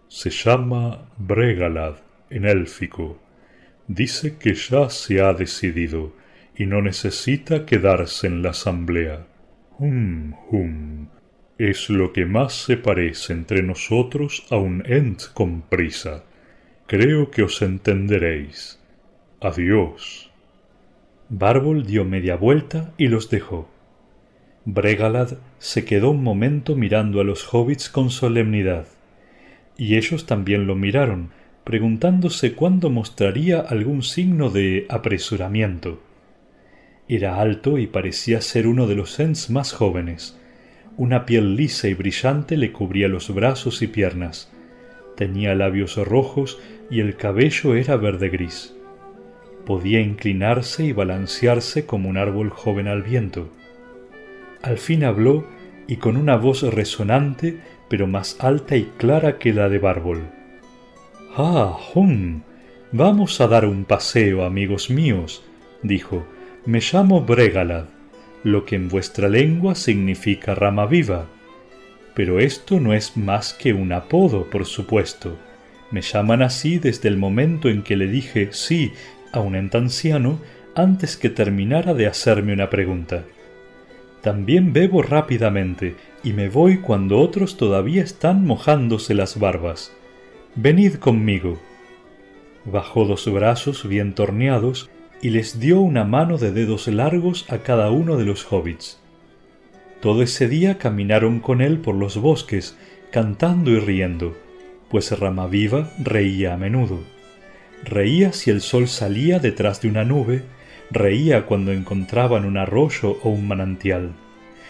[0.08, 1.96] se llama Bregalad
[2.30, 3.20] en élfico.
[3.88, 6.14] Dice que ya se ha decidido
[6.56, 9.26] y no necesita quedarse en la asamblea.
[9.80, 11.08] Hum, hum.
[11.58, 16.24] Es lo que más se parece entre nosotros a un ent con prisa.
[16.88, 18.80] Creo que os entenderéis.
[19.42, 20.32] Adiós.
[21.28, 23.68] Bárbol dio media vuelta y los dejó.
[24.64, 28.88] Bregalad se quedó un momento mirando a los hobbits con solemnidad,
[29.76, 31.32] y ellos también lo miraron,
[31.66, 36.02] preguntándose cuándo mostraría algún signo de apresuramiento.
[37.10, 40.40] Era alto y parecía ser uno de los Ents más jóvenes.
[40.96, 44.50] Una piel lisa y brillante le cubría los brazos y piernas.
[45.18, 46.60] Tenía labios rojos
[46.90, 48.78] y el cabello era verde gris
[49.68, 53.50] podía inclinarse y balancearse como un árbol joven al viento.
[54.62, 55.46] Al fin habló
[55.88, 57.60] y con una voz resonante,
[57.90, 60.22] pero más alta y clara que la de Bárbol.
[61.36, 62.44] Ah, hum.
[62.94, 65.44] Vamos a dar un paseo, amigos míos,
[65.84, 66.26] dijo.
[66.66, 67.88] Me llamo Bregalad,
[68.46, 71.26] lo que en vuestra lengua significa rama viva.
[72.16, 75.38] Pero esto no es más que un apodo, por supuesto.
[75.92, 78.92] Me llaman así desde el momento en que le dije sí
[79.32, 80.40] a un ente anciano
[80.76, 83.24] antes que terminara de hacerme una pregunta.
[84.22, 89.94] También bebo rápidamente y me voy cuando otros todavía están mojándose las barbas.
[90.56, 91.60] Venid conmigo.
[92.66, 94.90] Bajó dos brazos bien torneados
[95.22, 99.00] y les dio una mano de dedos largos a cada uno de los hobbits.
[100.02, 102.78] Todo ese día caminaron con él por los bosques,
[103.12, 104.36] cantando y riendo,
[104.90, 107.00] pues Ramaviva reía a menudo.
[107.84, 110.44] Reía si el sol salía detrás de una nube,
[110.90, 114.14] reía cuando encontraban un arroyo o un manantial.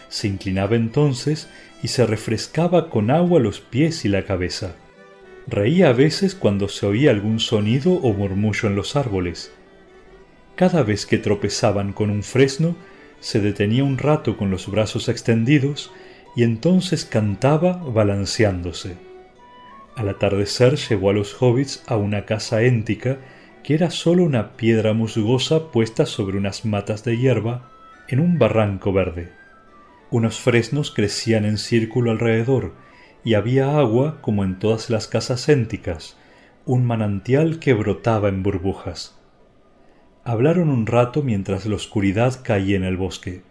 [0.09, 1.49] Se inclinaba entonces
[1.83, 4.75] y se refrescaba con agua los pies y la cabeza.
[5.47, 9.53] Reía a veces cuando se oía algún sonido o murmullo en los árboles.
[10.55, 12.75] Cada vez que tropezaban con un fresno,
[13.19, 15.91] se detenía un rato con los brazos extendidos
[16.35, 19.06] y entonces cantaba balanceándose.
[19.97, 23.17] Al atardecer llevó a los hobbits a una casa éntica
[23.63, 27.71] que era sólo una piedra musgosa puesta sobre unas matas de hierba
[28.07, 29.31] en un barranco verde.
[30.11, 32.75] Unos fresnos crecían en círculo alrededor
[33.23, 36.15] y había agua como en todas las casas énticas,
[36.63, 39.19] un manantial que brotaba en burbujas.
[40.23, 43.41] Hablaron un rato mientras la oscuridad caía en el bosque.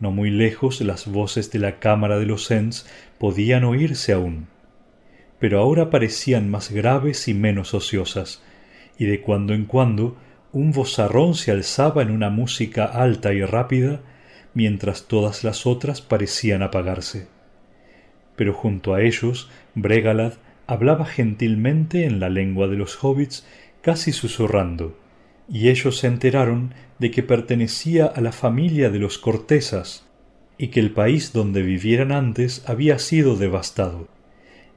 [0.00, 2.86] No muy lejos las voces de la cámara de los Ents
[3.18, 4.51] podían oírse aún
[5.42, 8.44] pero ahora parecían más graves y menos ociosas,
[8.96, 10.16] y de cuando en cuando
[10.52, 14.02] un vozarrón se alzaba en una música alta y rápida,
[14.54, 17.26] mientras todas las otras parecían apagarse.
[18.36, 20.34] Pero junto a ellos, Bregalad
[20.68, 23.44] hablaba gentilmente en la lengua de los hobbits,
[23.80, 24.96] casi susurrando,
[25.48, 30.06] y ellos se enteraron de que pertenecía a la familia de los cortesas,
[30.56, 34.06] y que el país donde vivieran antes había sido devastado.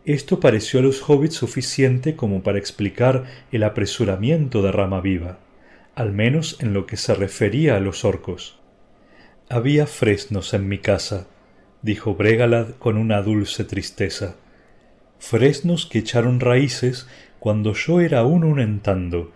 [0.05, 5.39] Esto pareció a los hobbits suficiente como para explicar el apresuramiento de Rama Viva,
[5.95, 8.59] al menos en lo que se refería a los orcos.
[9.49, 11.27] Había fresnos en mi casa,
[11.81, 14.35] dijo Bregalad con una dulce tristeza.
[15.17, 17.07] Fresnos que echaron raíces
[17.39, 19.31] cuando yo era aún un entando,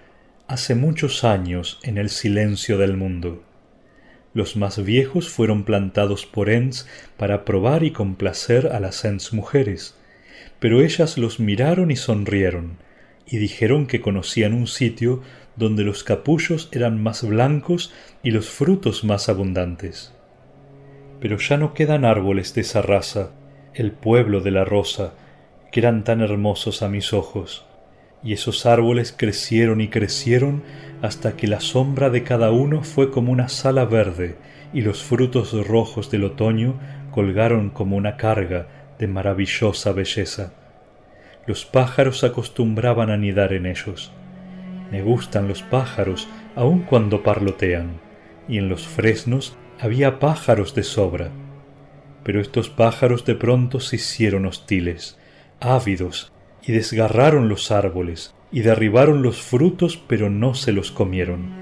[0.48, 3.44] hace muchos años en el silencio del mundo.
[4.36, 6.88] Los más viejos fueron plantados por Ents
[7.18, 9.99] para probar y complacer a las Ents mujeres,
[10.60, 12.78] pero ellas los miraron y sonrieron,
[13.26, 15.22] y dijeron que conocían un sitio
[15.56, 20.14] donde los capullos eran más blancos y los frutos más abundantes.
[21.20, 23.32] pero ya no quedan árboles de esa raza,
[23.74, 25.14] el pueblo de la rosa,
[25.72, 27.66] que eran tan hermosos a mis ojos.
[28.24, 30.64] Y esos árboles crecieron y crecieron
[31.02, 34.38] hasta que la sombra de cada uno fue como una sala verde,
[34.74, 36.80] y los frutos rojos del otoño
[37.12, 40.54] colgaron como una carga de maravillosa belleza.
[41.48, 44.12] Los pájaros acostumbraban a anidar en ellos.
[44.92, 48.02] Me gustan los pájaros aun cuando parlotean,
[48.48, 51.32] y en los fresnos había pájaros de sobra.
[52.24, 55.18] Pero estos pájaros de pronto se hicieron hostiles,
[55.62, 61.54] ávidos, y desgarraron los árboles, y derribaron los frutos, pero no se los comieron.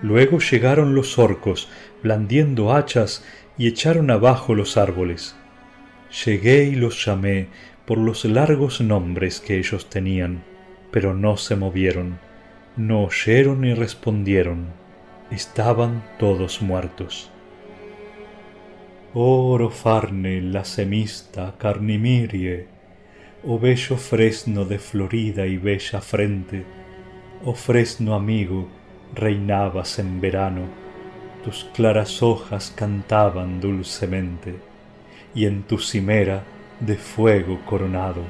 [0.00, 1.68] Luego llegaron los orcos,
[2.02, 3.24] blandiendo hachas,
[3.58, 5.36] y echaron abajo los árboles.
[6.22, 7.48] Llegué y los llamé
[7.86, 10.44] por los largos nombres que ellos tenían,
[10.92, 12.20] pero no se movieron,
[12.76, 14.68] no oyeron ni respondieron,
[15.32, 17.32] estaban todos muertos.
[19.12, 22.68] Oro farne, la semista, carnimirie,
[23.44, 26.64] oh bello fresno de florida y bella frente,
[27.44, 28.68] oh fresno amigo,
[29.16, 30.68] reinabas en verano,
[31.42, 34.73] tus claras hojas cantaban dulcemente,
[35.34, 36.44] y en tu cimera
[36.80, 38.22] de fuego coronado.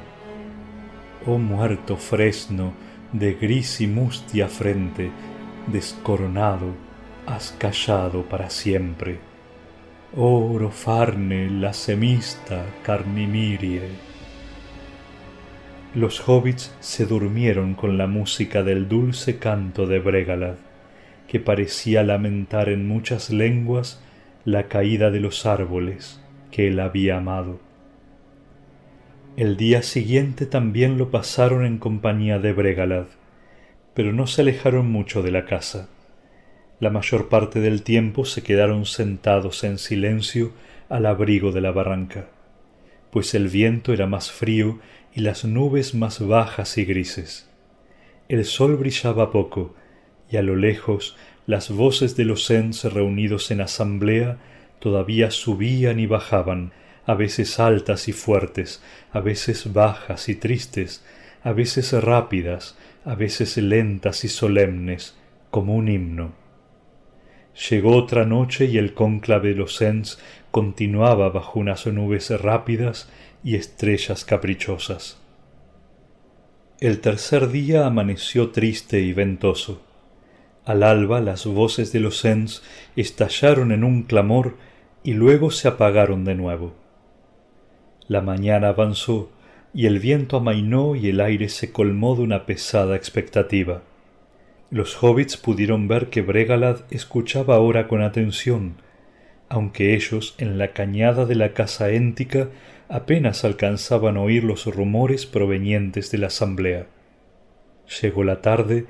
[1.25, 2.73] Oh muerto fresno
[3.11, 5.11] de gris y mustia frente,
[5.67, 6.73] descoronado,
[7.25, 9.19] has callado para siempre.
[10.15, 14.15] Oro farne, la semista, carnimirie
[15.95, 20.57] los hobbits se durmieron con la música del dulce canto de Bregalad,
[21.25, 24.03] que parecía lamentar en muchas lenguas
[24.43, 26.19] la caída de los árboles
[26.55, 27.59] que él había amado.
[29.35, 33.07] El día siguiente también lo pasaron en compañía de Bregalad,
[33.93, 35.89] pero no se alejaron mucho de la casa.
[36.79, 40.53] La mayor parte del tiempo se quedaron sentados en silencio
[40.87, 42.29] al abrigo de la barranca,
[43.11, 44.79] pues el viento era más frío
[45.13, 47.49] y las nubes más bajas y grises.
[48.29, 49.75] El sol brillaba poco,
[50.31, 51.17] y a lo lejos
[51.47, 54.37] las voces de los Ents reunidos en asamblea
[54.79, 56.71] todavía subían y bajaban,
[57.05, 58.81] a veces altas y fuertes,
[59.11, 61.05] a veces bajas y tristes,
[61.43, 65.15] a veces rápidas, a veces lentas y solemnes,
[65.51, 66.33] como un himno.
[67.69, 70.19] Llegó otra noche y el cónclave de los Ents
[70.51, 73.09] continuaba bajo unas nubes rápidas
[73.43, 75.21] y estrellas caprichosas.
[76.81, 79.84] El tercer día amaneció triste y ventoso.
[80.65, 82.63] Al alba las voces de los Ents
[82.95, 84.57] estallaron en un clamor
[85.03, 86.73] y luego se apagaron de nuevo.
[88.07, 89.29] La mañana avanzó
[89.75, 93.83] y el viento amainó y el aire se colmó de una pesada expectativa.
[94.71, 98.77] Los hobbits pudieron ver que Bregalad escuchaba ahora con atención,
[99.49, 102.49] aunque ellos en la cañada de la casa éntica
[102.89, 106.87] apenas alcanzaban a oír los rumores provenientes de la asamblea.
[108.01, 108.87] Llegó la tarde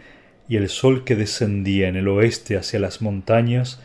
[0.47, 3.81] y el sol que descendía en el oeste hacia las montañas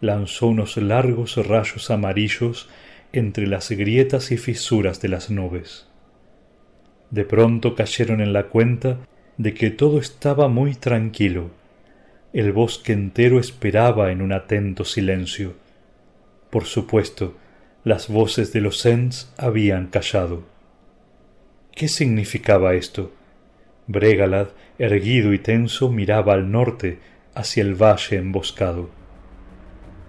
[0.00, 2.68] lanzó unos largos rayos amarillos
[3.12, 5.86] entre las grietas y fisuras de las nubes.
[7.10, 8.98] De pronto cayeron en la cuenta
[9.38, 11.50] de que todo estaba muy tranquilo.
[12.32, 15.54] El bosque entero esperaba en un atento silencio.
[16.50, 17.36] Por supuesto,
[17.84, 20.44] las voces de los Ents habían callado.
[21.74, 23.12] ¿Qué significaba esto?
[23.86, 24.48] Bregalad,
[24.78, 26.98] erguido y tenso, miraba al norte,
[27.34, 28.88] hacia el valle emboscado.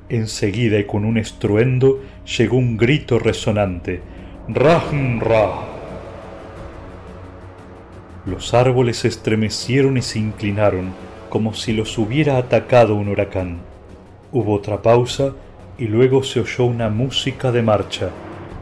[0.07, 2.01] Enseguida y con un estruendo
[2.37, 4.01] llegó un grito resonante.
[4.47, 5.51] ¡Rahn Ra!
[8.25, 10.93] Los árboles se estremecieron y se inclinaron,
[11.29, 13.59] como si los hubiera atacado un huracán.
[14.31, 15.33] Hubo otra pausa
[15.77, 18.09] y luego se oyó una música de marcha,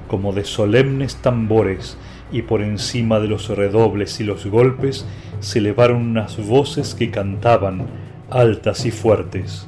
[0.07, 1.97] como de solemnes tambores,
[2.33, 5.05] y por encima de los redobles y los golpes
[5.39, 7.85] se elevaron unas voces que cantaban,
[8.29, 9.67] altas y fuertes.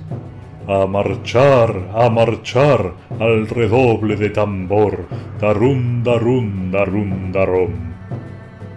[0.67, 5.05] A marchar, a marchar, al redoble de tambor,
[5.39, 7.73] darum, darum, darum, darum.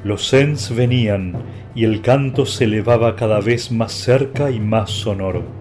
[0.04, 1.34] Los Ents venían,
[1.74, 5.58] y el canto se elevaba cada vez más cerca y más sonoro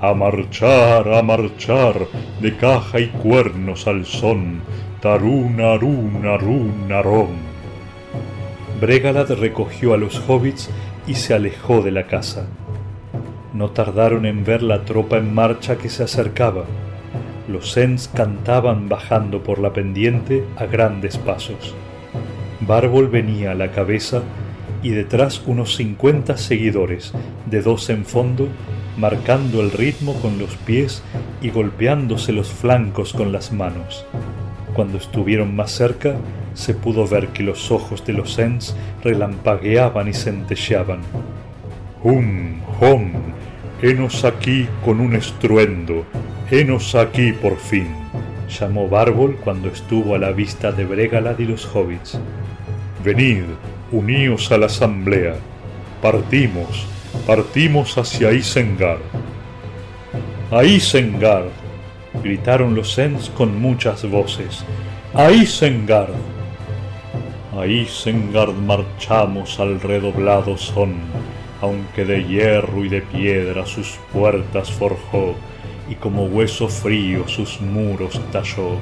[0.00, 2.06] a marchar, a marchar,
[2.40, 4.60] de caja y cuernos al son,
[5.00, 7.47] tarun, arun, arun, arón.
[8.80, 10.70] Bregalad recogió a los hobbits
[11.06, 12.46] y se alejó de la casa.
[13.52, 16.64] No tardaron en ver la tropa en marcha que se acercaba.
[17.48, 21.74] Los Ents cantaban bajando por la pendiente a grandes pasos.
[22.60, 24.22] Bárbol venía a la cabeza
[24.82, 27.12] y detrás unos cincuenta seguidores,
[27.46, 28.46] de dos en fondo,
[28.96, 31.02] marcando el ritmo con los pies
[31.42, 34.04] y golpeándose los flancos con las manos.
[34.74, 36.14] Cuando estuvieron más cerca,
[36.58, 38.74] se pudo ver que los ojos de los Ents
[39.04, 41.02] relampagueaban y centelleaban.
[42.02, 43.12] ¡Hum, hum!
[43.80, 46.04] Henos aquí con un estruendo,
[46.50, 47.86] henos aquí por fin,
[48.48, 52.18] llamó Bárbol cuando estuvo a la vista de Bregalad y los hobbits.
[53.04, 53.44] Venid,
[53.92, 55.36] uníos a la asamblea,
[56.02, 56.88] partimos,
[57.24, 58.98] partimos hacia Isengard.
[60.50, 61.50] ¡A Isengard!
[62.24, 64.64] gritaron los Ents con muchas voces.
[65.14, 66.37] ¡A Isengard!
[67.58, 70.94] A Isengard marchamos al redoblado son,
[71.60, 75.34] aunque de hierro y de piedra sus puertas forjó,
[75.90, 78.76] y como hueso frío sus muros talló.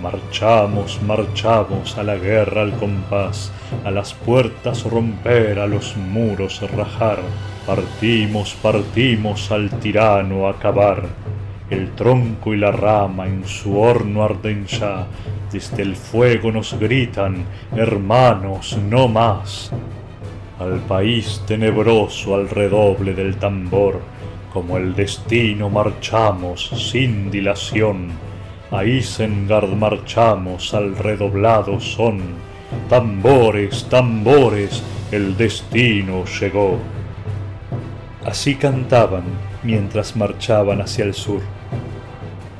[0.00, 3.52] Marchamos, marchamos a la guerra al compás,
[3.84, 7.18] a las puertas romper, a los muros rajar.
[7.66, 11.02] Partimos, partimos al tirano acabar.
[11.68, 15.08] El tronco y la rama en su horno arden ya,
[15.50, 17.44] desde el fuego nos gritan,
[17.74, 19.72] hermanos, no más.
[20.60, 24.00] Al país tenebroso al redoble del tambor,
[24.52, 28.10] como el destino marchamos sin dilación.
[28.70, 32.20] A Isengard marchamos al redoblado son.
[32.88, 36.78] Tambores, tambores, el destino llegó.
[38.24, 39.24] Así cantaban
[39.64, 41.55] mientras marchaban hacia el sur.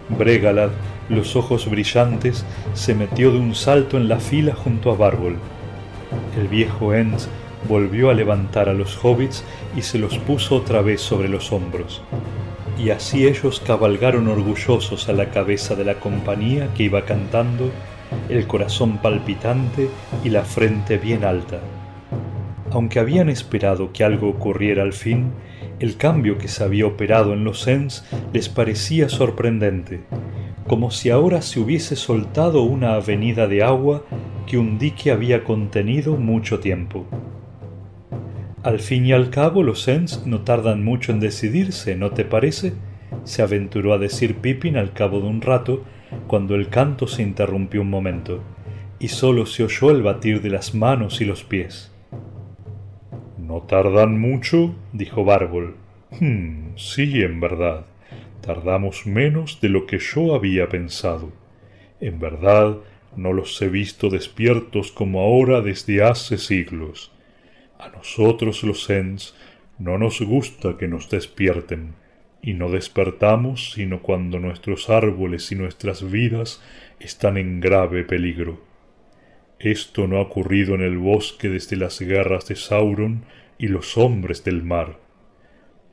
[0.08, 0.70] Bregalad,
[1.08, 5.36] los ojos brillantes, se metió de un salto en la fila junto a Bárbol.
[6.38, 7.28] El viejo Ents
[7.68, 9.44] volvió a levantar a los hobbits
[9.76, 12.02] y se los puso otra vez sobre los hombros.
[12.78, 17.70] Y así ellos cabalgaron orgullosos a la cabeza de la compañía que iba cantando,
[18.28, 19.88] el corazón palpitante
[20.22, 21.60] y la frente bien alta.
[22.70, 25.32] Aunque habían esperado que algo ocurriera al fin,
[25.80, 30.00] el cambio que se había operado en los Ents les parecía sorprendente,
[30.66, 34.04] como si ahora se hubiese soltado una avenida de agua
[34.46, 37.06] que un dique había contenido mucho tiempo.
[38.62, 42.72] Al fin y al cabo los Ents no tardan mucho en decidirse, ¿no te parece?
[43.24, 45.84] se aventuró a decir Pippin al cabo de un rato,
[46.26, 48.42] cuando el canto se interrumpió un momento,
[48.98, 51.92] y sólo se oyó el batir de las manos y los pies.
[53.46, 54.74] ¿No tardan mucho?
[54.92, 55.76] dijo Bárbol.
[56.18, 57.86] Hmm, sí, en verdad.
[58.40, 61.30] Tardamos menos de lo que yo había pensado.
[62.00, 62.78] En verdad,
[63.14, 67.12] no los he visto despiertos como ahora desde hace siglos.
[67.78, 69.36] A nosotros los Ents
[69.78, 71.94] no nos gusta que nos despierten,
[72.42, 76.60] y no despertamos sino cuando nuestros árboles y nuestras vidas
[76.98, 78.60] están en grave peligro.
[79.58, 83.24] Esto no ha ocurrido en el bosque desde las guerras de Sauron
[83.58, 84.98] y los hombres del mar.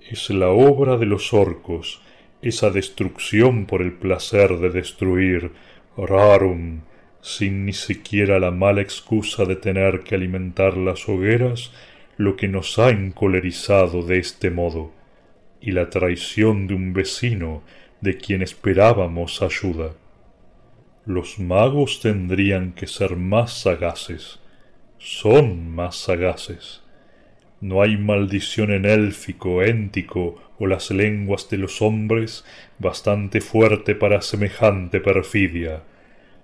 [0.02, 2.02] Es la obra de los orcos,
[2.42, 5.52] esa destrucción por el placer de destruir,
[5.96, 6.82] rarum,
[7.22, 11.72] sin ni siquiera la mala excusa de tener que alimentar las hogueras,
[12.18, 14.92] lo que nos ha encolerizado de este modo,
[15.62, 17.64] y la traición de un vecino
[18.02, 19.94] de quien esperábamos ayuda.
[21.06, 24.40] Los magos tendrían que ser más sagaces.
[24.98, 26.82] Son más sagaces.
[27.60, 32.46] No hay maldición en élfico, éntico o las lenguas de los hombres
[32.80, 35.84] bastante fuerte para semejante perfidia.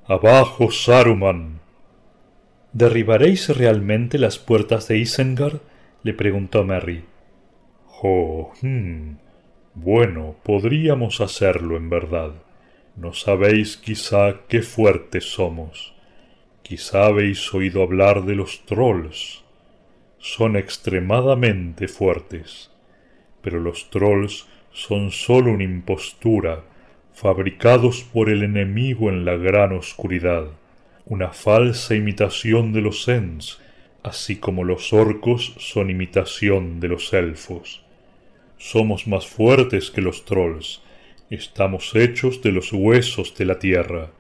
[0.06, 1.62] Abajo, Saruman.
[2.74, 5.62] ¿Derribaréis realmente las puertas de Isengard?
[6.04, 7.06] le preguntó Merry.
[8.02, 9.16] Oh, hmm.
[9.74, 12.34] Bueno, podríamos hacerlo en verdad.
[13.00, 15.94] No sabéis quizá qué fuertes somos.
[16.64, 19.42] Quizá habéis oído hablar de los trolls
[20.20, 22.72] son extremadamente fuertes,
[23.42, 26.66] pero los trolls son sólo una impostura,
[27.14, 30.48] fabricados por el enemigo en la gran oscuridad,
[31.06, 33.62] una falsa imitación de los Ents,
[34.04, 37.82] así como los orcos son imitación de los elfos.
[38.58, 40.82] Somos más fuertes que los trolls,
[41.30, 44.12] estamos hechos de los huesos de la tierra,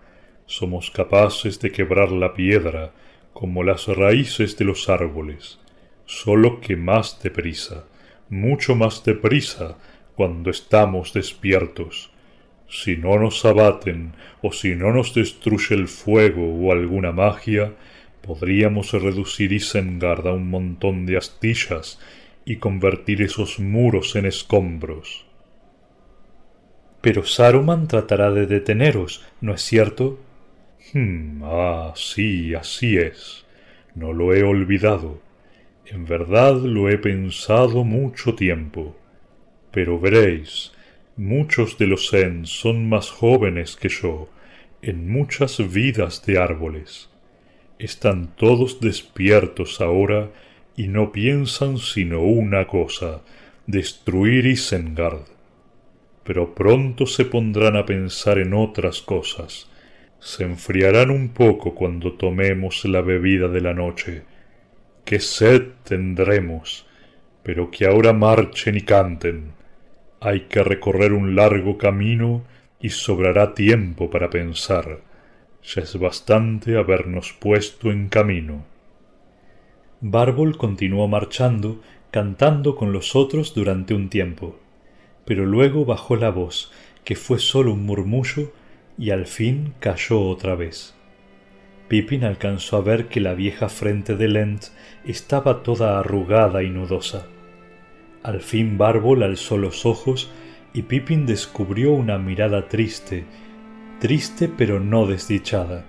[0.46, 2.92] somos capaces de quebrar la piedra,
[3.34, 5.60] como las raíces de los árboles
[6.10, 7.86] solo que más deprisa,
[8.30, 9.78] mucho más deprisa
[10.16, 12.10] cuando estamos despiertos.
[12.68, 17.74] Si no nos abaten o si no nos destruye el fuego o alguna magia,
[18.24, 22.00] podríamos reducir Isengard a un montón de astillas
[22.44, 25.29] y convertir esos muros en escombros.
[27.02, 30.20] Pero Saruman tratará de deteneros, ¿no es cierto?
[30.94, 33.46] Hmm, ah, sí, así es.
[33.96, 35.22] No lo he olvidado.
[35.86, 38.96] En verdad lo he pensado mucho tiempo.
[39.72, 40.72] Pero veréis,
[41.16, 44.30] muchos de los Ents son más jóvenes que yo
[44.82, 47.10] en muchas vidas de árboles.
[47.78, 50.30] Están todos despiertos ahora
[50.76, 53.22] y no piensan sino una cosa,
[53.68, 55.39] destruir Isengard.
[56.30, 59.68] Pero pronto se pondrán a pensar en otras cosas.
[60.20, 64.22] Se enfriarán un poco cuando tomemos la bebida de la noche.
[65.06, 66.86] Qué sed tendremos,
[67.42, 69.54] pero que ahora marchen y canten.
[70.22, 72.44] Hay que recorrer un largo camino
[72.80, 75.00] y sobrará tiempo para pensar.
[75.64, 78.66] Ya es bastante habernos puesto en camino.
[80.00, 81.82] Bárbol continuó marchando,
[82.12, 84.60] cantando con los otros durante un tiempo,
[85.30, 86.72] pero luego bajó la voz,
[87.04, 88.52] que fue solo un murmullo,
[88.98, 90.96] y al fin cayó otra vez.
[91.88, 94.64] Pippin alcanzó a ver que la vieja frente de Lent
[95.06, 97.28] estaba toda arrugada y nudosa.
[98.24, 100.32] Al fin Bárbol alzó los ojos
[100.74, 103.26] y Pippin descubrió una mirada triste,
[104.00, 105.86] triste pero no desdichada.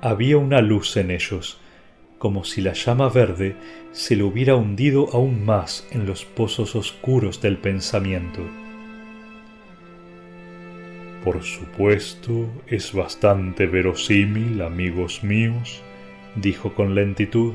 [0.00, 1.60] Había una luz en ellos,
[2.18, 3.56] como si la llama verde
[3.92, 8.42] se le hubiera hundido aún más en los pozos oscuros del pensamiento.
[11.24, 15.82] Por supuesto, es bastante verosímil, amigos míos,
[16.36, 17.54] dijo con lentitud,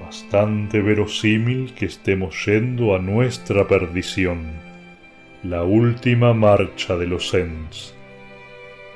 [0.00, 4.68] bastante verosímil que estemos yendo a nuestra perdición
[5.42, 7.94] la última marcha de los Ents.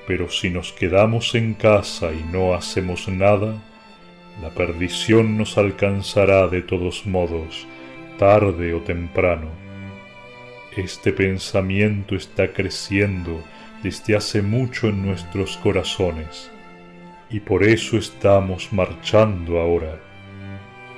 [0.09, 3.63] Pero si nos quedamos en casa y no hacemos nada,
[4.41, 7.67] la perdición nos alcanzará de todos modos,
[8.19, 9.49] tarde o temprano.
[10.77, 13.43] Este pensamiento está creciendo
[13.83, 16.51] desde hace mucho en nuestros corazones,
[17.29, 19.99] y por eso estamos marchando ahora.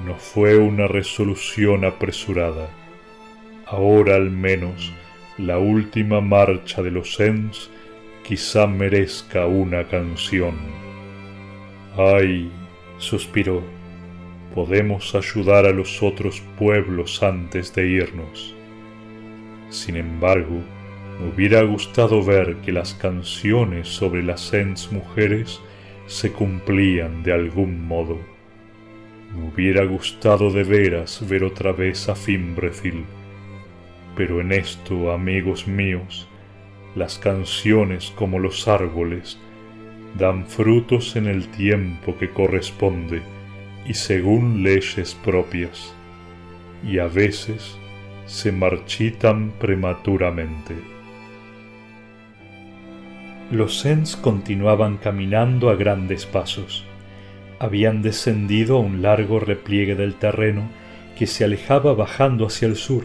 [0.05, 2.69] No fue una resolución apresurada.
[3.67, 4.93] Ahora al menos
[5.39, 7.71] la última marcha de los Ents
[8.23, 10.55] quizá merezca una canción.
[11.97, 12.51] Ay,
[12.99, 13.63] suspiró,
[14.55, 18.55] podemos ayudar a los otros pueblos antes de irnos.
[19.71, 20.61] Sin embargo,
[21.21, 25.61] me hubiera gustado ver que las canciones sobre las Ents mujeres
[26.07, 28.19] se cumplían de algún modo.
[29.35, 33.05] Me hubiera gustado de veras ver otra vez a Fimbrecil
[34.17, 36.29] pero en esto, amigos míos,
[36.95, 39.39] las canciones como los árboles
[40.15, 43.23] dan frutos en el tiempo que corresponde
[43.87, 45.95] y según leyes propias,
[46.87, 47.77] y a veces
[48.27, 50.75] se marchitan prematuramente.
[53.51, 56.85] Los Sens continuaban caminando a grandes pasos.
[57.59, 60.63] Habían descendido a un largo repliegue del terreno
[61.19, 63.05] que se alejaba bajando hacia el sur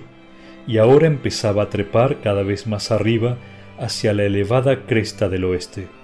[0.66, 3.38] y ahora empezaba a trepar cada vez más arriba
[3.78, 5.99] hacia la elevada cresta del oeste.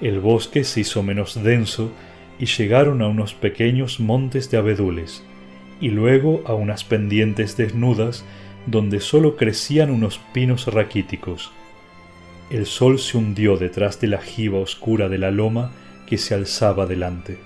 [0.00, 1.90] El bosque se hizo menos denso
[2.38, 5.24] y llegaron a unos pequeños montes de abedules,
[5.80, 8.24] y luego a unas pendientes desnudas
[8.66, 11.50] donde sólo crecían unos pinos raquíticos.
[12.50, 15.72] El sol se hundió detrás de la jiba oscura de la loma
[16.06, 17.38] que se alzaba delante.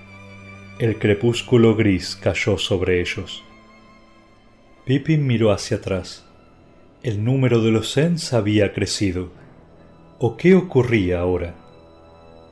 [0.79, 3.43] El crepúsculo gris cayó sobre ellos.
[4.85, 6.25] Pippin miró hacia atrás.
[7.03, 9.31] El número de los Sens había crecido.
[10.19, 11.55] ¿O qué ocurría ahora?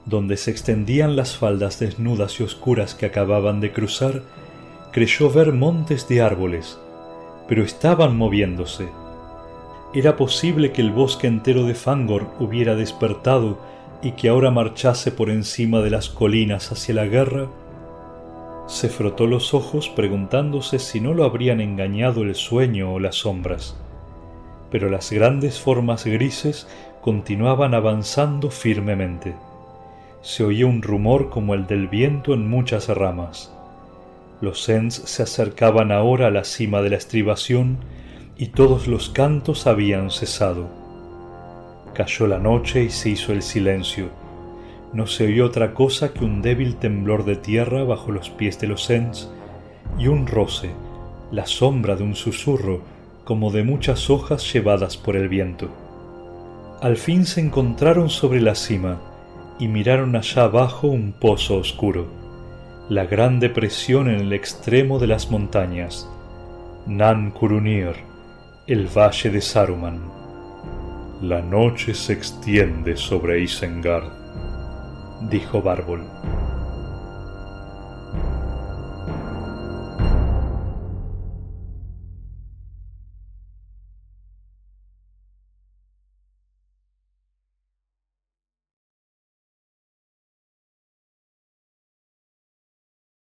[0.05, 4.23] Donde se extendían las faldas desnudas y oscuras que acababan de cruzar,
[4.91, 6.79] creyó ver montes de árboles,
[7.47, 8.87] pero estaban moviéndose.
[9.93, 13.57] ¿Era posible que el bosque entero de Fangor hubiera despertado
[14.01, 17.47] y que ahora marchase por encima de las colinas hacia la guerra?
[18.67, 23.75] Se frotó los ojos preguntándose si no lo habrían engañado el sueño o las sombras
[24.71, 26.67] pero las grandes formas grises
[27.01, 29.33] continuaban avanzando firmemente.
[30.21, 33.53] Se oía un rumor como el del viento en muchas ramas.
[34.41, 37.77] Los Sens se acercaban ahora a la cima de la estribación
[38.37, 40.67] y todos los cantos habían cesado.
[41.93, 44.09] Cayó la noche y se hizo el silencio.
[44.91, 48.67] No se oyó otra cosa que un débil temblor de tierra bajo los pies de
[48.67, 49.31] los Sens
[49.97, 50.71] y un roce,
[51.31, 52.81] la sombra de un susurro
[53.23, 55.69] como de muchas hojas llevadas por el viento.
[56.81, 59.08] Al fin se encontraron sobre la cima
[59.59, 62.07] y miraron allá abajo un pozo oscuro,
[62.89, 66.09] la gran depresión en el extremo de las montañas,
[66.87, 67.95] Nan Kurunir,
[68.65, 69.99] el valle de Saruman.
[71.21, 74.09] La noche se extiende sobre Isengard,
[75.29, 76.03] dijo Bárbol.